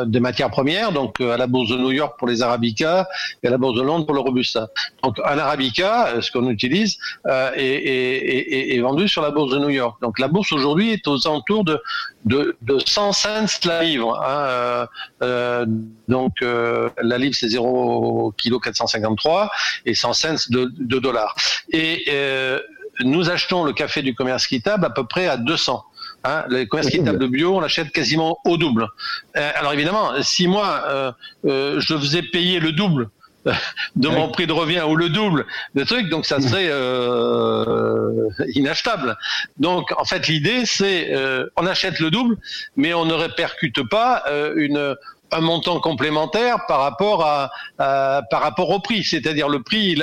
des 0.05 0.19
matières 0.19 0.49
premières, 0.49 0.91
donc 0.91 1.21
à 1.21 1.37
la 1.37 1.47
bourse 1.47 1.69
de 1.69 1.77
New 1.77 1.91
York 1.91 2.15
pour 2.17 2.27
les 2.27 2.41
arabicas 2.41 3.07
et 3.43 3.47
à 3.47 3.51
la 3.51 3.57
bourse 3.57 3.77
de 3.77 3.83
Londres 3.83 4.05
pour 4.05 4.15
le 4.15 4.21
robusta. 4.21 4.67
Donc 5.03 5.19
un 5.23 5.37
arabica, 5.37 6.21
ce 6.21 6.31
qu'on 6.31 6.49
utilise, 6.49 6.97
est, 7.27 7.57
est, 7.57 8.75
est, 8.75 8.79
vendu 8.79 9.07
sur 9.07 9.21
la 9.21 9.31
bourse 9.31 9.51
de 9.51 9.59
New 9.59 9.69
York. 9.69 10.01
Donc 10.01 10.19
la 10.19 10.27
bourse 10.27 10.51
aujourd'hui 10.51 10.91
est 10.91 11.07
aux 11.07 11.27
alentours 11.27 11.63
de 11.63 11.79
de, 12.25 12.57
de 12.63 12.79
100 12.79 13.13
cents 13.13 13.45
la 13.65 13.83
livre. 13.83 14.19
Hein, 14.21 14.87
euh, 15.21 15.65
donc 16.07 16.41
euh, 16.41 16.89
la 17.01 17.17
livre 17.17 17.35
c'est 17.35 17.47
0 17.47 18.33
kg 18.37 18.59
453 18.61 19.51
et 19.85 19.93
100 19.93 20.13
cents 20.13 20.44
de, 20.49 20.71
de 20.77 20.99
dollars. 20.99 21.35
Et 21.71 22.05
euh, 22.09 22.59
nous 23.01 23.29
achetons 23.29 23.63
le 23.63 23.73
café 23.73 24.01
du 24.01 24.15
commerce 24.15 24.47
quittable 24.47 24.85
à 24.85 24.89
peu 24.89 25.05
près 25.05 25.27
à 25.27 25.37
200. 25.37 25.83
Hein, 26.23 26.45
le 26.49 26.65
commerce 26.65 26.89
quittable 26.89 27.19
de 27.19 27.27
bio, 27.27 27.55
on 27.55 27.59
l'achète 27.59 27.91
quasiment 27.91 28.39
au 28.45 28.57
double. 28.57 28.87
Euh, 29.37 29.51
alors 29.55 29.73
évidemment, 29.73 30.11
si 30.21 30.47
moi 30.47 30.83
euh, 30.87 31.11
euh, 31.45 31.79
je 31.79 31.95
faisais 31.97 32.23
payer 32.23 32.59
le 32.59 32.71
double 32.71 33.09
de 33.95 34.09
mon 34.09 34.29
prix 34.29 34.47
de 34.47 34.53
revient 34.53 34.81
ou 34.87 34.95
le 34.95 35.09
double 35.09 35.45
de 35.75 35.83
trucs, 35.83 36.09
donc 36.09 36.25
ça 36.25 36.41
serait 36.41 36.67
euh, 36.69 38.27
inachetable. 38.55 39.17
Donc 39.57 39.91
en 39.97 40.05
fait 40.05 40.27
l'idée 40.27 40.65
c'est 40.65 41.13
euh, 41.13 41.47
on 41.55 41.65
achète 41.65 41.99
le 41.99 42.09
double, 42.09 42.37
mais 42.75 42.93
on 42.93 43.05
ne 43.05 43.13
répercute 43.13 43.87
pas 43.87 44.23
euh, 44.27 44.53
une 44.55 44.95
un 45.35 45.41
montant 45.41 45.79
complémentaire 45.79 46.65
par 46.67 46.79
rapport 46.79 47.25
à, 47.25 47.49
par 47.77 48.41
rapport 48.41 48.69
au 48.69 48.79
prix, 48.79 49.03
c'est-à-dire 49.03 49.49
le 49.49 49.61
prix, 49.61 50.01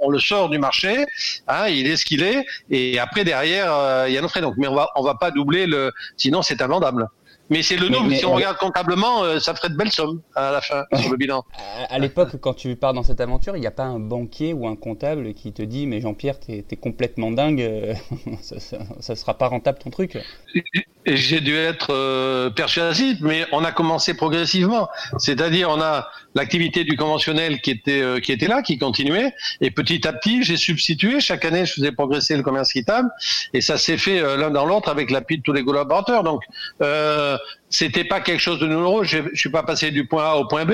on, 0.00 0.10
le 0.10 0.18
sort 0.18 0.48
du 0.48 0.58
marché, 0.58 1.06
hein, 1.48 1.68
il 1.68 1.86
est 1.86 1.96
ce 1.96 2.04
qu'il 2.04 2.22
est, 2.22 2.44
et 2.70 2.98
après 2.98 3.24
derrière 3.24 3.72
euh, 3.72 4.06
il 4.08 4.14
y 4.14 4.18
a 4.18 4.20
nos 4.20 4.28
frais. 4.28 4.40
Donc, 4.40 4.54
mais 4.56 4.68
on 4.68 4.74
va 4.74 4.88
on 4.96 5.02
va 5.02 5.14
pas 5.14 5.30
doubler 5.30 5.66
le, 5.66 5.92
sinon 6.16 6.42
c'est 6.42 6.62
invendable. 6.62 7.08
Mais 7.50 7.62
c'est 7.62 7.76
le 7.76 7.88
double. 7.88 8.14
si 8.14 8.24
on 8.26 8.34
regarde 8.34 8.58
comptablement, 8.58 9.24
euh, 9.24 9.38
ça 9.38 9.54
ferait 9.54 9.70
de 9.70 9.76
belles 9.76 9.92
sommes 9.92 10.20
à 10.34 10.50
la 10.52 10.60
fin 10.60 10.84
sur 11.00 11.10
le 11.10 11.16
bilan. 11.16 11.44
À, 11.88 11.98
l'époque, 11.98 12.36
quand 12.40 12.54
tu 12.54 12.76
pars 12.76 12.92
dans 12.92 13.02
cette 13.02 13.20
aventure, 13.20 13.56
il 13.56 13.60
n'y 13.60 13.66
a 13.66 13.72
pas 13.72 13.84
un 13.84 13.98
banquier 13.98 14.52
ou 14.52 14.66
un 14.66 14.76
comptable 14.76 15.34
qui 15.34 15.52
te 15.52 15.62
dit 15.62 15.86
Mais 15.86 16.00
Jean-Pierre, 16.00 16.38
t'es 16.38 16.64
es 16.70 16.76
complètement 16.76 17.30
dingue, 17.30 17.62
euh, 17.62 17.94
ça, 18.40 18.78
ne 19.08 19.14
sera 19.14 19.34
pas 19.34 19.48
rentable 19.48 19.78
ton 19.78 19.90
truc. 19.90 20.18
J'ai 21.06 21.40
dû 21.40 21.56
être 21.56 21.94
euh, 21.94 22.50
persuasif, 22.50 23.18
mais 23.22 23.46
on 23.52 23.64
a 23.64 23.72
commencé 23.72 24.14
progressivement. 24.14 24.88
C'est-à-dire, 25.18 25.70
on 25.70 25.80
a 25.80 26.08
l'activité 26.34 26.84
du 26.84 26.96
conventionnel 26.96 27.60
qui 27.60 27.70
était 27.70 28.02
euh, 28.02 28.20
qui 28.20 28.32
était 28.32 28.46
là, 28.46 28.62
qui 28.62 28.78
continuait, 28.78 29.32
et 29.60 29.70
petit 29.70 30.06
à 30.06 30.12
petit, 30.12 30.42
j'ai 30.42 30.56
substitué. 30.56 31.20
Chaque 31.20 31.44
année, 31.44 31.64
je 31.64 31.74
faisais 31.74 31.92
progresser 31.92 32.36
le 32.36 32.42
commerce 32.42 32.72
quittable, 32.72 33.08
et 33.54 33.60
ça 33.60 33.78
s'est 33.78 33.96
fait 33.96 34.20
euh, 34.20 34.36
l'un 34.36 34.50
dans 34.50 34.66
l'autre 34.66 34.88
avec 34.88 35.10
l'appui 35.10 35.38
de 35.38 35.42
tous 35.42 35.52
les 35.52 35.64
collaborateurs. 35.64 36.24
Donc, 36.24 36.42
euh, 36.82 37.37
c'était 37.70 38.04
pas 38.04 38.20
quelque 38.20 38.40
chose 38.40 38.58
de 38.58 38.66
nouveau. 38.66 39.04
Je, 39.04 39.18
je 39.32 39.38
suis 39.38 39.50
pas 39.50 39.62
passé 39.62 39.90
du 39.90 40.06
point 40.06 40.24
A 40.24 40.36
au 40.36 40.46
point 40.46 40.64
B. 40.64 40.72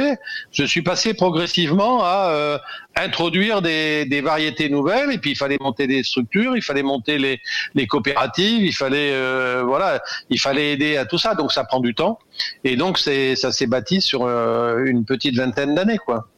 Je 0.53 0.65
suis 0.65 0.83
passé 0.83 1.15
progressivement 1.15 2.03
à 2.03 2.31
euh, 2.31 2.59
introduire 2.97 3.63
des, 3.63 4.21
variétés 4.23 4.69
nouvelles. 4.69 5.13
Et 5.13 5.19
puis 5.19 5.33
il 5.33 5.37
fallait 5.37 5.59
monter 5.61 5.87
des 5.87 6.03
structures, 6.03 6.57
il 6.57 6.63
fallait 6.63 6.83
monter 6.83 7.19
les, 7.19 7.87
coopératives, 7.87 8.65
il 8.65 8.75
fallait 8.75 9.13
euh, 9.13 9.63
voilà, 9.67 10.03
il 10.31 10.41
fallait 10.41 10.73
aider 10.73 10.97
à 10.97 11.05
tout 11.05 11.19
ça. 11.19 11.35
Donc 11.35 11.53
ça 11.53 11.65
prend 11.65 11.81
du 11.81 11.95
temps. 11.95 12.19
Et 12.63 12.77
donc 12.77 12.99
ça 12.99 13.53
s'est 13.53 13.67
bâti 13.67 14.01
sur 14.01 14.25
euh, 14.25 14.85
une 14.85 15.05
petite 15.05 15.37
vingtaine 15.37 15.75
d'années 15.75 15.99
quoi. 15.99 16.29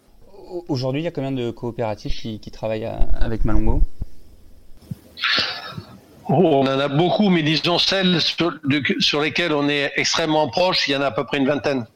Aujourd'hui, 0.69 1.01
il 1.03 1.05
y 1.05 1.09
a 1.09 1.11
combien 1.11 1.33
de 1.33 1.51
coopératives 1.51 2.13
qui, 2.13 2.51
travaillent 2.53 2.89
avec 3.21 3.45
Malongo? 3.45 3.83
On 6.29 6.63
en 6.63 6.79
a 6.79 6.89
beaucoup, 6.89 7.29
mais 7.29 7.43
disons 7.43 7.79
celles 7.79 8.21
sur, 8.21 9.21
lesquelles 9.21 9.53
on 9.53 9.69
est 9.69 9.93
extrêmement 9.97 10.49
proche, 10.49 10.89
il 10.89 10.93
y 10.93 10.97
en 10.97 11.03
a 11.03 11.07
à 11.07 11.11
peu 11.11 11.25
près 11.25 11.39
une 11.39 11.47
vingtaine. 11.47 11.87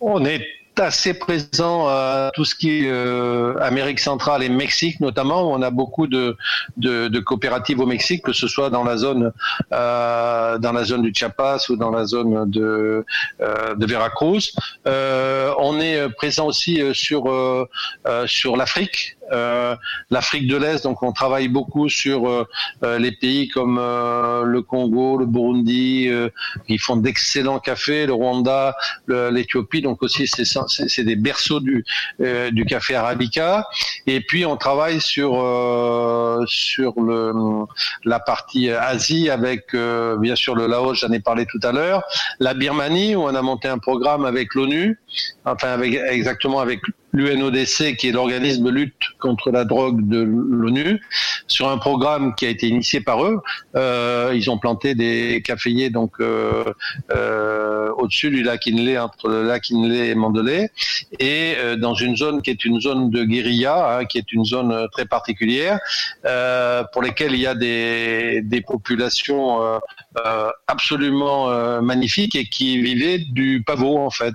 On 0.00 0.24
est 0.24 0.46
assez 0.76 1.14
présent 1.14 1.86
à 1.86 2.32
tout 2.34 2.44
ce 2.44 2.54
qui 2.54 2.84
est 2.84 2.90
euh, 2.90 3.56
Amérique 3.60 4.00
centrale 4.00 4.42
et 4.42 4.48
Mexique 4.48 4.98
notamment. 5.00 5.52
On 5.52 5.62
a 5.62 5.70
beaucoup 5.70 6.06
de, 6.06 6.36
coopératives 7.20 7.80
au 7.80 7.86
Mexique, 7.86 8.22
que 8.24 8.32
ce 8.32 8.48
soit 8.48 8.70
dans 8.70 8.82
la 8.82 8.96
zone 8.96 9.32
euh, 9.72 10.58
dans 10.58 10.72
la 10.72 10.84
zone 10.84 11.02
du 11.02 11.12
Chiapas 11.14 11.66
ou 11.68 11.76
dans 11.76 11.90
la 11.90 12.04
zone 12.04 12.50
de 12.50 13.04
euh, 13.40 13.74
Veracruz. 13.78 14.52
on 14.84 15.80
est 15.80 16.08
présent 16.16 16.46
aussi 16.46 16.80
sur 16.92 17.28
l'Afrique 18.56 19.16
l'Afrique 20.10 20.46
de 20.46 20.56
l'Est. 20.56 20.84
Donc 20.84 21.02
on 21.02 21.12
travaille 21.12 21.48
beaucoup 21.48 21.88
sur 21.88 22.46
les 22.82 23.12
pays 23.12 23.48
comme 23.48 23.76
le 23.76 24.60
Congo, 24.62 25.16
le 25.18 25.26
Burundi, 25.26 26.10
ils 26.68 26.78
font 26.78 26.96
d'excellents 26.96 27.58
cafés, 27.58 28.06
le 28.06 28.12
Rwanda, 28.12 28.76
l'Éthiopie. 29.08 29.82
Donc 29.82 30.02
aussi 30.02 30.26
c'est 30.26 31.04
des 31.04 31.16
berceaux 31.16 31.60
du 31.60 31.84
du 32.18 32.64
café 32.64 32.94
arabica. 32.94 33.66
Et 34.06 34.20
puis 34.20 34.46
on 34.46 34.56
travaille 34.56 35.00
sur 35.00 35.32
sur 36.46 37.00
le 37.00 37.32
la 38.04 38.20
partie 38.20 38.70
Asie 38.70 39.30
avec 39.30 39.74
bien 39.74 40.36
sûr 40.36 40.54
le 40.54 40.66
Laos, 40.66 40.94
j'en 40.94 41.12
ai 41.12 41.20
parlé 41.20 41.46
tout 41.46 41.60
à 41.62 41.72
l'heure, 41.72 42.02
la 42.40 42.54
Birmanie 42.54 43.14
où 43.16 43.22
on 43.22 43.34
a 43.34 43.42
monté 43.42 43.68
un 43.68 43.78
programme 43.78 44.24
avec 44.24 44.54
l'ONU, 44.54 44.98
enfin 45.44 45.68
avec 45.68 45.94
exactement 45.94 46.60
avec 46.60 46.80
l'UNODC, 47.14 47.96
qui 47.96 48.08
est 48.08 48.12
l'organisme 48.12 48.64
de 48.64 48.70
lutte 48.70 49.02
contre 49.20 49.50
la 49.50 49.64
drogue 49.64 50.06
de 50.06 50.20
l'ONU, 50.20 51.00
sur 51.46 51.68
un 51.68 51.78
programme 51.78 52.34
qui 52.34 52.44
a 52.44 52.48
été 52.48 52.66
initié 52.66 53.00
par 53.00 53.24
eux. 53.24 53.40
Euh, 53.76 54.32
ils 54.34 54.50
ont 54.50 54.58
planté 54.58 54.94
des 54.94 55.42
caféiers 55.44 55.90
donc 55.90 56.12
euh, 56.20 56.64
euh, 57.14 57.90
au-dessus 57.96 58.30
du 58.30 58.42
lac 58.42 58.66
Inle, 58.66 58.98
entre 58.98 59.28
le 59.28 59.44
lac 59.44 59.70
Inle 59.70 59.92
et 59.92 60.14
Mandalay, 60.14 60.70
et 61.20 61.56
dans 61.78 61.94
une 61.94 62.16
zone 62.16 62.42
qui 62.42 62.50
est 62.50 62.64
une 62.64 62.80
zone 62.80 63.10
de 63.10 63.24
guérilla, 63.24 63.98
hein, 63.98 64.04
qui 64.04 64.18
est 64.18 64.32
une 64.32 64.44
zone 64.44 64.88
très 64.90 65.06
particulière, 65.06 65.78
pour 66.92 67.02
lesquelles 67.02 67.34
il 67.34 67.40
y 67.40 67.46
a 67.46 67.54
des, 67.54 68.40
des 68.42 68.60
populations 68.60 69.60
absolument 70.66 71.80
magnifiques 71.80 72.34
et 72.34 72.46
qui 72.46 72.80
vivaient 72.82 73.18
du 73.18 73.62
pavot 73.64 73.98
en 73.98 74.10
fait. 74.10 74.34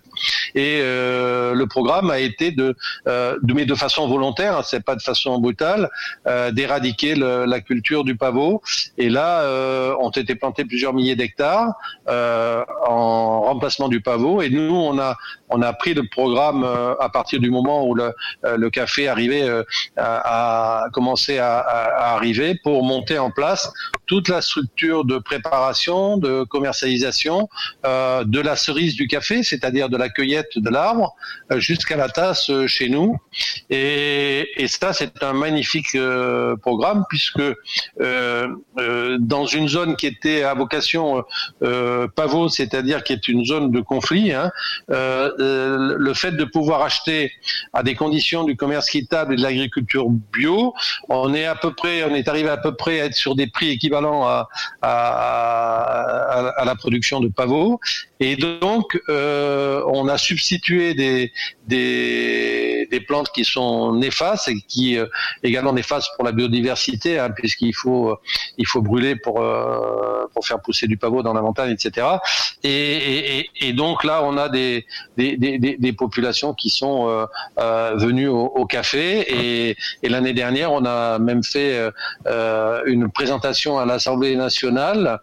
Et 0.55 0.79
le 0.79 1.65
programme 1.65 2.09
a 2.09 2.19
été 2.19 2.51
de 2.51 2.68
euh, 3.07 3.37
de, 3.41 3.53
mais 3.53 3.65
de 3.65 3.75
façon 3.75 4.07
volontaire, 4.07 4.57
hein, 4.57 4.61
c'est 4.63 4.83
pas 4.83 4.95
de 4.95 5.01
façon 5.01 5.39
brutale, 5.39 5.89
euh, 6.27 6.51
d'éradiquer 6.51 7.15
la 7.15 7.59
culture 7.61 8.03
du 8.03 8.15
pavot. 8.15 8.61
Et 8.97 9.09
là, 9.09 9.41
euh, 9.41 9.93
ont 9.99 10.09
été 10.09 10.35
plantés 10.35 10.65
plusieurs 10.65 10.93
milliers 10.93 11.15
d'hectares 11.15 11.73
en 12.07 13.41
remplacement 13.41 13.87
du 13.87 14.01
pavot. 14.01 14.41
Et 14.41 14.49
nous, 14.49 14.73
on 14.73 14.99
a 14.99 15.15
on 15.51 15.63
a 15.63 15.73
pris 15.73 15.95
le 15.95 16.07
programme 16.07 16.63
à 16.99 17.09
partir 17.09 17.39
du 17.39 17.49
moment 17.49 17.87
où 17.87 17.95
le, 17.95 18.69
café 18.69 19.07
arrivait 19.07 19.49
à, 19.97 20.83
à, 20.85 20.89
à, 20.89 22.13
arriver 22.13 22.59
pour 22.63 22.83
monter 22.83 23.17
en 23.17 23.31
place 23.31 23.71
toute 24.05 24.27
la 24.27 24.41
structure 24.41 25.05
de 25.05 25.17
préparation, 25.17 26.17
de 26.17 26.43
commercialisation 26.43 27.49
de 27.83 28.39
la 28.39 28.55
cerise 28.55 28.95
du 28.95 29.07
café, 29.07 29.41
c'est-à-dire 29.41 29.89
de 29.89 29.97
la 29.97 30.09
cueillette 30.09 30.57
de 30.57 30.69
l'arbre, 30.69 31.15
jusqu'à 31.57 31.97
la 31.97 32.09
tasse 32.09 32.51
chez 32.67 32.89
nous. 32.89 33.17
Et, 33.69 34.47
ça, 34.67 34.93
c'est 34.93 35.23
un 35.23 35.33
magnifique 35.33 35.95
euh, 35.95 36.55
programme 36.55 37.03
puisque 37.09 37.39
euh, 37.39 38.47
euh, 38.79 39.17
dans 39.19 39.45
une 39.45 39.67
zone 39.67 39.95
qui 39.95 40.07
était 40.07 40.43
à 40.43 40.53
vocation 40.53 41.23
pavot, 42.15 42.49
c'est-à-dire 42.49 43.03
qui 43.03 43.13
est 43.13 43.27
une 43.27 43.45
zone 43.45 43.71
de 43.71 43.81
conflit, 43.81 44.31
hein, 44.33 44.51
le 44.87 46.11
fait 46.13 46.31
de 46.31 46.43
pouvoir 46.43 46.81
acheter 46.81 47.31
à 47.73 47.83
des 47.83 47.95
conditions 47.95 48.43
du 48.43 48.55
commerce 48.55 48.87
équitable 48.89 49.33
et 49.33 49.37
de 49.37 49.41
l'agriculture 49.41 50.09
bio, 50.09 50.73
on 51.09 51.33
est 51.33 51.45
à 51.45 51.55
peu 51.55 51.73
près, 51.73 52.03
on 52.03 52.15
est 52.15 52.27
arrivé 52.27 52.49
à 52.49 52.57
peu 52.57 52.75
près 52.75 53.01
à 53.01 53.05
être 53.05 53.15
sur 53.15 53.35
des 53.35 53.47
prix 53.47 53.69
équivalents 53.69 54.27
à, 54.27 54.47
à, 54.81 56.63
la 56.65 56.75
production 56.75 57.19
de 57.19 57.27
pavot. 57.27 57.79
Et 58.19 58.35
donc, 58.35 58.99
on 59.07 60.07
a 60.07 60.17
substitué 60.17 60.93
des, 60.93 61.31
des, 62.89 62.99
plantes 62.99 63.31
qui 63.31 63.45
sont 63.45 63.93
néfastes 63.93 64.49
et 64.49 64.55
qui 64.67 64.97
euh, 64.97 65.05
également 65.43 65.73
néfastes 65.73 66.09
pour 66.15 66.25
la 66.25 66.31
biodiversité, 66.31 67.17
hein, 67.17 67.29
puisqu'il 67.31 67.73
faut 67.73 68.17
il 68.57 68.67
faut 68.67 68.81
brûler 68.81 69.15
pour 69.15 69.41
euh, 69.41 70.25
pour 70.33 70.45
faire 70.45 70.61
pousser 70.61 70.87
du 70.87 70.97
pavot 70.97 71.23
dans 71.23 71.33
la 71.33 71.41
montagne, 71.41 71.71
etc. 71.71 72.07
Et, 72.63 73.39
et, 73.39 73.49
et 73.61 73.73
donc 73.73 74.03
là, 74.03 74.21
on 74.23 74.37
a 74.37 74.49
des 74.49 74.85
des, 75.17 75.37
des, 75.37 75.57
des 75.57 75.93
populations 75.93 76.53
qui 76.53 76.69
sont 76.69 77.07
euh, 77.09 77.25
euh 77.57 77.95
venues 77.95 78.27
au, 78.27 78.45
au, 78.45 78.65
café 78.65 79.21
et, 79.27 79.77
et 80.03 80.09
l'année 80.09 80.33
dernière, 80.33 80.71
on 80.71 80.85
a 80.85 81.19
même 81.19 81.43
fait 81.43 81.89
euh, 82.27 82.81
une 82.85 83.09
présentation 83.09 83.79
à 83.79 83.85
l'Assemblée 83.85 84.35
nationale 84.35 85.19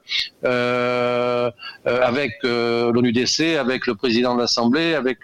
avec 1.85 2.33
l'ONUDC, 2.43 3.57
avec 3.59 3.87
le 3.87 3.95
président 3.95 4.35
de 4.35 4.41
l'Assemblée, 4.41 4.95
avec 4.95 5.21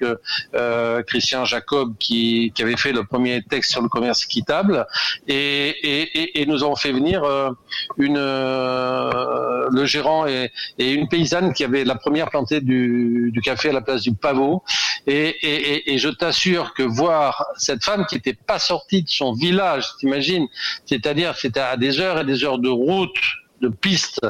Christian 1.06 1.44
Jacob 1.44 1.91
qui, 1.98 2.52
qui, 2.54 2.62
avait 2.62 2.76
fait 2.76 2.92
le 2.92 3.04
premier 3.04 3.42
texte 3.42 3.72
sur 3.72 3.82
le 3.82 3.88
commerce 3.88 4.24
équitable 4.24 4.86
et, 5.28 5.68
et, 5.68 6.42
et 6.42 6.46
nous 6.46 6.62
avons 6.62 6.76
fait 6.76 6.92
venir 6.92 7.24
euh, 7.24 7.50
une 7.98 8.16
euh, 8.18 9.68
le 9.70 9.84
gérant 9.84 10.26
et, 10.26 10.50
et, 10.78 10.92
une 10.92 11.08
paysanne 11.08 11.52
qui 11.52 11.64
avait 11.64 11.84
la 11.84 11.94
première 11.94 12.30
plantée 12.30 12.60
du, 12.60 13.30
du 13.32 13.40
café 13.40 13.70
à 13.70 13.72
la 13.72 13.80
place 13.80 14.02
du 14.02 14.14
pavot 14.14 14.62
et, 15.06 15.92
et 15.92 15.98
je 15.98 16.08
t'assure 16.08 16.74
que 16.74 16.82
voir 16.82 17.46
cette 17.56 17.84
femme 17.84 18.06
qui 18.06 18.14
n'était 18.14 18.34
pas 18.34 18.58
sortie 18.58 19.02
de 19.02 19.08
son 19.08 19.32
village, 19.32 19.84
t'imagines, 19.98 20.46
c'est-à-dire 20.86 21.36
c'était 21.36 21.60
à 21.60 21.76
des 21.76 22.00
heures 22.00 22.20
et 22.20 22.24
des 22.24 22.44
heures 22.44 22.58
de 22.58 22.68
route 22.68 23.18
de 23.60 23.68
piste, 23.68 24.20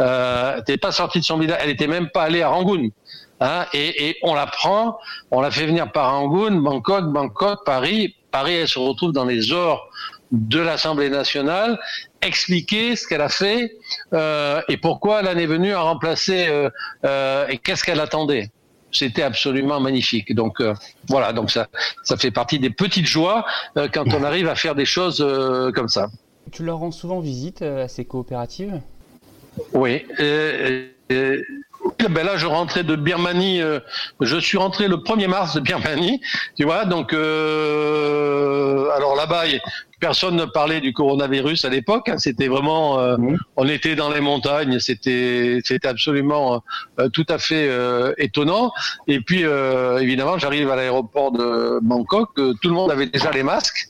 euh, 0.00 0.60
pas 0.82 0.92
sortie 0.92 1.20
de 1.20 1.24
son 1.24 1.38
village, 1.38 1.58
elle 1.62 1.70
était 1.70 1.86
même 1.86 2.10
pas 2.10 2.24
allée 2.24 2.42
à 2.42 2.48
Rangoon. 2.48 2.90
Hein, 3.40 3.66
et, 3.72 4.10
et, 4.10 4.16
on 4.22 4.34
la 4.34 4.46
prend, 4.46 4.98
on 5.30 5.40
la 5.40 5.50
fait 5.50 5.66
venir 5.66 5.90
par 5.92 6.12
Rangoon, 6.12 6.56
Bangkok, 6.56 7.06
Bangkok, 7.06 7.64
Paris. 7.64 8.14
Paris, 8.30 8.54
elle 8.54 8.68
se 8.68 8.78
retrouve 8.78 9.12
dans 9.12 9.24
les 9.24 9.50
ors 9.50 9.88
de 10.30 10.60
l'Assemblée 10.60 11.10
nationale, 11.10 11.78
expliquer 12.22 12.94
ce 12.94 13.06
qu'elle 13.08 13.20
a 13.20 13.28
fait 13.28 13.72
euh, 14.12 14.60
et 14.68 14.76
pourquoi 14.76 15.20
elle 15.20 15.28
en 15.28 15.36
est 15.36 15.46
venue 15.46 15.72
à 15.72 15.80
remplacer 15.80 16.46
euh, 16.48 16.70
euh, 17.04 17.48
et 17.48 17.58
qu'est-ce 17.58 17.82
qu'elle 17.82 17.98
attendait. 17.98 18.50
C'était 18.92 19.22
absolument 19.22 19.80
magnifique. 19.80 20.34
Donc 20.34 20.60
euh, 20.60 20.74
voilà, 21.08 21.32
donc 21.32 21.50
ça, 21.50 21.68
ça 22.04 22.16
fait 22.16 22.30
partie 22.30 22.58
des 22.58 22.70
petites 22.70 23.06
joies 23.06 23.44
euh, 23.76 23.88
quand 23.92 24.12
on 24.14 24.22
arrive 24.22 24.48
à 24.48 24.54
faire 24.54 24.74
des 24.74 24.84
choses 24.84 25.20
euh, 25.20 25.72
comme 25.72 25.88
ça. 25.88 26.08
Tu 26.52 26.64
leur 26.64 26.78
rends 26.78 26.90
souvent 26.90 27.20
visite 27.20 27.62
à 27.62 27.88
ces 27.88 28.04
coopératives? 28.04 28.80
Oui. 29.72 30.04
Ben 32.10 32.24
là, 32.24 32.36
je 32.36 32.46
rentrais 32.46 32.84
de 32.84 32.96
Birmanie. 32.96 33.60
Euh, 33.60 33.80
je 34.20 34.36
suis 34.36 34.58
rentré 34.58 34.88
le 34.88 34.96
1er 34.96 35.28
mars 35.28 35.54
de 35.54 35.60
Birmanie, 35.60 36.20
tu 36.56 36.64
vois. 36.64 36.84
Donc, 36.84 37.12
euh, 37.12 38.88
alors 38.96 39.16
là-bas, 39.16 39.44
personne 40.00 40.36
ne 40.36 40.46
parlait 40.46 40.80
du 40.80 40.92
coronavirus 40.92 41.64
à 41.64 41.68
l'époque. 41.68 42.08
Hein, 42.08 42.18
c'était 42.18 42.48
vraiment, 42.48 42.98
euh, 42.98 43.16
mmh. 43.16 43.38
on 43.56 43.68
était 43.68 43.94
dans 43.94 44.10
les 44.10 44.20
montagnes. 44.20 44.78
C'était, 44.80 45.60
c'était 45.64 45.88
absolument 45.88 46.62
euh, 46.98 47.08
tout 47.10 47.26
à 47.28 47.38
fait 47.38 47.68
euh, 47.68 48.12
étonnant. 48.18 48.72
Et 49.06 49.20
puis, 49.20 49.44
évidemment, 50.00 50.38
j'arrive 50.38 50.70
à 50.70 50.76
l'aéroport 50.76 51.32
de 51.32 51.78
Bangkok. 51.82 52.30
tout 52.34 52.68
le 52.68 52.74
monde 52.74 52.90
avait 52.90 53.06
déjà 53.06 53.30
les 53.30 53.42
masques. 53.42 53.89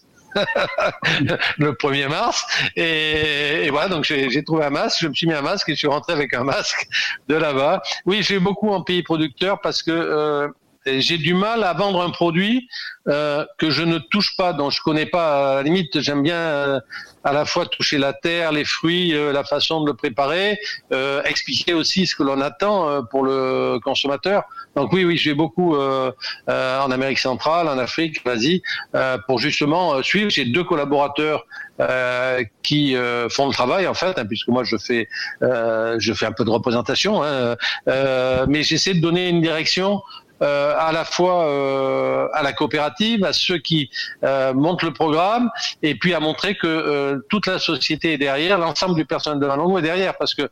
Le 1.59 1.73
1er 1.73 2.09
mars. 2.09 2.47
Et, 2.77 3.69
voilà, 3.71 3.89
donc 3.89 4.05
j'ai 4.05 4.45
trouvé 4.45 4.65
un 4.65 4.71
masque, 4.71 4.99
je 5.01 5.09
me 5.09 5.15
suis 5.15 5.27
mis 5.27 5.35
un 5.35 5.43
masque 5.43 5.69
et 5.69 5.73
je 5.73 5.79
suis 5.79 5.89
rentré 5.89 6.13
avec 6.13 6.35
un 6.35 6.45
masque 6.45 6.87
de 7.29 7.35
là-bas. 7.35 7.83
Oui, 8.07 8.23
j'ai 8.23 8.39
beaucoup 8.39 8.71
en 8.71 8.83
pays 8.83 9.03
producteur 9.03 9.61
parce 9.61 9.83
que 9.83 9.91
euh, 9.91 10.49
j'ai 10.87 11.19
du 11.19 11.35
mal 11.35 11.63
à 11.63 11.73
vendre 11.75 12.03
un 12.03 12.11
produit 12.11 12.69
euh, 13.09 13.45
que 13.59 13.71
je 13.71 13.83
ne 13.83 13.99
touche 13.99 14.37
pas, 14.37 14.53
dont 14.53 14.71
je 14.71 14.81
connais 14.83 15.07
pas. 15.07 15.53
À 15.53 15.55
la 15.57 15.63
limite, 15.63 16.01
j'aime 16.01 16.23
bien 16.23 16.37
euh, 16.37 16.81
à 17.25 17.33
la 17.33 17.45
fois 17.45 17.67
toucher 17.67 17.99
la 17.99 18.13
terre, 18.13 18.53
les 18.53 18.65
fruits, 18.65 19.15
euh, 19.15 19.33
la 19.33 19.45
façon 19.45 19.83
de 19.83 19.87
le 19.87 19.95
préparer, 19.95 20.59
euh, 20.93 21.23
expliquer 21.25 21.75
aussi 21.75 22.07
ce 22.07 22.15
que 22.17 22.23
l'on 22.23 22.41
attend 22.41 22.89
euh, 22.89 23.03
pour 23.03 23.25
le 23.25 23.79
consommateur. 23.83 24.45
Donc 24.77 24.93
oui, 24.93 25.05
oui, 25.05 25.17
j'ai 25.17 25.35
beaucoup 25.35 25.77
en 25.77 26.91
Amérique 26.91 27.19
centrale, 27.19 27.69
en 27.69 27.79
Afrique, 27.79 28.21
en 28.25 28.31
Asie, 28.31 28.63
pour 29.27 29.39
justement 29.39 30.03
suivre. 30.03 30.31
J'ai 30.31 30.45
deux 30.45 30.65
collaborateurs 30.65 31.45
euh, 31.81 32.45
qui 32.63 32.95
euh, 32.95 33.29
font 33.31 33.47
le 33.47 33.53
travail 33.53 33.87
en 33.87 33.95
fait, 33.95 34.19
hein, 34.19 34.27
puisque 34.27 34.49
moi 34.49 34.65
je 34.65 34.77
fais 34.77 35.09
euh, 35.43 35.97
je 35.99 36.13
fais 36.13 36.27
un 36.27 36.33
peu 36.33 36.45
de 36.45 36.51
représentation, 36.51 37.23
hein, 37.23 37.57
mais 38.49 38.63
j'essaie 38.63 38.95
de 38.95 39.01
donner 39.01 39.29
une 39.29 39.41
direction 39.41 40.03
euh, 40.43 40.75
à 40.79 40.91
la 40.93 41.05
fois 41.05 41.45
euh, 41.45 42.29
à 42.33 42.43
la 42.43 42.53
coopérative, 42.53 43.25
à 43.25 43.33
ceux 43.33 43.59
qui 43.59 43.91
euh, 44.25 44.55
montent 44.55 44.83
le 44.83 44.93
programme, 44.93 45.51
et 45.83 45.95
puis 45.95 46.15
à 46.15 46.21
montrer 46.21 46.55
que 46.55 47.23
toute 47.29 47.47
la 47.47 47.59
société 47.59 48.15
est 48.15 48.19
derrière, 48.19 48.59
l'ensemble 48.59 48.95
du 48.95 49.05
personnel 49.05 49.39
de 49.39 49.47
la 49.47 49.57
langue 49.57 49.79
est 49.79 49.83
derrière, 49.83 50.17
parce 50.17 50.35
que 50.35 50.51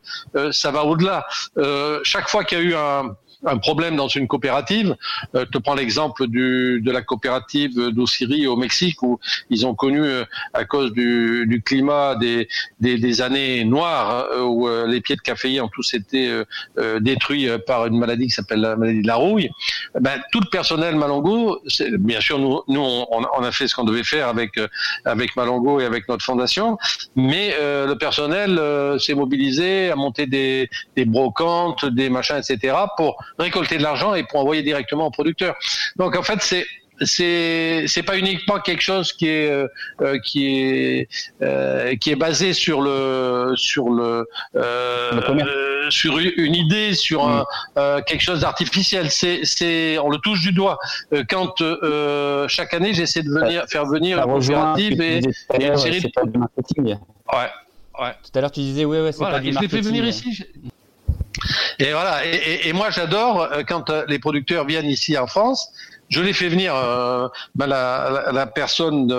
ça 0.51 0.71
va 0.71 0.83
au-delà. 0.83 1.25
chaque 2.03 2.29
fois 2.29 2.43
qu'il 2.43 2.57
y 2.57 2.61
a 2.61 2.63
eu 2.63 2.75
un 2.75 3.15
un 3.45 3.57
problème 3.57 3.95
dans 3.95 4.07
une 4.07 4.27
coopérative. 4.27 4.95
Euh, 5.35 5.45
je 5.45 5.51
te 5.51 5.57
prends 5.57 5.75
l'exemple 5.75 6.27
de 6.27 6.91
la 6.91 7.01
coopérative 7.01 7.89
d'Ossiri 7.89 8.47
au 8.47 8.55
Mexique 8.55 9.01
où 9.01 9.19
ils 9.49 9.65
ont 9.65 9.75
connu 9.75 10.03
euh, 10.03 10.25
à 10.53 10.65
cause 10.65 10.91
du, 10.91 11.45
du 11.47 11.61
climat 11.61 12.15
des, 12.15 12.47
des, 12.79 12.97
des, 12.97 13.21
années 13.21 13.63
noires 13.63 14.27
hein, 14.31 14.41
où 14.41 14.67
euh, 14.67 14.87
les 14.87 15.01
pieds 15.01 15.15
de 15.15 15.21
caféier 15.21 15.61
ont 15.61 15.69
tous 15.69 15.93
été 15.93 16.43
détruits 16.99 17.47
par 17.65 17.85
une 17.85 17.97
maladie 17.97 18.25
qui 18.27 18.31
s'appelle 18.31 18.61
la 18.61 18.75
maladie 18.75 19.01
de 19.01 19.07
la 19.07 19.15
rouille. 19.15 19.49
Ben, 19.99 20.19
tout 20.31 20.39
le 20.39 20.49
personnel 20.49 20.95
Malongo, 20.95 21.61
bien 21.99 22.21
sûr 22.21 22.39
nous, 22.39 22.61
nous 22.67 22.81
on, 22.81 23.07
on, 23.37 23.43
a 23.43 23.51
fait 23.51 23.67
ce 23.67 23.75
qu'on 23.75 23.83
devait 23.83 24.03
faire 24.03 24.27
avec 24.27 24.59
avec 25.05 25.35
Malongo 25.35 25.79
et 25.79 25.85
avec 25.85 26.07
notre 26.07 26.23
fondation, 26.23 26.77
mais 27.15 27.55
le 27.59 27.93
personnel 27.95 28.59
s'est 28.99 29.13
mobilisé 29.13 29.91
à 29.91 29.95
monter 29.95 30.25
des, 30.25 30.69
des 30.95 31.05
brocantes, 31.05 31.85
des 31.85 32.09
machins, 32.09 32.37
etc. 32.37 32.75
pour 32.97 33.17
récolter 33.37 33.77
de 33.77 33.83
l'argent 33.83 34.13
et 34.13 34.23
pour 34.23 34.39
envoyer 34.39 34.63
directement 34.63 35.07
au 35.07 35.11
producteur. 35.11 35.55
Donc 35.97 36.15
en 36.15 36.23
fait, 36.23 36.41
c'est 36.41 36.65
c'est 37.01 37.85
c'est 37.87 38.03
pas 38.03 38.17
uniquement 38.17 38.59
quelque 38.59 38.81
chose 38.81 39.13
qui 39.13 39.27
est 39.27 39.49
euh, 39.49 39.67
euh, 40.01 40.19
qui 40.19 40.59
est 40.59 41.07
euh, 41.41 41.95
qui 41.95 42.11
est 42.11 42.15
basé 42.15 42.53
sur 42.53 42.81
le 42.81 43.53
sur 43.55 43.89
le, 43.89 44.27
sur 45.89 46.17
une 46.17 46.55
idée 46.55 46.93
sur 46.93 47.27
un, 47.27 47.45
quelque 48.01 48.21
chose 48.21 48.41
d'artificiel. 48.41 49.11
C'est 49.11 49.41
c'est 49.43 49.97
on 49.99 50.09
le 50.09 50.17
touche 50.17 50.41
du 50.41 50.51
doigt. 50.51 50.77
Quand 51.29 51.55
chaque 52.47 52.73
année 52.73 52.93
j'essaie 52.93 53.23
de 53.23 53.29
venir 53.29 53.65
faire 53.67 53.85
venir 53.85 54.17
une 54.19 54.25
coopérative 54.25 55.01
et, 55.01 55.21
une 55.59 55.77
série 55.77 56.01
de 56.01 56.09
ouais 56.89 56.97
ouais. 57.99 58.11
Tout 58.23 58.37
à 58.37 58.41
l'heure 58.41 58.51
tu 58.51 58.61
disais 58.61 58.85
ouais 58.85 59.01
ouais 59.01 59.11
c'est 59.11 59.19
pas 59.19 59.39
du 59.39 59.51
marketing 59.51 59.69
je 59.69 59.75
l'ai 59.75 59.81
fait 59.81 59.87
venir 59.87 60.05
ici 60.05 60.45
et 61.79 61.91
voilà. 61.91 62.25
Et, 62.25 62.73
moi, 62.73 62.89
j'adore 62.89 63.41
euh, 63.41 63.63
quand 63.67 63.89
euh, 63.89 64.05
les 64.07 64.19
producteurs 64.19 64.65
viennent 64.65 64.89
ici 64.89 65.17
en 65.17 65.27
France. 65.27 65.71
Je 66.09 66.21
les 66.21 66.33
fais 66.33 66.49
venir. 66.49 66.75
Euh, 66.75 67.27
ben 67.55 67.67
la, 67.67 68.47
personne 68.47 69.07
de 69.07 69.15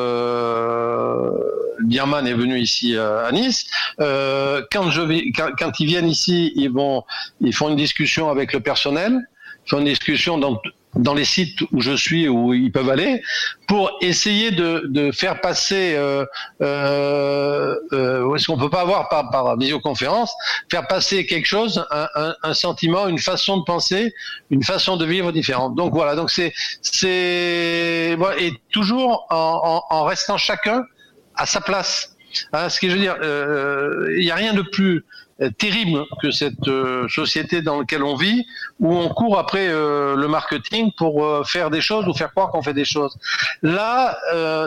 Diaman 1.85 2.27
est 2.27 2.35
venue 2.35 2.59
ici 2.59 2.97
à 2.97 3.31
Nice. 3.33 3.71
Quand 3.99 5.81
ils 5.81 5.87
viennent 5.87 6.09
ici, 6.09 6.53
ils 6.57 7.55
font 7.55 7.69
une 7.69 7.77
discussion 7.77 8.29
avec 8.29 8.53
le 8.53 8.61
personnel. 8.61 9.21
Ils 9.67 9.71
font 9.71 9.79
une 9.79 9.85
discussion 9.85 10.37
dans 10.37 10.61
dans 10.95 11.15
les 11.15 11.25
sites 11.25 11.61
où 11.73 11.81
je 11.81 11.95
suis, 11.95 12.29
où 12.29 12.53
ils 12.53 12.73
peuvent 12.73 12.91
aller, 12.91 13.23
pour 13.69 13.91
essayer 14.01 14.51
de, 14.51 14.85
de 14.89 15.13
faire 15.13 15.41
passer, 15.41 15.95
euh, 15.95 16.25
euh, 16.63 17.77
euh, 17.93 18.39
ce 18.39 18.47
qu'on 18.47 18.59
peut 18.59 18.71
pas 18.71 18.81
avoir 18.81 19.09
par, 19.09 19.31
par 19.31 19.57
visioconférence, 19.57 20.33
faire 20.71 20.87
passer 20.89 21.27
quelque 21.27 21.47
chose, 21.47 21.87
un, 21.91 22.09
un, 22.17 22.35
un, 22.43 22.55
sentiment, 22.55 23.07
une 23.07 23.19
façon 23.19 23.59
de 23.59 23.65
penser, 23.65 24.13
une 24.51 24.65
façon 24.65 24.97
de 24.97 25.05
vivre 25.05 25.31
différente. 25.33 25.77
Donc 25.77 25.93
voilà, 25.93 26.17
donc 26.17 26.31
c'est 26.31 26.53
c'est 26.83 28.17
et 28.39 28.53
toujours 28.73 29.27
en, 29.31 29.83
en, 29.91 29.97
en, 29.97 30.05
restant 30.05 30.39
chacun 30.39 30.85
à 31.37 31.47
sa 31.47 31.61
place. 31.61 32.17
Hein, 32.53 32.69
ce 32.69 32.81
que 32.81 32.89
je 32.89 32.95
veux 32.95 33.01
dire, 33.01 33.17
euh, 33.23 34.15
il 34.17 34.25
n'y 34.25 34.31
a 34.31 34.37
rien 34.37 34.55
de 34.55 34.63
plus 34.63 34.97
euh, 34.97 35.05
terrible 35.49 36.05
que 36.21 36.31
cette 36.31 36.69
euh, 36.69 37.09
société 37.09 37.63
dans 37.63 37.81
laquelle 37.81 38.03
on 38.03 38.15
vit, 38.15 38.47
où 38.79 38.95
on 38.95 39.09
court 39.09 39.39
après 39.39 39.69
euh, 39.69 40.15
le 40.17 40.29
marketing 40.29 40.91
pour 40.97 41.47
faire 41.47 41.71
des 41.71 41.81
choses 41.81 42.07
ou 42.07 42.15
faire 42.15 42.31
croire 42.31 42.51
qu'on 42.51 42.63
fait 42.63 42.75
des 42.75 42.85
choses. 42.85 43.17
Là, 43.63 44.19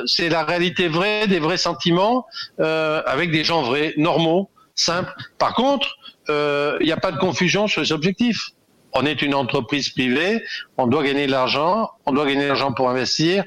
c'est 0.06 0.30
la 0.30 0.44
réalité 0.44 0.88
vraie, 0.88 1.28
des 1.28 1.40
vrais 1.40 1.58
sentiments, 1.58 2.26
avec 2.58 3.32
des 3.32 3.44
gens 3.44 3.62
vrais, 3.62 3.94
normaux, 3.98 4.50
simples. 4.76 5.14
Par 5.38 5.54
contre, 5.54 5.88
il 6.30 6.86
n'y 6.86 6.92
a 6.92 6.98
pas 6.98 7.12
de 7.12 7.18
confusion 7.18 7.68
sur 7.68 7.82
les 7.82 7.92
objectifs. 7.92 8.50
On 8.94 9.06
est 9.06 9.22
une 9.22 9.34
entreprise 9.34 9.90
privée, 9.90 10.44
on 10.78 10.86
doit 10.88 11.04
gagner 11.04 11.26
de 11.26 11.32
l'argent, 11.32 11.90
on 12.06 12.12
doit 12.12 12.26
gagner 12.26 12.44
de 12.44 12.48
l'argent 12.48 12.74
pour 12.74 12.90
investir, 12.90 13.44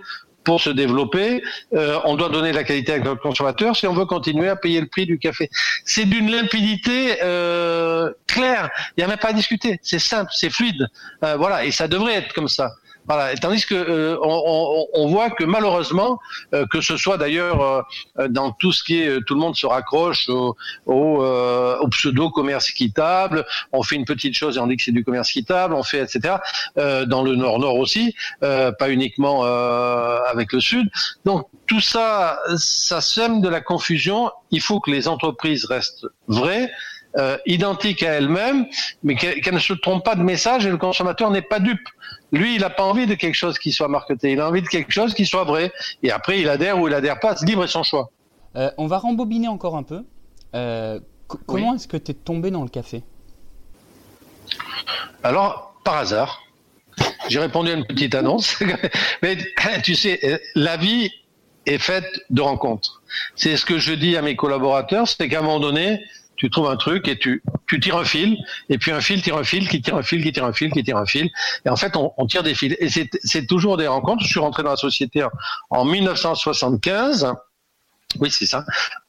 pour 0.47 0.61
se 0.61 0.71
développer, 0.71 1.43
euh, 1.75 1.99
on 2.05 2.15
doit 2.15 2.29
donner 2.29 2.53
la 2.53 2.63
qualité 2.63 2.95
à 2.95 2.99
notre 3.01 3.21
consommateur 3.21 3.77
si 3.77 3.87
on 3.89 3.93
veut 3.93 4.07
continuer 4.07 4.49
à 4.49 4.55
payer 4.55 4.81
le 4.81 4.87
prix 4.87 5.05
du 5.05 5.19
café. 5.19 5.51
C'est 5.85 6.07
d'une 6.07 6.31
limpidité 6.31 7.19
euh, 7.23 8.13
claire. 8.29 8.71
Il 8.97 9.01
n'y 9.01 9.05
a 9.05 9.09
même 9.09 9.19
pas 9.19 9.31
à 9.31 9.33
discuter. 9.33 9.81
C'est 9.83 9.99
simple, 9.99 10.31
c'est 10.33 10.49
fluide. 10.49 10.87
Euh, 11.25 11.37
voilà, 11.37 11.65
et 11.65 11.73
ça 11.73 11.89
devrait 11.89 12.15
être 12.15 12.33
comme 12.33 12.49
ça. 12.49 12.71
Voilà. 13.07 13.33
Et 13.33 13.37
tandis 13.37 13.65
que 13.65 13.75
euh, 13.75 14.19
on, 14.23 14.87
on, 14.93 15.09
voit 15.09 15.31
que 15.31 15.45
malheureusement, 15.45 16.19
euh, 16.55 16.67
que 16.67 16.81
ce 16.81 16.97
soit 16.97 17.19
d'ailleurs 17.19 17.87
euh, 18.19 18.29
dans 18.29 18.51
tout 18.53 18.73
ce 18.73 18.83
qui 18.83 19.01
est, 19.01 19.21
tout 19.27 19.35
le 19.35 19.41
monde 19.41 19.57
se 19.57 19.67
raccroche 19.67 20.29
au, 20.29 20.57
au, 20.87 21.25
au, 21.25 21.89
pseudo 21.89 22.31
commerce 22.31 22.71
équitable. 22.71 23.47
On 23.73 23.83
fait 23.83 23.97
une 23.97 24.05
petite 24.05 24.35
chose 24.35 24.57
et 24.57 24.61
on 24.61 24.67
dit 24.67 24.77
que 24.77 24.83
c'est 24.83 24.93
du 24.93 25.05
commerce 25.05 25.31
équitable. 25.31 25.75
On 25.75 25.83
fait 25.83 26.01
etc. 26.01 26.37
dans 26.77 27.23
le 27.23 27.37
nord 27.37 27.59
nord 27.59 27.77
aussi, 27.77 28.15
pas 28.41 28.91
uniquement 28.91 29.45
avec 29.45 30.53
le 30.53 30.61
sud. 30.61 30.89
Donc 31.25 31.47
tout 31.67 31.81
ça, 31.81 32.39
ça 32.57 33.01
sème 33.01 33.41
de 33.41 33.49
la 33.49 33.61
confusion. 33.61 34.31
Il 34.51 34.61
faut 34.61 34.81
que 34.81 34.91
les 34.91 35.09
entreprises 35.09 35.65
restent 35.65 36.07
vraies. 36.29 36.71
Euh, 37.19 37.39
identiques 37.47 38.03
à 38.03 38.13
elles-mêmes, 38.13 38.67
mais 39.03 39.15
qu'elles 39.17 39.55
ne 39.55 39.59
se 39.59 39.73
trompent 39.73 40.05
pas 40.05 40.17
de 40.17 40.23
message 40.23 40.67
et 40.67 40.71
le 40.71 40.77
consommateur 40.77 41.31
n'est 41.31 41.41
pas 41.41 41.61
dupe. 41.61 41.89
Lui, 42.33 42.57
il 42.57 42.61
n'a 42.61 42.71
pas 42.71 42.83
envie 42.83 43.07
de 43.07 43.15
quelque 43.15 43.35
chose 43.35 43.59
qui 43.59 43.73
soit 43.73 43.89
marketé, 43.89 44.33
il 44.33 44.41
a 44.41 44.49
envie 44.49 44.63
de 44.63 44.69
quelque 44.69 44.93
chose 44.93 45.15
qui 45.15 45.27
soit 45.27 45.45
vrai. 45.45 45.73
Et 46.03 46.11
après, 46.11 46.41
il 46.41 46.49
adhère 46.49 46.79
ou 46.79 46.89
il 46.89 46.95
adhère 46.95 47.21
pas, 47.21 47.37
c'est 47.37 47.47
libre 47.47 47.65
et 47.65 47.69
son 47.69 47.83
choix. 47.83 48.11
Euh, 48.57 48.71
on 48.79 48.87
va 48.87 48.99
rembobiner 48.99 49.49
encore 49.49 49.77
un 49.77 49.83
peu. 49.83 50.03
Euh, 50.55 50.99
comment 51.47 51.75
est-ce 51.75 51.89
que 51.89 51.97
tu 51.97 52.13
es 52.13 52.15
tombé 52.15 52.51
dans 52.51 52.63
le 52.63 52.69
café? 52.69 53.03
Alors, 55.23 55.75
par 55.85 55.97
hasard. 55.99 56.43
J'ai 57.29 57.41
répondu 57.41 57.71
à 57.71 57.75
une 57.75 57.85
petite 57.85 58.15
annonce. 58.15 58.59
Mais 59.23 59.37
tu 59.83 59.95
sais, 59.95 60.41
la 60.55 60.77
vie 60.77 61.11
est 61.67 61.79
faite 61.79 62.07
de 62.31 62.41
rencontres. 62.41 63.03
C'est 63.35 63.57
ce 63.57 63.67
que 63.67 63.79
je 63.79 63.93
dis 63.93 64.17
à 64.17 64.23
mes 64.23 64.37
collaborateurs, 64.37 65.09
c'est 65.09 65.29
qu'à 65.29 65.41
un 65.41 65.43
moment 65.43 65.61
donné, 65.61 66.01
tu 66.37 66.51
trouves 66.51 66.69
un 66.69 66.77
truc 66.77 67.09
et 67.09 67.19
tu, 67.19 67.43
tu 67.67 67.81
tires 67.81 67.97
un 67.97 68.05
fil, 68.05 68.37
et 68.69 68.79
puis 68.79 68.93
un 68.93 69.01
fil 69.01 69.23
tire 69.23 69.37
un 69.37 69.45
fil, 69.45 69.69
qui 69.69 69.81
tire 69.81 69.97
un 69.97 70.03
fil, 70.03 70.23
qui 70.23 70.33
tire 70.33 70.45
un 70.45 70.53
fil, 70.53 70.71
qui 70.71 70.83
tire 70.83 70.97
un 70.97 71.07
fil. 71.07 71.31
Et 71.65 71.69
en 71.69 71.77
fait, 71.77 71.95
on, 71.97 72.27
tire 72.27 72.43
des 72.43 72.55
fils. 72.55 72.77
Et 72.79 72.89
c'est 72.89 73.47
toujours 73.47 73.77
des 73.77 73.87
rencontres. 73.87 74.23
Je 74.25 74.29
suis 74.29 74.41
rentré 74.41 74.63
dans 74.63 74.71
la 74.71 74.77
société 74.77 75.27
en 75.71 75.85
1975. 75.85 77.33
Oui, 78.21 78.31
c'est 78.31 78.47
ça. 78.47 78.65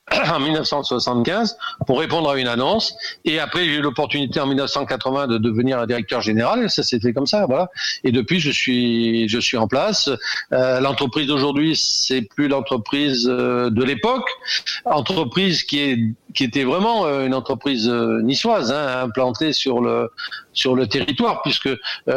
en 0.34 0.39
1975 0.39 1.58
pour 1.86 1.99
répondre 1.99 2.30
à 2.30 2.38
une 2.38 2.47
annonce. 2.47 2.95
Et 3.26 3.39
après, 3.39 3.66
j'ai 3.66 3.76
eu 3.76 3.82
l'opportunité 3.82 4.39
en 4.39 4.47
1980 4.47 5.28
de 5.28 5.38
devenir 5.38 5.80
un 5.80 5.86
directeur 5.86 6.22
général. 6.22 6.70
Ça 6.70 6.84
s'est 6.84 6.99
fait 6.99 7.14
comme 7.14 7.28
ça, 7.28 7.45
voilà. 7.45 7.70
Et 8.03 8.12
depuis, 8.12 8.39
je 8.39 8.51
suis, 8.51 9.28
je 9.28 9.39
suis 9.39 9.58
en 9.58 9.68
place. 9.68 10.10
Euh, 10.53 10.80
l'entreprise 10.80 11.28
d'aujourd'hui, 11.28 11.76
c'est 11.76 12.22
plus 12.22 12.47
l'entreprise 12.47 13.28
euh, 13.30 13.70
de 13.70 13.84
l'époque. 13.84 14.30
Entreprise 14.86 15.64
qui 15.64 15.80
est, 15.80 15.99
qui 16.34 16.45
était 16.45 16.64
vraiment 16.64 17.05
euh, 17.05 17.26
une 17.26 17.34
entreprise 17.34 17.89
euh, 17.89 18.22
niçoise, 18.22 18.72
hein, 18.72 19.03
implantée 19.03 19.51
sur 19.51 19.82
le, 19.82 20.10
sur 20.53 20.76
le 20.76 20.88
territoire, 20.88 21.41
puisque 21.41 21.70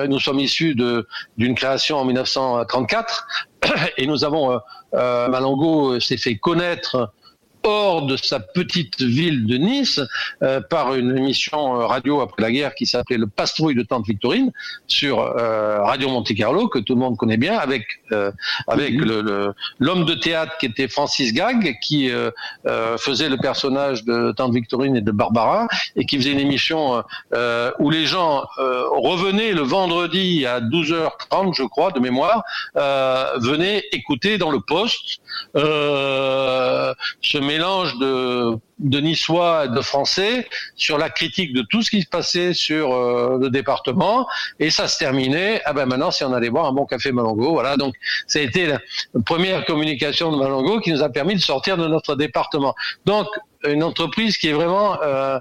nous 0.09 0.19
sommes 0.19 0.41
issus 0.41 0.75
de 0.75 1.07
d'une 1.37 1.55
création 1.55 1.99
en 1.99 2.05
1934 2.05 3.27
et 3.99 4.07
nous 4.07 4.25
avons 4.25 4.61
euh, 4.95 5.29
Malango 5.29 6.01
s'est 6.01 6.17
fait 6.17 6.37
connaître 6.37 7.13
hors 7.63 8.07
de 8.07 8.17
sa 8.17 8.41
petite 8.41 9.01
ville 9.01 9.47
de 9.47 9.57
Nice 9.57 10.01
euh, 10.43 10.61
par 10.61 10.95
une 10.95 11.17
émission 11.17 11.81
euh, 11.81 11.87
radio 11.87 12.21
après 12.21 12.43
la 12.43 12.51
guerre 12.51 12.75
qui 12.75 12.87
s'appelait 12.87 13.19
Le 13.19 13.27
Pastrouille 13.27 13.75
de 13.75 13.83
Tante 13.83 14.07
Victorine 14.07 14.51
sur 14.87 15.21
euh, 15.21 15.83
Radio 15.83 16.09
Monte 16.09 16.35
Carlo 16.35 16.69
que 16.69 16.79
tout 16.79 16.95
le 16.95 17.01
monde 17.01 17.17
connaît 17.17 17.37
bien 17.37 17.59
avec 17.59 17.87
avec 18.67 18.95
mhm. 18.95 19.05
le 19.05 19.55
l'homme 19.79 20.05
de 20.05 20.15
théâtre 20.15 20.57
qui 20.59 20.67
était 20.67 20.89
Francis 20.89 21.33
Gag 21.33 21.79
qui 21.83 22.11
faisait 22.99 23.29
le 23.29 23.37
personnage 23.37 24.05
de 24.05 24.33
Tante 24.33 24.53
Victorine 24.53 24.97
et 24.97 25.01
de 25.01 25.11
Barbara 25.13 25.69
et 25.97 26.05
qui 26.05 26.17
faisait 26.17 26.33
une 26.33 26.41
émission 26.41 27.03
où 27.79 27.91
les 27.91 28.07
gens 28.07 28.45
revenaient 28.57 29.53
le 29.53 29.63
vendredi 29.63 30.47
à 30.47 30.61
12h30 30.61 31.55
je 31.55 31.63
crois 31.65 31.93
de 31.93 32.01
mémoire 32.01 32.43
venaient 32.75 33.85
écouter 33.93 34.39
dans 34.39 34.51
le 34.51 34.61
poste 34.61 35.21
ce 35.55 37.39
mélange 37.39 37.99
de, 37.99 38.57
de 38.81 39.01
niçois 39.01 39.67
et 39.67 39.69
de 39.69 39.81
français 39.81 40.49
sur 40.75 40.99
la 40.99 41.11
critique 41.11 41.53
de 41.53 41.63
tout 41.63 41.83
ce 41.83 41.91
qui 41.91 42.03
se 42.03 42.09
passait 42.09 42.55
sur 42.55 42.93
euh, 42.93 43.39
le 43.41 43.51
département. 43.51 44.27
Et 44.59 44.71
ça 44.71 44.89
se 44.89 44.99
terminait 44.99 45.61
ah 45.65 45.73
ben 45.73 45.87
maintenant 45.87 46.11
si 46.11 46.25
on 46.25 46.33
allait 46.33 46.51
boire 46.51 46.67
un 46.67 46.73
bon 46.73 46.87
café 46.87 47.13
Malongo 47.13 47.53
voilà. 47.53 47.77
Donc 47.77 47.95
ça 48.27 48.39
a 48.39 48.43
été 48.43 48.67
la 48.67 48.79
première 49.25 49.65
communication 49.65 50.33
de 50.33 50.37
Malongo 50.37 50.81
qui 50.81 50.93
nous 50.93 51.03
a 51.03 51.11
permis 51.11 51.35
de 51.35 51.41
sortir 51.41 51.77
de 51.77 51.87
notre 51.87 52.17
département. 52.17 52.75
Donc 53.05 53.27
une 53.65 53.83
entreprise 53.83 54.39
qui 54.39 54.49
est 54.49 54.53
vraiment 54.55 55.01
euh, 55.03 55.39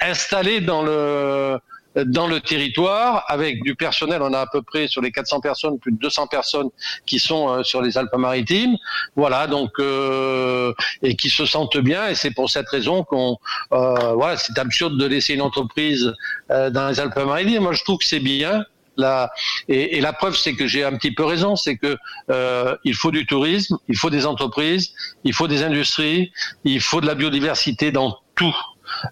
installée 0.00 0.60
dans 0.60 0.82
le 0.82 1.58
dans 1.96 2.26
le 2.26 2.40
territoire 2.40 3.24
avec 3.28 3.62
du 3.62 3.74
personnel. 3.74 4.22
On 4.22 4.32
a 4.32 4.40
à 4.40 4.46
peu 4.46 4.62
près 4.62 4.86
sur 4.86 5.02
les 5.02 5.10
400 5.10 5.40
personnes, 5.40 5.78
plus 5.78 5.92
de 5.92 5.98
200 5.98 6.26
personnes 6.28 6.68
qui 7.06 7.18
sont 7.18 7.48
euh, 7.48 7.62
sur 7.62 7.82
les 7.82 7.98
Alpes-Maritimes. 7.98 8.76
Voilà, 9.16 9.46
donc 9.46 9.72
euh, 9.78 10.72
et 11.02 11.16
qui 11.16 11.30
se 11.30 11.46
sentent 11.46 11.78
bien. 11.78 12.08
Et 12.08 12.14
c'est 12.14 12.30
pour 12.30 12.50
cette 12.50 12.68
raison 12.68 13.04
qu'on, 13.04 13.38
euh, 13.72 14.12
voilà, 14.14 14.36
c'est 14.36 14.58
absurde 14.58 14.96
de 14.96 15.06
laisser 15.06 15.34
une 15.34 15.42
entreprise 15.42 16.14
euh, 16.50 16.70
dans 16.70 16.88
les 16.88 17.00
Alpes-Maritimes. 17.00 17.62
Moi, 17.62 17.72
je 17.72 17.82
trouve 17.84 17.98
que 17.98 18.06
c'est 18.06 18.20
bien. 18.20 18.64
La, 18.96 19.30
et, 19.68 19.96
et, 19.96 20.00
la 20.00 20.12
preuve, 20.12 20.36
c'est 20.36 20.54
que 20.54 20.66
j'ai 20.66 20.84
un 20.84 20.94
petit 20.96 21.12
peu 21.12 21.24
raison, 21.24 21.56
c'est 21.56 21.76
que 21.76 21.96
euh, 22.30 22.76
il 22.84 22.94
faut 22.94 23.10
du 23.10 23.24
tourisme, 23.24 23.78
il 23.88 23.96
faut 23.96 24.10
des 24.10 24.26
entreprises, 24.26 24.92
il 25.24 25.32
faut 25.32 25.48
des 25.48 25.62
industries, 25.62 26.32
il 26.64 26.80
faut 26.80 27.00
de 27.00 27.06
la 27.06 27.14
biodiversité 27.14 27.92
dans 27.92 28.18
tout, 28.34 28.54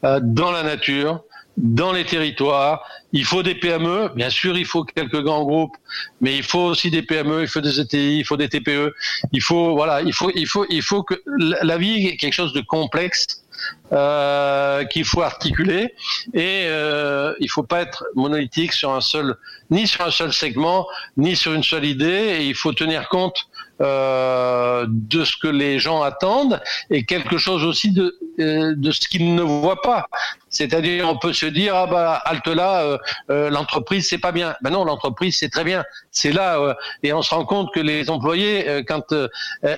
euh, 0.04 0.20
dans 0.22 0.50
la 0.50 0.62
nature, 0.62 1.22
dans 1.58 1.92
les 1.92 2.04
territoires. 2.04 2.84
Il 3.12 3.24
faut 3.24 3.42
des 3.42 3.54
PME, 3.54 4.10
bien 4.14 4.30
sûr, 4.30 4.56
il 4.56 4.64
faut 4.64 4.84
quelques 4.84 5.22
grands 5.22 5.44
groupes, 5.44 5.76
mais 6.20 6.36
il 6.36 6.42
faut 6.42 6.60
aussi 6.60 6.90
des 6.90 7.02
PME, 7.02 7.42
il 7.42 7.48
faut 7.48 7.60
des 7.60 7.80
ETI, 7.80 8.18
il 8.18 8.24
faut 8.24 8.36
des 8.36 8.48
TPE. 8.48 8.94
Il 9.32 9.42
faut, 9.42 9.74
voilà, 9.74 10.02
il 10.02 10.12
faut, 10.12 10.30
il 10.34 10.46
faut, 10.46 10.66
il 10.70 10.82
faut 10.82 11.02
que 11.02 11.14
la 11.26 11.78
vie 11.78 12.06
est 12.06 12.16
quelque 12.16 12.34
chose 12.34 12.52
de 12.52 12.60
complexe. 12.60 13.44
Euh, 13.92 14.84
qu'il 14.84 15.04
faut 15.04 15.22
articuler 15.22 15.92
et 16.32 16.66
euh, 16.66 17.34
il 17.40 17.50
faut 17.50 17.64
pas 17.64 17.80
être 17.80 18.04
monolithique 18.14 18.72
sur 18.72 18.92
un 18.94 19.00
seul 19.00 19.34
ni 19.70 19.88
sur 19.88 20.04
un 20.04 20.12
seul 20.12 20.32
segment 20.32 20.86
ni 21.16 21.34
sur 21.34 21.52
une 21.54 21.64
seule 21.64 21.84
idée 21.84 22.36
et 22.38 22.44
il 22.44 22.54
faut 22.54 22.72
tenir 22.72 23.08
compte 23.08 23.48
euh, 23.80 24.86
de 24.88 25.24
ce 25.24 25.36
que 25.40 25.48
les 25.48 25.78
gens 25.78 26.02
attendent 26.02 26.60
et 26.90 27.04
quelque 27.04 27.38
chose 27.38 27.64
aussi 27.64 27.92
de 27.92 28.16
euh, 28.40 28.74
de 28.76 28.90
ce 28.90 29.00
qu'ils 29.08 29.34
ne 29.34 29.42
voient 29.42 29.82
pas. 29.82 30.06
C'est-à-dire, 30.50 31.08
on 31.08 31.16
peut 31.16 31.32
se 31.32 31.46
dire 31.46 31.74
ah 31.74 31.86
bah 31.86 32.22
halte 32.24 32.46
là, 32.48 32.82
euh, 32.82 32.98
euh, 33.30 33.50
l'entreprise 33.50 34.08
c'est 34.08 34.18
pas 34.18 34.32
bien. 34.32 34.54
Ben 34.62 34.70
non, 34.70 34.84
l'entreprise 34.84 35.36
c'est 35.38 35.50
très 35.50 35.64
bien. 35.64 35.84
C'est 36.10 36.32
là 36.32 36.58
euh, 36.58 36.74
et 37.02 37.12
on 37.12 37.22
se 37.22 37.34
rend 37.34 37.44
compte 37.44 37.72
que 37.74 37.80
les 37.80 38.10
employés, 38.10 38.84
quand 38.86 39.14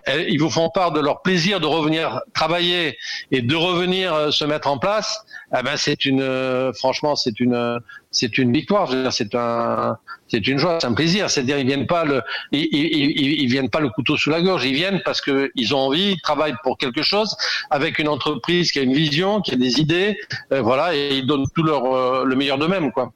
ils 0.09 0.39
vous 0.41 0.51
font 0.51 0.71
part 0.71 0.93
de 0.93 1.01
leur 1.01 1.23
plaisir 1.23 1.61
de 1.61 1.67
revenir 1.67 2.21
travailler 2.35 2.97
et 3.31 3.43
de 3.43 3.57
revenir 3.57 4.33
se 4.33 4.45
mettre 4.45 4.69
en 4.69 4.79
place, 4.79 5.25
eh 5.59 5.63
ben 5.63 5.77
c'est 5.77 6.05
une, 6.05 6.73
franchement 6.75 7.17
c'est 7.17 7.41
une, 7.41 7.81
c'est 8.11 8.39
une 8.39 8.53
victoire. 8.53 8.91
C'est 9.13 9.35
un, 9.35 9.97
c'est 10.29 10.47
une 10.47 10.59
joie, 10.59 10.79
c'est 10.81 10.87
un 10.87 10.93
plaisir. 10.93 11.29
C'est-à-dire 11.29 11.59
ils 11.59 11.67
viennent 11.67 11.87
pas 11.87 12.05
le, 12.05 12.23
ils, 12.53 12.69
ils, 12.73 13.43
ils, 13.43 13.49
viennent 13.49 13.71
pas 13.71 13.81
le 13.81 13.89
couteau 13.89 14.17
sous 14.17 14.31
la 14.31 14.41
gorge. 14.43 14.65
Ils 14.65 14.75
viennent 14.75 15.03
parce 15.05 15.21
que 15.21 15.51
ils 15.55 15.75
ont 15.75 15.79
envie, 15.79 16.13
ils 16.13 16.21
travaillent 16.21 16.57
pour 16.63 16.79
quelque 16.79 17.03
chose 17.03 17.37
avec 17.71 17.99
une 17.99 18.09
entreprise 18.09 18.73
qui 18.73 18.79
a 18.79 18.83
une 18.83 18.93
vision, 18.93 19.41
qui 19.41 19.53
a 19.53 19.57
des 19.57 19.81
idées, 19.81 20.19
euh, 20.53 20.61
voilà, 20.61 20.95
et 20.95 21.19
ils 21.19 21.27
donnent 21.27 21.47
tout 21.55 21.63
leur 21.63 21.85
euh, 21.85 22.25
le 22.25 22.37
meilleur 22.37 22.59
d'eux-mêmes, 22.59 22.93
quoi. 22.93 23.13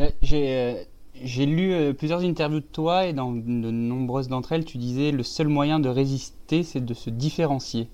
Euh, 0.00 0.08
j'ai 0.22 0.86
j'ai 1.22 1.46
lu 1.46 1.94
plusieurs 1.94 2.20
interviews 2.20 2.60
de 2.60 2.66
toi 2.66 3.06
et 3.06 3.14
dans 3.14 3.32
de 3.32 3.40
nombreuses 3.40 4.28
d'entre 4.28 4.52
elles, 4.52 4.66
tu 4.66 4.76
disais 4.76 5.12
le 5.12 5.22
seul 5.22 5.48
moyen 5.48 5.80
de 5.80 5.88
résister, 5.88 6.62
c'est 6.62 6.84
de 6.84 6.92
se 6.92 7.08
différencier. 7.08 7.88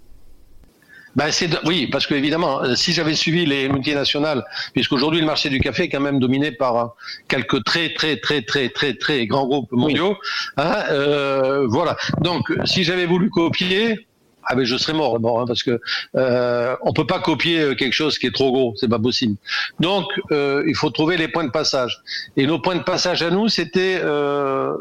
Ben 1.15 1.31
c'est 1.31 1.51
oui, 1.67 1.89
parce 1.89 2.07
que 2.07 2.15
évidemment, 2.15 2.63
euh, 2.63 2.75
si 2.75 2.93
j'avais 2.93 3.15
suivi 3.15 3.45
les 3.45 3.69
multinationales, 3.69 4.45
puisqu'aujourd'hui 4.73 5.21
le 5.21 5.27
marché 5.27 5.51
du 5.51 5.61
café 5.61 5.85
est 5.85 5.89
quand 5.89 6.01
même 6.01 6.19
dominé 6.19 6.53
par 6.53 6.77
euh, 6.77 6.87
quelques 7.29 7.63
très 7.65 7.93
très 7.93 8.17
très 8.17 8.43
très 8.43 8.69
très 8.71 8.95
très 8.95 9.27
grands 9.27 9.47
groupes 9.47 9.73
mondiaux, 9.73 10.17
hein, 10.57 10.75
euh, 10.91 11.67
voilà. 11.69 11.97
Donc 12.21 12.53
si 12.65 12.85
j'avais 12.85 13.07
voulu 13.07 13.29
copier, 13.29 14.07
ah 14.45 14.55
ben 14.55 14.65
je 14.65 14.77
serais 14.77 14.95
mort 14.95 15.13
d'abord 15.13 15.41
hein, 15.41 15.45
parce 15.47 15.63
que 15.63 15.81
euh, 16.17 16.77
on 16.83 16.93
peut 16.93 17.07
pas 17.07 17.21
copier 17.21 17.77
quelque 17.77 17.93
chose 17.93 18.19
qui 18.19 18.27
est 18.27 18.35
trop 18.35 18.51
gros, 18.51 18.75
c'est 18.77 18.89
pas 18.89 18.99
possible. 18.99 19.37
Donc 19.81 20.07
euh, 20.31 20.65
il 20.67 20.75
faut 20.75 20.91
trouver 20.91 21.17
les 21.17 21.29
points 21.29 21.45
de 21.45 21.51
passage. 21.51 22.01
Et 22.37 22.47
nos 22.47 22.59
points 22.59 22.77
de 22.77 22.83
passage 22.83 23.23
à 23.23 23.31
nous, 23.31 23.49
c'était 23.49 24.01
euh, 24.03 24.75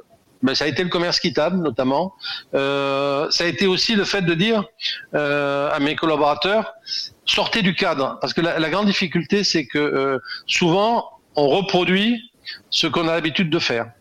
ben, 0.43 0.55
ça 0.55 0.65
a 0.65 0.67
été 0.67 0.83
le 0.83 0.89
commerce 0.89 1.19
quittable 1.19 1.57
notamment. 1.57 2.13
Euh, 2.53 3.29
ça 3.31 3.43
a 3.43 3.47
été 3.47 3.67
aussi 3.67 3.95
le 3.95 4.03
fait 4.03 4.21
de 4.21 4.33
dire 4.33 4.63
euh, 5.13 5.69
à 5.71 5.79
mes 5.79 5.95
collaborateurs 5.95 6.73
sortez 7.25 7.61
du 7.61 7.75
cadre, 7.75 8.17
parce 8.19 8.33
que 8.33 8.41
la, 8.41 8.59
la 8.59 8.69
grande 8.69 8.87
difficulté 8.87 9.43
c'est 9.43 9.65
que 9.65 9.77
euh, 9.77 10.19
souvent 10.47 11.09
on 11.35 11.47
reproduit 11.47 12.31
ce 12.69 12.87
qu'on 12.87 13.07
a 13.07 13.13
l'habitude 13.13 13.49
de 13.49 13.59
faire. 13.59 13.91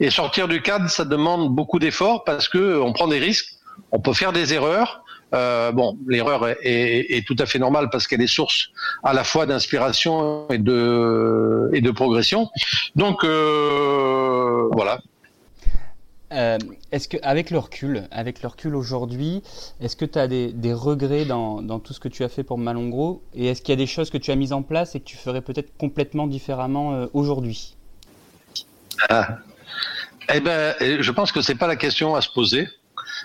Et 0.00 0.10
sortir 0.10 0.48
du 0.48 0.62
cadre, 0.62 0.88
ça 0.88 1.04
demande 1.04 1.54
beaucoup 1.54 1.78
d'efforts 1.78 2.24
parce 2.24 2.48
que 2.48 2.80
on 2.80 2.92
prend 2.92 3.08
des 3.08 3.18
risques, 3.18 3.54
on 3.92 4.00
peut 4.00 4.12
faire 4.12 4.32
des 4.32 4.54
erreurs. 4.54 5.02
Euh, 5.34 5.72
bon, 5.72 5.98
l'erreur 6.06 6.48
est, 6.48 6.56
est, 6.62 7.16
est, 7.18 7.26
tout 7.26 7.36
à 7.38 7.44
fait 7.44 7.58
normale 7.58 7.90
parce 7.90 8.06
qu'elle 8.06 8.22
est 8.22 8.34
source 8.34 8.68
à 9.04 9.12
la 9.12 9.24
fois 9.24 9.44
d'inspiration 9.44 10.48
et 10.48 10.56
de 10.56 11.68
et 11.74 11.82
de 11.82 11.90
progression. 11.90 12.48
Donc 12.96 13.24
euh, 13.24 14.68
voilà, 14.72 15.00
euh, 16.32 16.58
est-ce 16.92 17.08
que, 17.08 17.16
avec 17.22 17.50
le 17.50 17.58
recul, 17.58 18.04
avec 18.10 18.42
le 18.42 18.48
recul 18.48 18.74
aujourd'hui, 18.74 19.42
est-ce 19.80 19.96
que 19.96 20.04
tu 20.04 20.18
as 20.18 20.28
des, 20.28 20.72
regrets 20.72 21.24
dans, 21.24 21.78
tout 21.80 21.92
ce 21.92 22.00
que 22.00 22.08
tu 22.08 22.24
as 22.24 22.28
fait 22.28 22.42
pour 22.42 22.58
Malongro? 22.58 23.22
Et 23.34 23.46
est-ce 23.46 23.62
qu'il 23.62 23.72
y 23.72 23.72
a 23.72 23.76
des 23.76 23.86
choses 23.86 24.10
que 24.10 24.18
tu 24.18 24.30
as 24.30 24.36
mises 24.36 24.52
en 24.52 24.62
place 24.62 24.94
et 24.94 25.00
que 25.00 25.04
tu 25.04 25.16
ferais 25.16 25.40
peut-être 25.40 25.76
complètement 25.76 26.26
différemment 26.26 26.94
euh, 26.94 27.06
aujourd'hui? 27.12 27.76
Ah. 29.08 29.38
Eh 30.34 30.40
ben, 30.40 30.74
je 30.80 31.10
pense 31.12 31.32
que 31.32 31.40
c'est 31.40 31.54
pas 31.54 31.66
la 31.66 31.76
question 31.76 32.14
à 32.14 32.20
se 32.20 32.28
poser, 32.28 32.68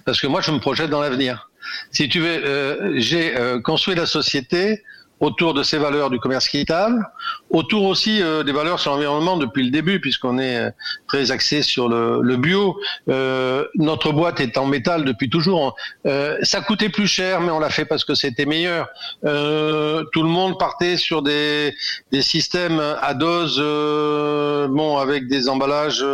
parce 0.06 0.22
que 0.22 0.28
moi, 0.28 0.40
je 0.40 0.52
me 0.52 0.60
projette 0.60 0.90
dans 0.90 1.02
l'avenir. 1.02 1.50
Si 1.92 2.10
tu 2.10 2.20
veux, 2.20 2.46
euh, 2.46 2.94
j'ai 2.98 3.36
euh, 3.38 3.60
construit 3.60 3.96
la 3.96 4.06
société 4.06 4.84
autour 5.24 5.54
de 5.54 5.64
ces 5.64 5.78
valeurs 5.78 6.10
du 6.10 6.20
commerce 6.20 6.48
équitable, 6.48 7.08
autour 7.50 7.86
aussi 7.86 8.22
euh, 8.22 8.44
des 8.44 8.52
valeurs 8.52 8.80
sur 8.80 8.92
l'environnement 8.92 9.38
depuis 9.38 9.64
le 9.64 9.72
début, 9.72 10.02
puisqu'on 10.02 10.38
est 10.38 10.58
euh, 10.58 10.70
très 11.08 11.32
axé 11.32 11.62
sur 11.62 11.88
le, 11.88 12.20
le 12.22 12.36
bio. 12.36 12.78
Euh, 13.08 13.66
notre 13.76 14.12
boîte 14.12 14.42
est 14.42 14.58
en 14.58 14.66
métal 14.66 15.06
depuis 15.06 15.30
toujours. 15.30 15.76
Euh, 16.06 16.38
ça 16.44 16.60
coûtait 16.60 16.90
plus 16.90 17.08
cher, 17.08 17.40
mais 17.40 17.52
on 17.52 17.60
l'a 17.60 17.70
fait 17.70 17.86
parce 17.86 18.04
que 18.04 18.16
c'était 18.16 18.46
meilleur. 18.46 18.90
Euh, 19.24 20.04
tout 20.12 20.24
le 20.24 20.28
monde 20.28 20.60
partait 20.60 20.98
sur 20.98 21.22
des, 21.22 21.74
des 22.12 22.22
systèmes 22.22 22.82
à 23.02 23.14
dose, 23.14 23.60
bon, 23.60 24.98
avec 24.98 25.28
des 25.30 25.48
emballages 25.48 26.06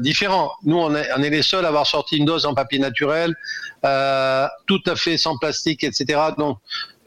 différents. 0.00 0.52
Nous, 0.62 0.78
on 0.78 0.94
est, 0.94 1.08
on 1.16 1.22
est 1.24 1.30
les 1.30 1.42
seuls 1.42 1.64
à 1.64 1.68
avoir 1.68 1.88
sorti 1.88 2.18
une 2.18 2.24
dose 2.24 2.46
en 2.46 2.54
papier 2.54 2.78
naturel, 2.78 3.34
tout 4.66 4.82
à 4.86 4.94
fait 4.94 5.16
sans 5.18 5.36
plastique, 5.38 5.82
etc. 5.82 6.20
Donc 6.38 6.58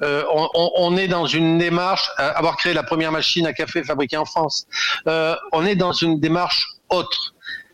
euh, 0.03 0.23
on, 0.31 0.71
on, 0.75 0.97
est 0.97 1.07
dans 1.07 1.25
une 1.25 1.57
démarche, 1.57 2.09
euh, 2.19 2.31
avoir 2.35 2.57
créé 2.57 2.73
la 2.73 2.83
première 2.83 3.11
machine 3.11 3.47
à 3.47 3.53
café 3.53 3.83
fabriquée 3.83 4.17
en 4.17 4.25
France, 4.25 4.67
euh, 5.07 5.35
on 5.51 5.65
est 5.65 5.75
dans 5.75 5.93
une 5.93 6.19
démarche 6.19 6.67
autre, 6.89 7.33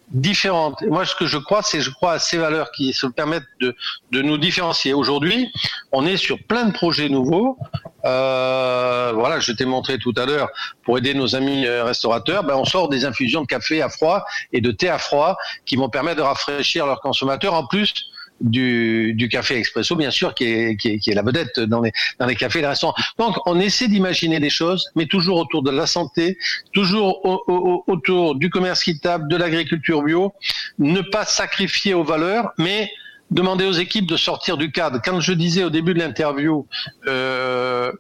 différente. 0.09 0.81
Et 0.83 0.87
moi, 0.87 1.05
ce 1.05 1.15
que 1.15 1.25
je 1.25 1.37
crois, 1.39 1.63
c'est 1.63 1.81
je 1.81 1.89
crois 1.89 2.13
à 2.13 2.19
ces 2.19 2.37
valeurs 2.37 2.71
qui 2.71 2.93
se 2.93 3.07
permettent 3.07 3.43
de, 3.59 3.75
de 4.11 4.21
nous 4.21 4.37
différencier. 4.37 4.93
Aujourd'hui, 4.93 5.51
on 5.91 6.05
est 6.05 6.17
sur 6.17 6.37
plein 6.43 6.65
de 6.65 6.71
projets 6.71 7.09
nouveaux. 7.09 7.57
Euh, 8.05 9.11
voilà, 9.15 9.39
je 9.39 9.51
t'ai 9.53 9.65
montré 9.65 9.97
tout 9.97 10.13
à 10.17 10.25
l'heure 10.25 10.49
pour 10.83 10.99
aider 10.99 11.15
nos 11.15 11.35
amis 11.35 11.67
restaurateurs. 11.67 12.43
Ben, 12.43 12.55
on 12.55 12.65
sort 12.65 12.89
des 12.89 13.05
infusions 13.05 13.41
de 13.41 13.47
café 13.47 13.81
à 13.81 13.89
froid 13.89 14.23
et 14.51 14.61
de 14.61 14.71
thé 14.71 14.87
à 14.87 14.99
froid 14.99 15.35
qui 15.65 15.77
vont 15.77 15.89
permettre 15.89 16.17
de 16.17 16.21
rafraîchir 16.21 16.85
leurs 16.85 17.01
consommateurs. 17.01 17.55
En 17.55 17.65
plus, 17.65 17.93
du, 18.41 19.13
du, 19.13 19.29
café 19.29 19.57
expresso, 19.57 19.95
bien 19.95 20.11
sûr, 20.11 20.33
qui 20.33 20.45
est, 20.45 20.77
qui 20.77 20.89
est, 20.89 20.99
qui 20.99 21.11
est 21.11 21.13
la 21.13 21.21
vedette 21.21 21.59
dans 21.59 21.81
les, 21.81 21.91
dans 22.19 22.25
les 22.25 22.35
cafés 22.35 22.59
et 22.59 22.61
les 22.61 22.67
restaurants. 22.67 22.95
Donc, 23.17 23.37
on 23.45 23.59
essaie 23.59 23.87
d'imaginer 23.87 24.39
des 24.39 24.49
choses, 24.49 24.89
mais 24.95 25.05
toujours 25.05 25.37
autour 25.37 25.63
de 25.63 25.71
la 25.71 25.85
santé, 25.85 26.37
toujours 26.73 27.25
au, 27.25 27.43
au, 27.47 27.83
autour 27.87 28.35
du 28.35 28.49
commerce 28.49 28.81
équitable, 28.81 29.27
de 29.29 29.37
l'agriculture 29.37 30.01
bio, 30.03 30.33
ne 30.79 31.01
pas 31.01 31.25
sacrifier 31.25 31.93
aux 31.93 32.03
valeurs, 32.03 32.51
mais 32.57 32.91
demander 33.31 33.65
aux 33.65 33.73
équipes 33.73 34.07
de 34.07 34.17
sortir 34.17 34.57
du 34.57 34.71
cadre. 34.71 34.99
Quand 35.03 35.19
je 35.19 35.33
disais 35.33 35.63
au 35.63 35.69
début 35.69 35.93
de 35.93 35.99
l'interview, 35.99 36.67
euh, 37.07 37.91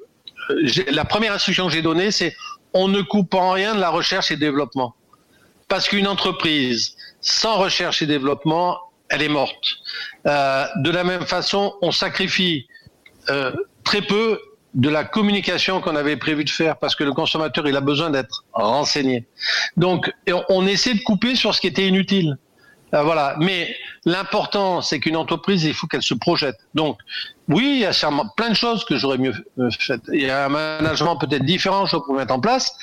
la 0.91 1.05
première 1.05 1.33
instruction 1.33 1.67
que 1.67 1.73
j'ai 1.73 1.81
donnée, 1.81 2.11
c'est 2.11 2.35
on 2.73 2.87
ne 2.87 3.01
coupe 3.01 3.33
en 3.33 3.51
rien 3.51 3.75
de 3.75 3.79
la 3.79 3.89
recherche 3.89 4.31
et 4.31 4.37
développement. 4.37 4.95
Parce 5.67 5.87
qu'une 5.87 6.07
entreprise 6.07 6.95
sans 7.21 7.57
recherche 7.57 8.01
et 8.01 8.05
développement, 8.05 8.77
elle 9.09 9.21
est 9.21 9.29
morte. 9.29 9.77
Euh, 10.27 10.65
de 10.77 10.89
la 10.89 11.03
même 11.03 11.25
façon, 11.25 11.73
on 11.81 11.91
sacrifie 11.91 12.67
euh, 13.29 13.51
très 13.83 14.01
peu 14.01 14.39
de 14.73 14.89
la 14.89 15.03
communication 15.03 15.81
qu'on 15.81 15.95
avait 15.95 16.17
prévu 16.17 16.43
de 16.43 16.49
faire 16.49 16.77
parce 16.77 16.95
que 16.95 17.03
le 17.03 17.13
consommateur 17.13 17.67
il 17.67 17.75
a 17.75 17.81
besoin 17.81 18.09
d'être 18.09 18.43
renseigné. 18.53 19.25
Donc 19.77 20.11
on, 20.49 20.65
ait 20.65 20.75
de 20.75 21.03
couper 21.03 21.35
sur 21.35 21.53
ce 21.53 21.61
qui 21.61 21.67
était 21.67 21.87
inutile. 21.87 22.37
Euh, 22.95 23.03
voilà. 23.03 23.35
Mais 23.39 23.75
l'important 24.05 24.81
c'est 24.81 24.99
qu'une 24.99 25.15
entreprise 25.15 25.63
il 25.63 25.75
faut 25.75 25.85
qu'elle 25.85 26.01
se 26.01 26.15
projette. 26.15 26.55
Donc 26.73 26.97
oui, 27.49 27.73
il 27.75 27.79
y 27.81 27.85
a 27.85 27.93
plein 28.35 28.49
de 28.49 28.55
choses 28.55 28.83
que 28.83 28.97
j'aurais 28.97 29.19
mieux 29.19 29.33
fait. 29.79 30.01
Il 30.11 30.21
y 30.21 30.29
a 30.29 30.45
un 30.45 30.49
management 30.49 31.17
peut-être 31.17 31.45
différent 31.45 31.85
je 31.85 31.97
pour 31.97 32.15
mettre 32.15 32.33
en 32.33 32.39
place. 32.39 32.75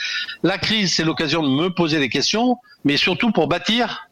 La 0.44 0.58
crise 0.58 0.94
c'est 0.94 1.04
l'occasion 1.04 1.42
de 1.42 1.48
me 1.48 1.70
poser 1.70 1.98
des 1.98 2.08
questions, 2.08 2.56
mais 2.84 2.96
surtout 2.96 3.32
pour 3.32 3.48
bâtir 3.48 4.09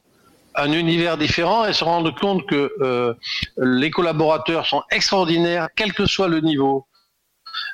un 0.59 0.73
univers 0.73 1.17
différent 1.17 1.65
et 1.67 1.73
se 1.73 1.85
rendre 1.85 2.15
compte 2.15 2.47
que 2.47 2.73
euh, 2.81 3.15
les 3.57 3.91
collaborateurs 3.91 4.67
sont 4.67 4.83
extraordinaires, 4.91 5.69
quel 5.77 5.93
que 5.93 6.07
soit 6.07 6.29
le 6.29 6.41
niveau. 6.41 6.87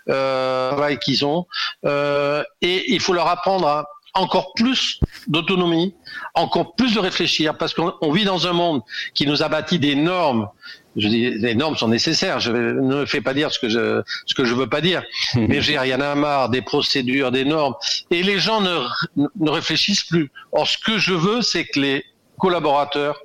euh, 0.09 0.97
qu'ils 0.97 1.25
ont, 1.25 1.47
euh, 1.87 2.43
et 2.61 2.93
il 2.93 3.01
faut 3.01 3.15
leur 3.15 3.29
apprendre 3.29 3.67
à 3.67 3.89
encore 4.17 4.53
plus 4.55 5.01
d'autonomie, 5.27 5.95
encore 6.35 6.77
plus 6.77 6.95
de 6.95 7.01
réfléchir, 7.01 7.59
parce 7.59 7.75
qu'on 7.75 8.13
vit 8.13 8.25
dans 8.25 8.47
un 8.47 8.53
monde 8.53 8.83
qui 9.13 9.27
nous 9.27 9.43
a 9.43 9.49
bâti 9.49 9.79
des 9.81 9.97
normes. 9.97 10.49
Je 10.97 11.09
dis, 11.09 11.31
les 11.31 11.57
normes 11.57 11.77
sont 11.77 11.89
nécessaires. 11.89 12.39
Je 12.39 12.53
ne 12.53 13.05
fais 13.07 13.21
pas 13.21 13.35
dire 13.35 13.51
ce 13.51 13.59
que 13.59 13.69
je 13.69 14.03
ce 14.27 14.35
que 14.35 14.45
je 14.45 14.55
veux 14.55 14.69
pas 14.69 14.81
dire. 14.81 15.03
Mais 15.35 15.59
il 15.59 15.73
y 15.73 15.95
en 15.95 16.01
a 16.01 16.15
marre 16.15 16.49
des 16.49 16.63
procédures, 16.63 17.33
des 17.33 17.45
normes, 17.45 17.75
et 18.13 18.23
les 18.23 18.39
gens 18.39 18.61
ne, 18.61 18.79
ne 19.17 19.51
réfléchissent 19.51 20.05
plus. 20.05 20.31
Or, 20.53 20.69
ce 20.69 20.79
que 20.79 20.99
je 20.99 21.13
veux, 21.13 21.43
c'est 21.43 21.65
que 21.65 21.81
les 21.81 22.05
collaborateurs 22.39 23.21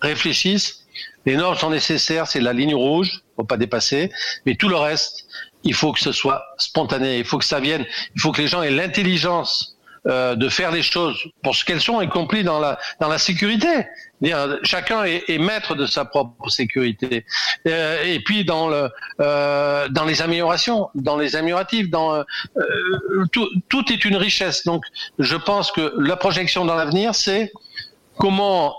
réfléchissent. 0.00 0.86
Les 1.26 1.36
normes 1.36 1.56
sont 1.56 1.70
nécessaires, 1.70 2.26
c'est 2.26 2.40
la 2.40 2.52
ligne 2.52 2.74
rouge, 2.74 3.22
faut 3.36 3.44
pas 3.44 3.56
dépasser. 3.56 4.10
Mais 4.46 4.54
tout 4.54 4.68
le 4.68 4.76
reste, 4.76 5.26
il 5.64 5.74
faut 5.74 5.92
que 5.92 6.00
ce 6.00 6.12
soit 6.12 6.42
spontané. 6.58 7.18
Il 7.18 7.24
faut 7.24 7.38
que 7.38 7.44
ça 7.44 7.60
vienne. 7.60 7.84
Il 8.14 8.20
faut 8.20 8.32
que 8.32 8.40
les 8.40 8.48
gens 8.48 8.62
aient 8.62 8.70
l'intelligence 8.70 9.76
euh, 10.06 10.36
de 10.36 10.48
faire 10.48 10.70
les 10.70 10.82
choses 10.82 11.18
pour 11.42 11.54
ce 11.54 11.64
qu'elles 11.64 11.80
sont, 11.80 12.00
y 12.00 12.08
compris 12.08 12.44
dans 12.44 12.60
la 12.60 12.78
dans 13.00 13.08
la 13.08 13.18
sécurité. 13.18 13.86
Chacun 14.62 15.04
est, 15.04 15.24
est 15.28 15.38
maître 15.38 15.74
de 15.74 15.86
sa 15.86 16.04
propre 16.04 16.48
sécurité. 16.48 17.26
Euh, 17.66 18.02
et 18.04 18.20
puis 18.20 18.44
dans 18.44 18.68
le 18.68 18.90
euh, 19.20 19.88
dans 19.88 20.04
les 20.04 20.22
améliorations, 20.22 20.88
dans 20.94 21.16
les 21.16 21.36
amélioratifs, 21.36 21.90
dans 21.90 22.14
euh, 22.14 22.24
tout, 23.32 23.48
tout 23.68 23.92
est 23.92 24.04
une 24.04 24.16
richesse. 24.16 24.64
Donc 24.64 24.84
je 25.18 25.36
pense 25.36 25.72
que 25.72 25.92
la 25.98 26.16
projection 26.16 26.64
dans 26.64 26.76
l'avenir, 26.76 27.14
c'est 27.14 27.52
comment 28.18 28.74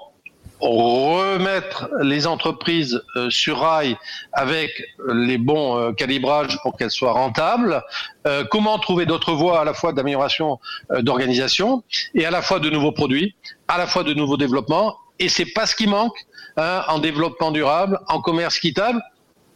remettre 0.59 1.89
les 2.01 2.27
entreprises 2.27 3.01
euh, 3.15 3.29
sur 3.29 3.59
rail 3.59 3.95
avec 4.33 4.71
les 5.07 5.37
bons 5.37 5.77
euh, 5.77 5.93
calibrages 5.93 6.59
pour 6.61 6.75
qu'elles 6.75 6.91
soient 6.91 7.13
rentables, 7.13 7.81
euh, 8.27 8.43
comment 8.51 8.77
trouver 8.77 9.05
d'autres 9.05 9.33
voies 9.33 9.61
à 9.61 9.63
la 9.63 9.73
fois 9.73 9.93
d'amélioration 9.93 10.59
d'organisation 10.99 11.83
et 12.13 12.25
à 12.25 12.31
la 12.31 12.41
fois 12.41 12.59
de 12.59 12.69
nouveaux 12.69 12.91
produits, 12.91 13.35
à 13.69 13.77
la 13.77 13.87
fois 13.87 14.03
de 14.03 14.13
nouveaux 14.13 14.37
développements, 14.37 14.97
et 15.19 15.29
c'est 15.29 15.45
pas 15.53 15.65
ce 15.65 15.75
qui 15.75 15.87
manque 15.87 16.17
hein, 16.57 16.83
en 16.87 16.99
développement 16.99 17.51
durable, 17.51 17.99
en 18.07 18.21
commerce 18.21 18.57
équitable. 18.57 19.01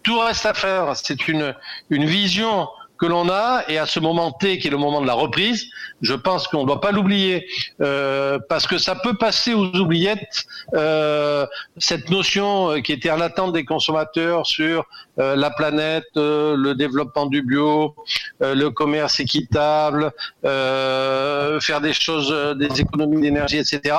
Tout 0.04 0.20
reste 0.20 0.46
à 0.46 0.54
faire. 0.54 0.96
C'est 0.96 1.30
une, 1.30 1.56
une 1.90 2.06
vision 2.06 2.68
que 3.04 3.08
l'on 3.10 3.28
a 3.28 3.66
et 3.68 3.78
à 3.78 3.86
ce 3.86 3.99
moment 3.99 4.32
T 4.32 4.60
qui 4.60 4.68
est 4.70 4.72
le 4.72 4.78
moment 4.78 5.01
de 5.01 5.08
la 5.08 5.14
reprise, 5.14 5.66
je 6.01 6.14
pense 6.14 6.47
qu'on 6.47 6.62
ne 6.62 6.68
doit 6.68 6.80
pas 6.80 6.93
l'oublier 6.93 7.45
euh, 7.82 8.39
parce 8.47 8.66
que 8.66 8.78
ça 8.78 8.95
peut 8.95 9.16
passer 9.16 9.54
aux 9.54 9.76
oubliettes 9.76 10.45
euh, 10.74 11.45
cette 11.78 12.10
notion 12.10 12.72
euh, 12.72 12.80
qui 12.80 12.93
était 12.93 13.12
en 13.12 13.20
attente 13.20 13.51
des 13.51 13.66
consommateurs 13.66 14.47
sur 14.47 14.86
euh, 15.20 15.36
la 15.36 15.49
planète, 15.49 16.06
euh, 16.16 16.56
le 16.56 16.76
développement 16.76 17.26
du 17.26 17.41
bio, 17.41 17.93
euh, 18.41 18.56
le 18.56 18.70
commerce 18.70 19.20
équitable, 19.20 20.14
faire 20.41 21.82
des 21.82 21.93
choses, 21.93 22.34
des 22.58 22.80
économies 22.80 23.20
d'énergie, 23.22 23.58
etc. 23.58 23.97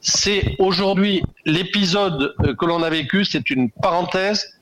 C'est 0.00 0.56
aujourd'hui 0.58 1.22
l'épisode 1.44 2.34
que 2.58 2.66
l'on 2.66 2.82
a 2.82 2.90
vécu, 2.90 3.24
c'est 3.24 3.48
une 3.50 3.70
parenthèse 3.70 4.58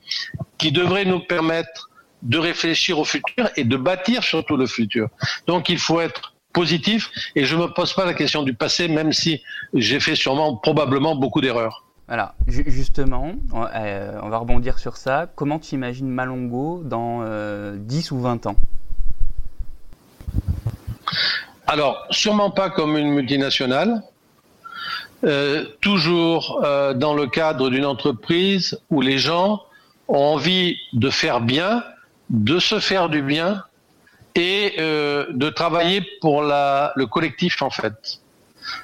qui 0.59 0.71
devrait 0.71 1.05
nous 1.05 1.21
permettre 1.21 1.88
de 2.21 2.37
réfléchir 2.37 2.99
au 2.99 3.05
futur 3.05 3.49
et 3.55 3.63
de 3.63 3.77
bâtir 3.77 4.23
surtout 4.23 4.57
le 4.57 4.67
futur. 4.67 5.09
Donc 5.47 5.69
il 5.69 5.79
faut 5.79 6.01
être 6.01 6.33
positif 6.53 7.09
et 7.35 7.45
je 7.45 7.55
ne 7.55 7.63
me 7.63 7.67
pose 7.67 7.93
pas 7.93 8.05
la 8.05 8.13
question 8.13 8.43
du 8.43 8.53
passé, 8.53 8.87
même 8.87 9.13
si 9.13 9.41
j'ai 9.73 9.99
fait 9.99 10.15
sûrement, 10.15 10.55
probablement 10.55 11.15
beaucoup 11.15 11.41
d'erreurs. 11.41 11.85
Voilà, 12.07 12.33
justement, 12.47 13.33
euh, 13.53 14.19
on 14.23 14.29
va 14.29 14.39
rebondir 14.39 14.79
sur 14.79 14.97
ça. 14.97 15.29
Comment 15.35 15.59
tu 15.59 15.75
imagines 15.75 16.09
Malongo 16.09 16.81
dans 16.83 17.19
10 17.19 17.23
euh, 17.23 18.15
ou 18.15 18.19
20 18.19 18.47
ans? 18.47 18.55
Alors, 21.67 22.07
sûrement 22.09 22.49
pas 22.49 22.71
comme 22.71 22.97
une 22.97 23.11
multinationale, 23.11 24.01
euh, 25.23 25.65
toujours 25.81 26.61
dans 26.95 27.13
le 27.13 27.27
cadre 27.27 27.69
d'une 27.69 27.85
entreprise 27.85 28.79
où 28.89 29.01
les 29.01 29.19
gens 29.19 29.61
ont 30.07 30.17
envie 30.17 30.77
de 30.93 31.11
faire 31.11 31.41
bien, 31.41 31.83
de 32.29 32.59
se 32.59 32.79
faire 32.79 33.09
du 33.09 33.21
bien 33.21 33.63
et 34.35 34.75
euh, 34.79 35.25
de 35.31 35.49
travailler 35.49 36.01
pour 36.21 36.43
la, 36.43 36.93
le 36.95 37.05
collectif 37.07 37.61
en 37.61 37.69
fait. 37.69 38.19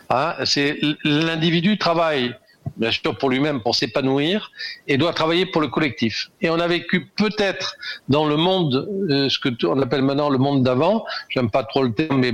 Hein, 0.10 0.34
c'est 0.46 0.80
l'individu 1.04 1.78
travaille 1.78 2.36
bien 2.78 2.92
sûr 2.92 3.18
pour 3.18 3.30
lui-même 3.30 3.62
pour 3.62 3.76
s'épanouir 3.76 4.52
et 4.88 4.98
doit 4.98 5.14
travailler 5.14 5.46
pour 5.46 5.62
le 5.62 5.68
collectif. 5.68 6.30
Et 6.42 6.50
on 6.50 6.60
a 6.60 6.68
vécu 6.68 7.08
peut-être 7.16 7.76
dans 8.10 8.26
le 8.26 8.38
monde, 8.38 8.88
euh, 9.10 9.30
ce 9.30 9.40
que 9.40 9.50
on 9.66 9.82
appelle 9.82 10.02
maintenant 10.02 10.30
le 10.30 10.38
monde 10.38 10.64
d'avant. 10.64 11.06
J'aime 11.30 11.50
pas 11.50 11.64
trop 11.64 11.84
le 11.84 11.94
terme, 11.94 12.20
mais 12.20 12.32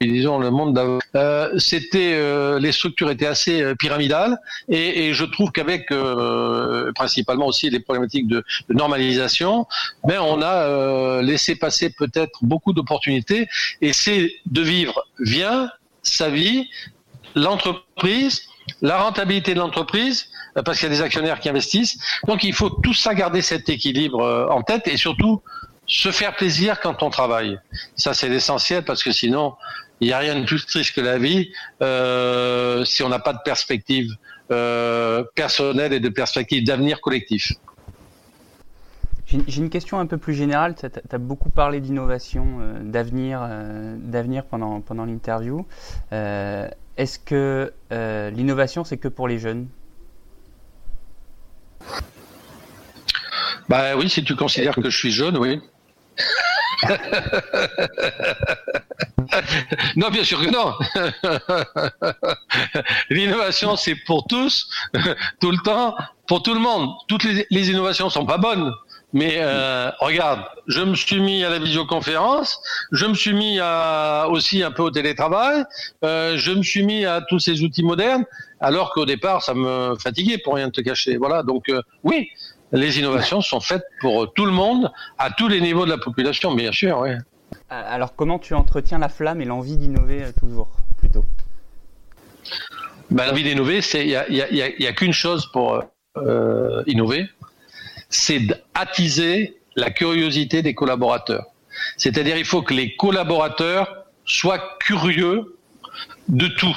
disons 0.00 0.38
le 0.38 0.50
monde 0.50 0.74
d'avant, 0.74 0.98
euh, 1.14 1.58
c'était 1.58 2.12
euh, 2.14 2.58
les 2.58 2.72
structures 2.72 3.10
étaient 3.10 3.26
assez 3.26 3.62
euh, 3.62 3.74
pyramidales 3.74 4.36
et, 4.68 5.06
et 5.06 5.14
je 5.14 5.24
trouve 5.24 5.52
qu'avec 5.52 5.90
euh, 5.90 6.92
principalement 6.94 7.46
aussi 7.46 7.70
les 7.70 7.80
problématiques 7.80 8.28
de, 8.28 8.44
de 8.68 8.74
normalisation, 8.74 9.66
ben 10.04 10.20
on 10.20 10.42
a 10.42 11.22
laissé 11.22 11.56
passer 11.56 11.90
peut-être 11.90 12.38
beaucoup 12.42 12.72
d'opportunités 12.72 13.48
et 13.80 13.92
c'est 13.92 14.32
de 14.46 14.60
vivre 14.60 15.06
bien 15.20 15.70
sa 16.02 16.28
vie, 16.28 16.68
l'entreprise, 17.34 18.42
la 18.82 18.98
rentabilité 18.98 19.54
de 19.54 19.58
l'entreprise, 19.58 20.28
parce 20.64 20.78
qu'il 20.78 20.88
y 20.88 20.92
a 20.92 20.94
des 20.94 21.02
actionnaires 21.02 21.40
qui 21.40 21.48
investissent. 21.48 21.98
Donc 22.26 22.44
il 22.44 22.52
faut 22.52 22.70
tout 22.70 22.94
ça 22.94 23.14
garder 23.14 23.42
cet 23.42 23.68
équilibre 23.68 24.48
en 24.50 24.62
tête 24.62 24.88
et 24.88 24.96
surtout 24.96 25.42
se 25.86 26.10
faire 26.10 26.34
plaisir 26.34 26.80
quand 26.80 27.02
on 27.02 27.10
travaille. 27.10 27.58
Ça 27.94 28.14
c'est 28.14 28.28
l'essentiel 28.28 28.84
parce 28.84 29.02
que 29.02 29.12
sinon 29.12 29.54
il 30.00 30.08
n'y 30.08 30.12
a 30.12 30.18
rien 30.18 30.38
de 30.38 30.44
plus 30.44 30.66
triste 30.66 30.94
que 30.94 31.00
la 31.00 31.18
vie 31.18 31.50
euh, 31.82 32.84
si 32.84 33.02
on 33.02 33.08
n'a 33.08 33.18
pas 33.18 33.32
de 33.32 33.38
perspective 33.44 34.10
euh, 34.50 35.24
personnelle 35.34 35.92
et 35.92 36.00
de 36.00 36.08
perspective 36.08 36.64
d'avenir 36.64 37.00
collectif. 37.00 37.52
J'ai 39.26 39.60
une 39.60 39.70
question 39.70 39.98
un 39.98 40.06
peu 40.06 40.18
plus 40.18 40.34
générale. 40.34 40.76
Tu 40.76 40.86
as, 40.86 41.18
beaucoup 41.18 41.50
parlé 41.50 41.80
d'innovation, 41.80 42.58
euh, 42.60 42.78
d'avenir, 42.80 43.40
euh, 43.42 44.42
pendant 44.48 45.04
l'interview. 45.04 45.66
Euh, 46.98 47.02
est-ce 47.02 47.18
que 47.18 47.72
l'innovation, 48.34 48.84
c'est 48.84 48.98
que 48.98 49.08
pour 49.08 49.28
les 49.28 49.38
jeunes? 49.38 49.68
Bah 53.68 53.96
oui, 53.96 54.08
si 54.08 54.22
tu 54.22 54.36
considères 54.36 54.76
que 54.76 54.88
je 54.88 54.96
suis 54.96 55.10
jeune, 55.10 55.36
oui. 55.36 55.60
non, 59.96 60.10
bien 60.10 60.22
sûr 60.24 60.40
que 60.40 60.50
non. 60.50 60.74
L'innovation, 63.10 63.76
c'est 63.76 63.96
pour 64.06 64.26
tous, 64.26 64.70
tout 65.40 65.50
le 65.50 65.58
temps, 65.64 65.96
pour 66.28 66.42
tout 66.42 66.54
le 66.54 66.60
monde. 66.60 66.90
Toutes 67.08 67.24
les, 67.24 67.46
les 67.50 67.70
innovations 67.70 68.08
sont 68.08 68.24
pas 68.26 68.38
bonnes. 68.38 68.72
Mais 69.16 69.36
euh, 69.38 69.90
regarde, 70.00 70.42
je 70.66 70.82
me 70.82 70.94
suis 70.94 71.20
mis 71.20 71.42
à 71.42 71.48
la 71.48 71.58
visioconférence, 71.58 72.60
je 72.92 73.06
me 73.06 73.14
suis 73.14 73.32
mis 73.32 73.58
à, 73.58 74.26
aussi 74.28 74.62
un 74.62 74.70
peu 74.70 74.82
au 74.82 74.90
télétravail, 74.90 75.64
euh, 76.04 76.36
je 76.36 76.52
me 76.52 76.62
suis 76.62 76.84
mis 76.84 77.06
à 77.06 77.22
tous 77.22 77.38
ces 77.38 77.62
outils 77.62 77.82
modernes, 77.82 78.26
alors 78.60 78.92
qu'au 78.92 79.06
départ, 79.06 79.42
ça 79.42 79.54
me 79.54 79.96
fatiguait 79.98 80.36
pour 80.36 80.56
rien 80.56 80.68
te 80.68 80.82
cacher. 80.82 81.16
Voilà, 81.16 81.42
donc 81.42 81.70
euh, 81.70 81.80
oui, 82.04 82.28
les 82.72 82.98
innovations 82.98 83.40
sont 83.40 83.60
faites 83.60 83.84
pour 84.02 84.34
tout 84.34 84.44
le 84.44 84.52
monde, 84.52 84.92
à 85.16 85.30
tous 85.30 85.48
les 85.48 85.62
niveaux 85.62 85.86
de 85.86 85.90
la 85.92 85.98
population, 85.98 86.54
bien 86.54 86.72
sûr. 86.72 86.98
Oui. 86.98 87.12
Alors, 87.70 88.16
comment 88.16 88.38
tu 88.38 88.52
entretiens 88.52 88.98
la 88.98 89.08
flamme 89.08 89.40
et 89.40 89.46
l'envie 89.46 89.78
d'innover 89.78 90.26
toujours, 90.38 90.68
plutôt? 90.98 91.24
Ben, 93.10 93.28
L'envie 93.28 93.44
d'innover, 93.44 93.80
c'est 93.80 94.06
il 94.06 94.46
n'y 94.52 94.86
a, 94.86 94.92
qu'une 94.92 95.14
chose 95.14 95.50
pour 95.52 95.82
innover, 96.86 97.30
c'est 98.16 98.40
d'attiser 98.40 99.58
la 99.76 99.90
curiosité 99.90 100.62
des 100.62 100.74
collaborateurs. 100.74 101.44
C'est-à-dire, 101.96 102.36
il 102.36 102.44
faut 102.44 102.62
que 102.62 102.72
les 102.72 102.96
collaborateurs 102.96 104.04
soient 104.24 104.76
curieux 104.80 105.56
de 106.28 106.48
tout. 106.48 106.76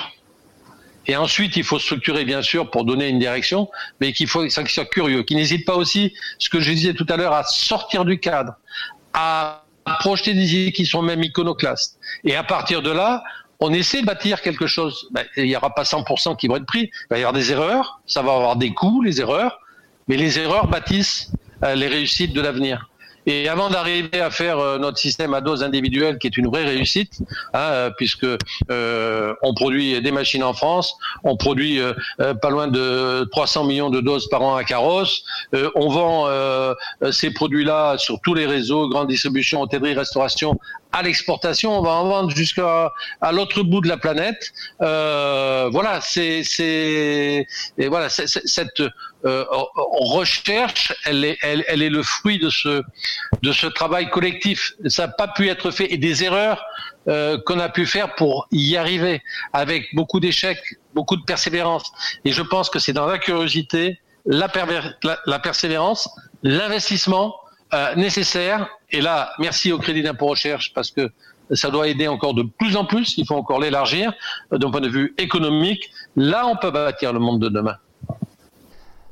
Et 1.07 1.15
ensuite, 1.15 1.55
il 1.55 1.63
faut 1.63 1.79
structurer, 1.79 2.25
bien 2.25 2.41
sûr, 2.41 2.69
pour 2.69 2.83
donner 2.83 3.07
une 3.07 3.19
direction, 3.19 3.69
mais 3.99 4.11
qu'il 4.13 4.27
faut 4.27 4.41
qu'ils 4.41 4.51
soient 4.51 4.85
curieux, 4.85 5.23
qu'ils 5.23 5.37
n'hésitent 5.37 5.65
pas 5.65 5.75
aussi, 5.75 6.13
ce 6.37 6.49
que 6.49 6.59
je 6.59 6.71
disais 6.71 6.93
tout 6.93 7.05
à 7.09 7.15
l'heure, 7.15 7.33
à 7.33 7.43
sortir 7.43 8.05
du 8.05 8.19
cadre, 8.19 8.53
à 9.13 9.63
projeter 10.01 10.33
des 10.33 10.55
idées 10.55 10.71
qui 10.71 10.85
sont 10.85 11.01
même 11.01 11.23
iconoclastes. 11.23 11.97
Et 12.25 12.35
à 12.35 12.43
partir 12.43 12.81
de 12.81 12.91
là, 12.91 13.23
on 13.61 13.73
essaie 13.73 14.01
de 14.01 14.05
bâtir 14.05 14.41
quelque 14.41 14.67
chose. 14.67 15.07
Ben, 15.11 15.25
il 15.37 15.45
n'y 15.45 15.55
aura 15.55 15.73
pas 15.73 15.83
100% 15.83 16.37
qui 16.37 16.47
vont 16.47 16.57
être 16.57 16.65
pris. 16.65 16.91
Il 16.93 17.07
va 17.09 17.17
y 17.17 17.21
avoir 17.21 17.33
des 17.33 17.51
erreurs, 17.51 18.01
ça 18.05 18.21
va 18.21 18.33
avoir 18.33 18.55
des 18.57 18.73
coûts, 18.73 19.01
les 19.01 19.19
erreurs, 19.19 19.59
mais 20.09 20.17
les 20.17 20.39
erreurs 20.39 20.67
bâtissent 20.67 21.31
euh, 21.63 21.75
les 21.75 21.87
réussites 21.87 22.33
de 22.33 22.41
l'avenir. 22.41 22.89
Et 23.25 23.47
avant 23.47 23.69
d'arriver 23.69 24.21
à 24.21 24.31
faire 24.31 24.57
euh, 24.57 24.79
notre 24.79 24.97
système 24.97 25.33
à 25.35 25.41
dose 25.41 25.61
individuelle, 25.61 26.17
qui 26.17 26.25
est 26.25 26.35
une 26.35 26.47
vraie 26.47 26.65
réussite, 26.65 27.19
hein, 27.53 27.59
euh, 27.59 27.89
puisque 27.95 28.25
on 29.43 29.53
produit 29.53 30.01
des 30.01 30.11
machines 30.11 30.43
en 30.43 30.53
France, 30.53 30.95
on 31.23 31.37
produit 31.37 31.79
pas 32.17 32.49
loin 32.49 32.67
de 32.67 33.27
300 33.31 33.65
millions 33.65 33.89
de 33.89 34.01
doses 34.01 34.27
par 34.29 34.41
an 34.41 34.55
à 34.55 34.63
Carros, 34.63 35.03
on 35.75 35.89
vend 35.89 36.27
ces 37.11 37.31
produits-là 37.31 37.97
sur 37.97 38.19
tous 38.21 38.33
les 38.33 38.45
réseaux, 38.45 38.89
grande 38.89 39.07
distribution, 39.07 39.61
hôtellerie, 39.61 39.93
restauration, 39.93 40.57
à 40.91 41.03
l'exportation, 41.03 41.77
on 41.77 41.81
va 41.83 41.91
en 41.91 42.09
vendre 42.09 42.29
jusqu'à 42.31 42.91
à, 43.21 43.31
l'autre 43.31 43.61
bout 43.63 43.81
de 43.81 43.87
la 43.87 43.97
planète. 43.97 44.51
Euh, 44.81 45.69
voilà, 45.71 46.01
c'est 46.01 46.43
c'est 46.43 47.47
et 47.77 47.87
voilà 47.87 48.09
cette 48.09 48.81
euh, 49.25 49.45
recherche, 49.49 50.93
elle 51.05 51.25
est 51.25 51.37
elle, 51.41 51.63
elle, 51.67 51.83
est 51.83 51.89
le 51.89 52.01
fruit 52.01 52.39
de 52.39 52.49
ce 52.49 52.81
de 53.43 53.51
ce 53.51 53.67
travail 53.67 54.09
collectif. 54.09 54.73
Ça 54.87 55.07
n'a 55.07 55.13
pas 55.13 55.27
pu 55.27 55.49
être 55.49 55.69
fait 55.69 55.93
et 55.93 55.97
des 55.97 56.23
erreurs 56.23 56.63
euh, 57.07 57.37
qu'on 57.45 57.59
a 57.59 57.69
pu 57.69 57.85
faire 57.85 58.15
pour 58.15 58.47
y 58.51 58.75
arriver, 58.75 59.21
avec 59.53 59.93
beaucoup 59.93 60.19
d'échecs, 60.19 60.61
beaucoup 60.95 61.17
de 61.17 61.23
persévérance. 61.23 61.91
Et 62.25 62.31
je 62.31 62.41
pense 62.41 62.69
que 62.69 62.79
c'est 62.79 62.93
dans 62.93 63.05
la 63.05 63.19
curiosité, 63.19 63.99
la, 64.25 64.51
la, 65.03 65.19
la 65.25 65.39
persévérance, 65.39 66.09
l'investissement 66.43 67.35
euh, 67.73 67.95
nécessaire. 67.95 68.67
Et 68.91 69.01
là, 69.01 69.31
merci 69.37 69.71
au 69.71 69.77
crédit 69.77 70.01
d'impôt 70.01 70.27
recherche 70.27 70.73
parce 70.73 70.89
que 70.89 71.11
ça 71.51 71.69
doit 71.69 71.87
aider 71.87 72.07
encore 72.07 72.33
de 72.33 72.43
plus 72.43 72.75
en 72.75 72.85
plus. 72.85 73.17
Il 73.17 73.25
faut 73.25 73.35
encore 73.35 73.59
l'élargir 73.59 74.13
euh, 74.51 74.57
d'un 74.57 74.71
point 74.71 74.81
de 74.81 74.89
vue 74.89 75.13
économique. 75.17 75.91
Là, 76.15 76.47
on 76.47 76.55
peut 76.55 76.71
bâtir 76.71 77.13
le 77.13 77.19
monde 77.19 77.39
de 77.39 77.49
demain. 77.49 77.75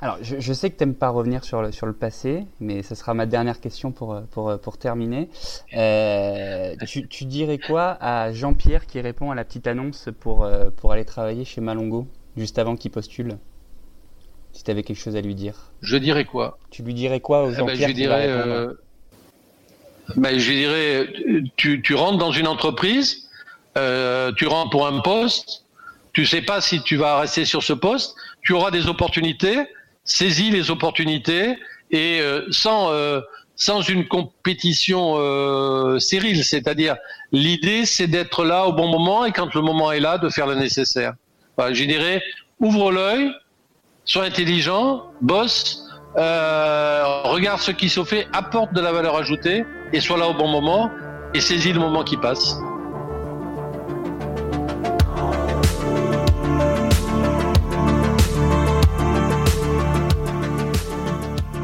Alors, 0.00 0.18
je, 0.22 0.52
sais 0.52 0.70
que 0.70 0.76
tu 0.76 0.84
n'aimes 0.84 0.94
pas 0.94 1.08
revenir 1.08 1.44
sur 1.44 1.60
le, 1.60 1.72
sur 1.72 1.86
le 1.86 1.92
passé, 1.92 2.46
mais 2.60 2.84
ce 2.84 2.94
sera 2.94 3.14
ma 3.14 3.26
dernière 3.26 3.60
question 3.60 3.90
pour, 3.90 4.20
pour, 4.30 4.56
pour 4.60 4.78
terminer. 4.78 5.28
Euh, 5.76 6.76
tu, 6.86 7.08
tu, 7.08 7.24
dirais 7.24 7.58
quoi 7.58 7.96
à 8.00 8.32
Jean-Pierre 8.32 8.86
qui 8.86 9.00
répond 9.00 9.32
à 9.32 9.34
la 9.34 9.44
petite 9.44 9.66
annonce 9.66 10.08
pour, 10.20 10.48
pour 10.76 10.92
aller 10.92 11.04
travailler 11.04 11.44
chez 11.44 11.60
Malongo, 11.60 12.06
juste 12.36 12.60
avant 12.60 12.76
qu'il 12.76 12.92
postule? 12.92 13.38
Si 14.58 14.64
tu 14.64 14.72
avais 14.72 14.82
quelque 14.82 14.98
chose 14.98 15.14
à 15.14 15.20
lui 15.20 15.36
dire. 15.36 15.54
Je 15.82 15.96
dirais 15.96 16.24
quoi? 16.24 16.58
Tu 16.70 16.82
lui 16.82 16.92
dirais 16.92 17.20
quoi 17.20 17.44
aux 17.44 17.52
eh 17.52 17.62
ben, 17.62 17.76
je 17.76 17.92
dirais, 17.92 18.26
euh, 18.26 18.72
ben, 20.16 20.36
je 20.36 20.52
dirais, 20.52 21.12
tu, 21.56 21.80
tu, 21.80 21.94
rentres 21.94 22.18
dans 22.18 22.32
une 22.32 22.48
entreprise, 22.48 23.28
euh, 23.76 24.32
tu 24.36 24.48
rentres 24.48 24.70
pour 24.70 24.88
un 24.88 24.98
poste, 24.98 25.64
tu 26.12 26.26
sais 26.26 26.42
pas 26.42 26.60
si 26.60 26.82
tu 26.82 26.96
vas 26.96 27.20
rester 27.20 27.44
sur 27.44 27.62
ce 27.62 27.72
poste, 27.72 28.16
tu 28.42 28.52
auras 28.52 28.72
des 28.72 28.88
opportunités, 28.88 29.64
saisis 30.02 30.50
les 30.50 30.72
opportunités 30.72 31.56
et 31.92 32.20
euh, 32.20 32.44
sans 32.50 32.90
euh, 32.90 33.20
sans 33.54 33.80
une 33.82 34.08
compétition 34.08 35.14
euh, 35.18 36.00
stérile, 36.00 36.44
c'est-à-dire 36.44 36.96
l'idée 37.30 37.86
c'est 37.86 38.08
d'être 38.08 38.44
là 38.44 38.66
au 38.66 38.72
bon 38.72 38.88
moment 38.88 39.24
et 39.24 39.30
quand 39.30 39.54
le 39.54 39.60
moment 39.60 39.92
est 39.92 40.00
là 40.00 40.18
de 40.18 40.28
faire 40.28 40.48
le 40.48 40.56
nécessaire. 40.56 41.14
Voilà, 41.56 41.72
je 41.74 41.84
dirais 41.84 42.20
ouvre 42.58 42.90
l'œil, 42.90 43.32
sois 44.08 44.24
intelligent, 44.24 45.04
bosse, 45.20 45.84
euh, 46.16 47.22
regarde 47.24 47.60
ce 47.60 47.70
qui 47.70 47.90
se 47.90 48.02
fait, 48.02 48.26
apporte 48.32 48.72
de 48.72 48.80
la 48.80 48.90
valeur 48.90 49.16
ajoutée 49.16 49.64
et 49.92 50.00
sois 50.00 50.16
là 50.16 50.28
au 50.28 50.34
bon 50.34 50.48
moment 50.48 50.90
et 51.34 51.40
saisis 51.40 51.74
le 51.74 51.80
moment 51.80 52.02
qui 52.02 52.16
passe. 52.16 52.58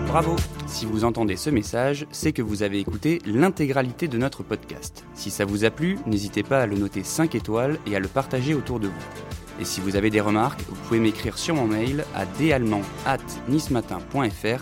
Bravo 0.09 0.36
Si 0.66 0.84
vous 0.84 1.05
entendez 1.05 1.36
ce 1.36 1.49
message, 1.49 2.07
c'est 2.12 2.32
que 2.32 2.42
vous 2.42 2.62
avez 2.62 2.78
écouté 2.78 3.22
l'intégralité 3.24 4.07
de 4.07 4.18
notre 4.18 4.42
podcast. 4.42 5.03
Si 5.14 5.30
ça 5.30 5.47
vous 5.47 5.64
a 5.64 5.70
plu, 5.70 5.99
n'hésitez 6.07 6.42
pas 6.42 6.61
à 6.61 6.66
le 6.66 6.76
noter 6.76 7.05
5 7.05 7.34
étoiles 7.34 7.78
et 7.86 7.97
à 7.97 8.01
le 8.01 8.07
partager 8.07 8.55
autour 8.55 8.80
de 8.80 8.88
vous. 8.88 9.43
Et 9.61 9.64
si 9.64 9.80
vous 9.80 9.96
avez 9.96 10.11
des 10.11 10.20
remarques, 10.20 10.61
vous 10.68 10.76
pouvez 10.86 11.00
m'écrire 11.00 11.38
sur 11.38 11.55
mon 11.55 11.66
mail 11.66 12.05
à 12.14 12.26
dallemand@nismatin.fr 12.26 14.61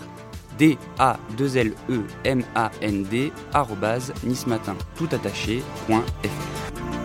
d 0.57 0.77
a 0.99 1.17
2 1.37 1.57
l 1.57 1.73
e 1.89 2.03
m 2.23 2.43
a 2.55 2.71
n 2.81 3.03
d 3.03 3.33
nismatin 4.23 4.77
tout 4.95 5.09
attaché.fr. 5.11 7.02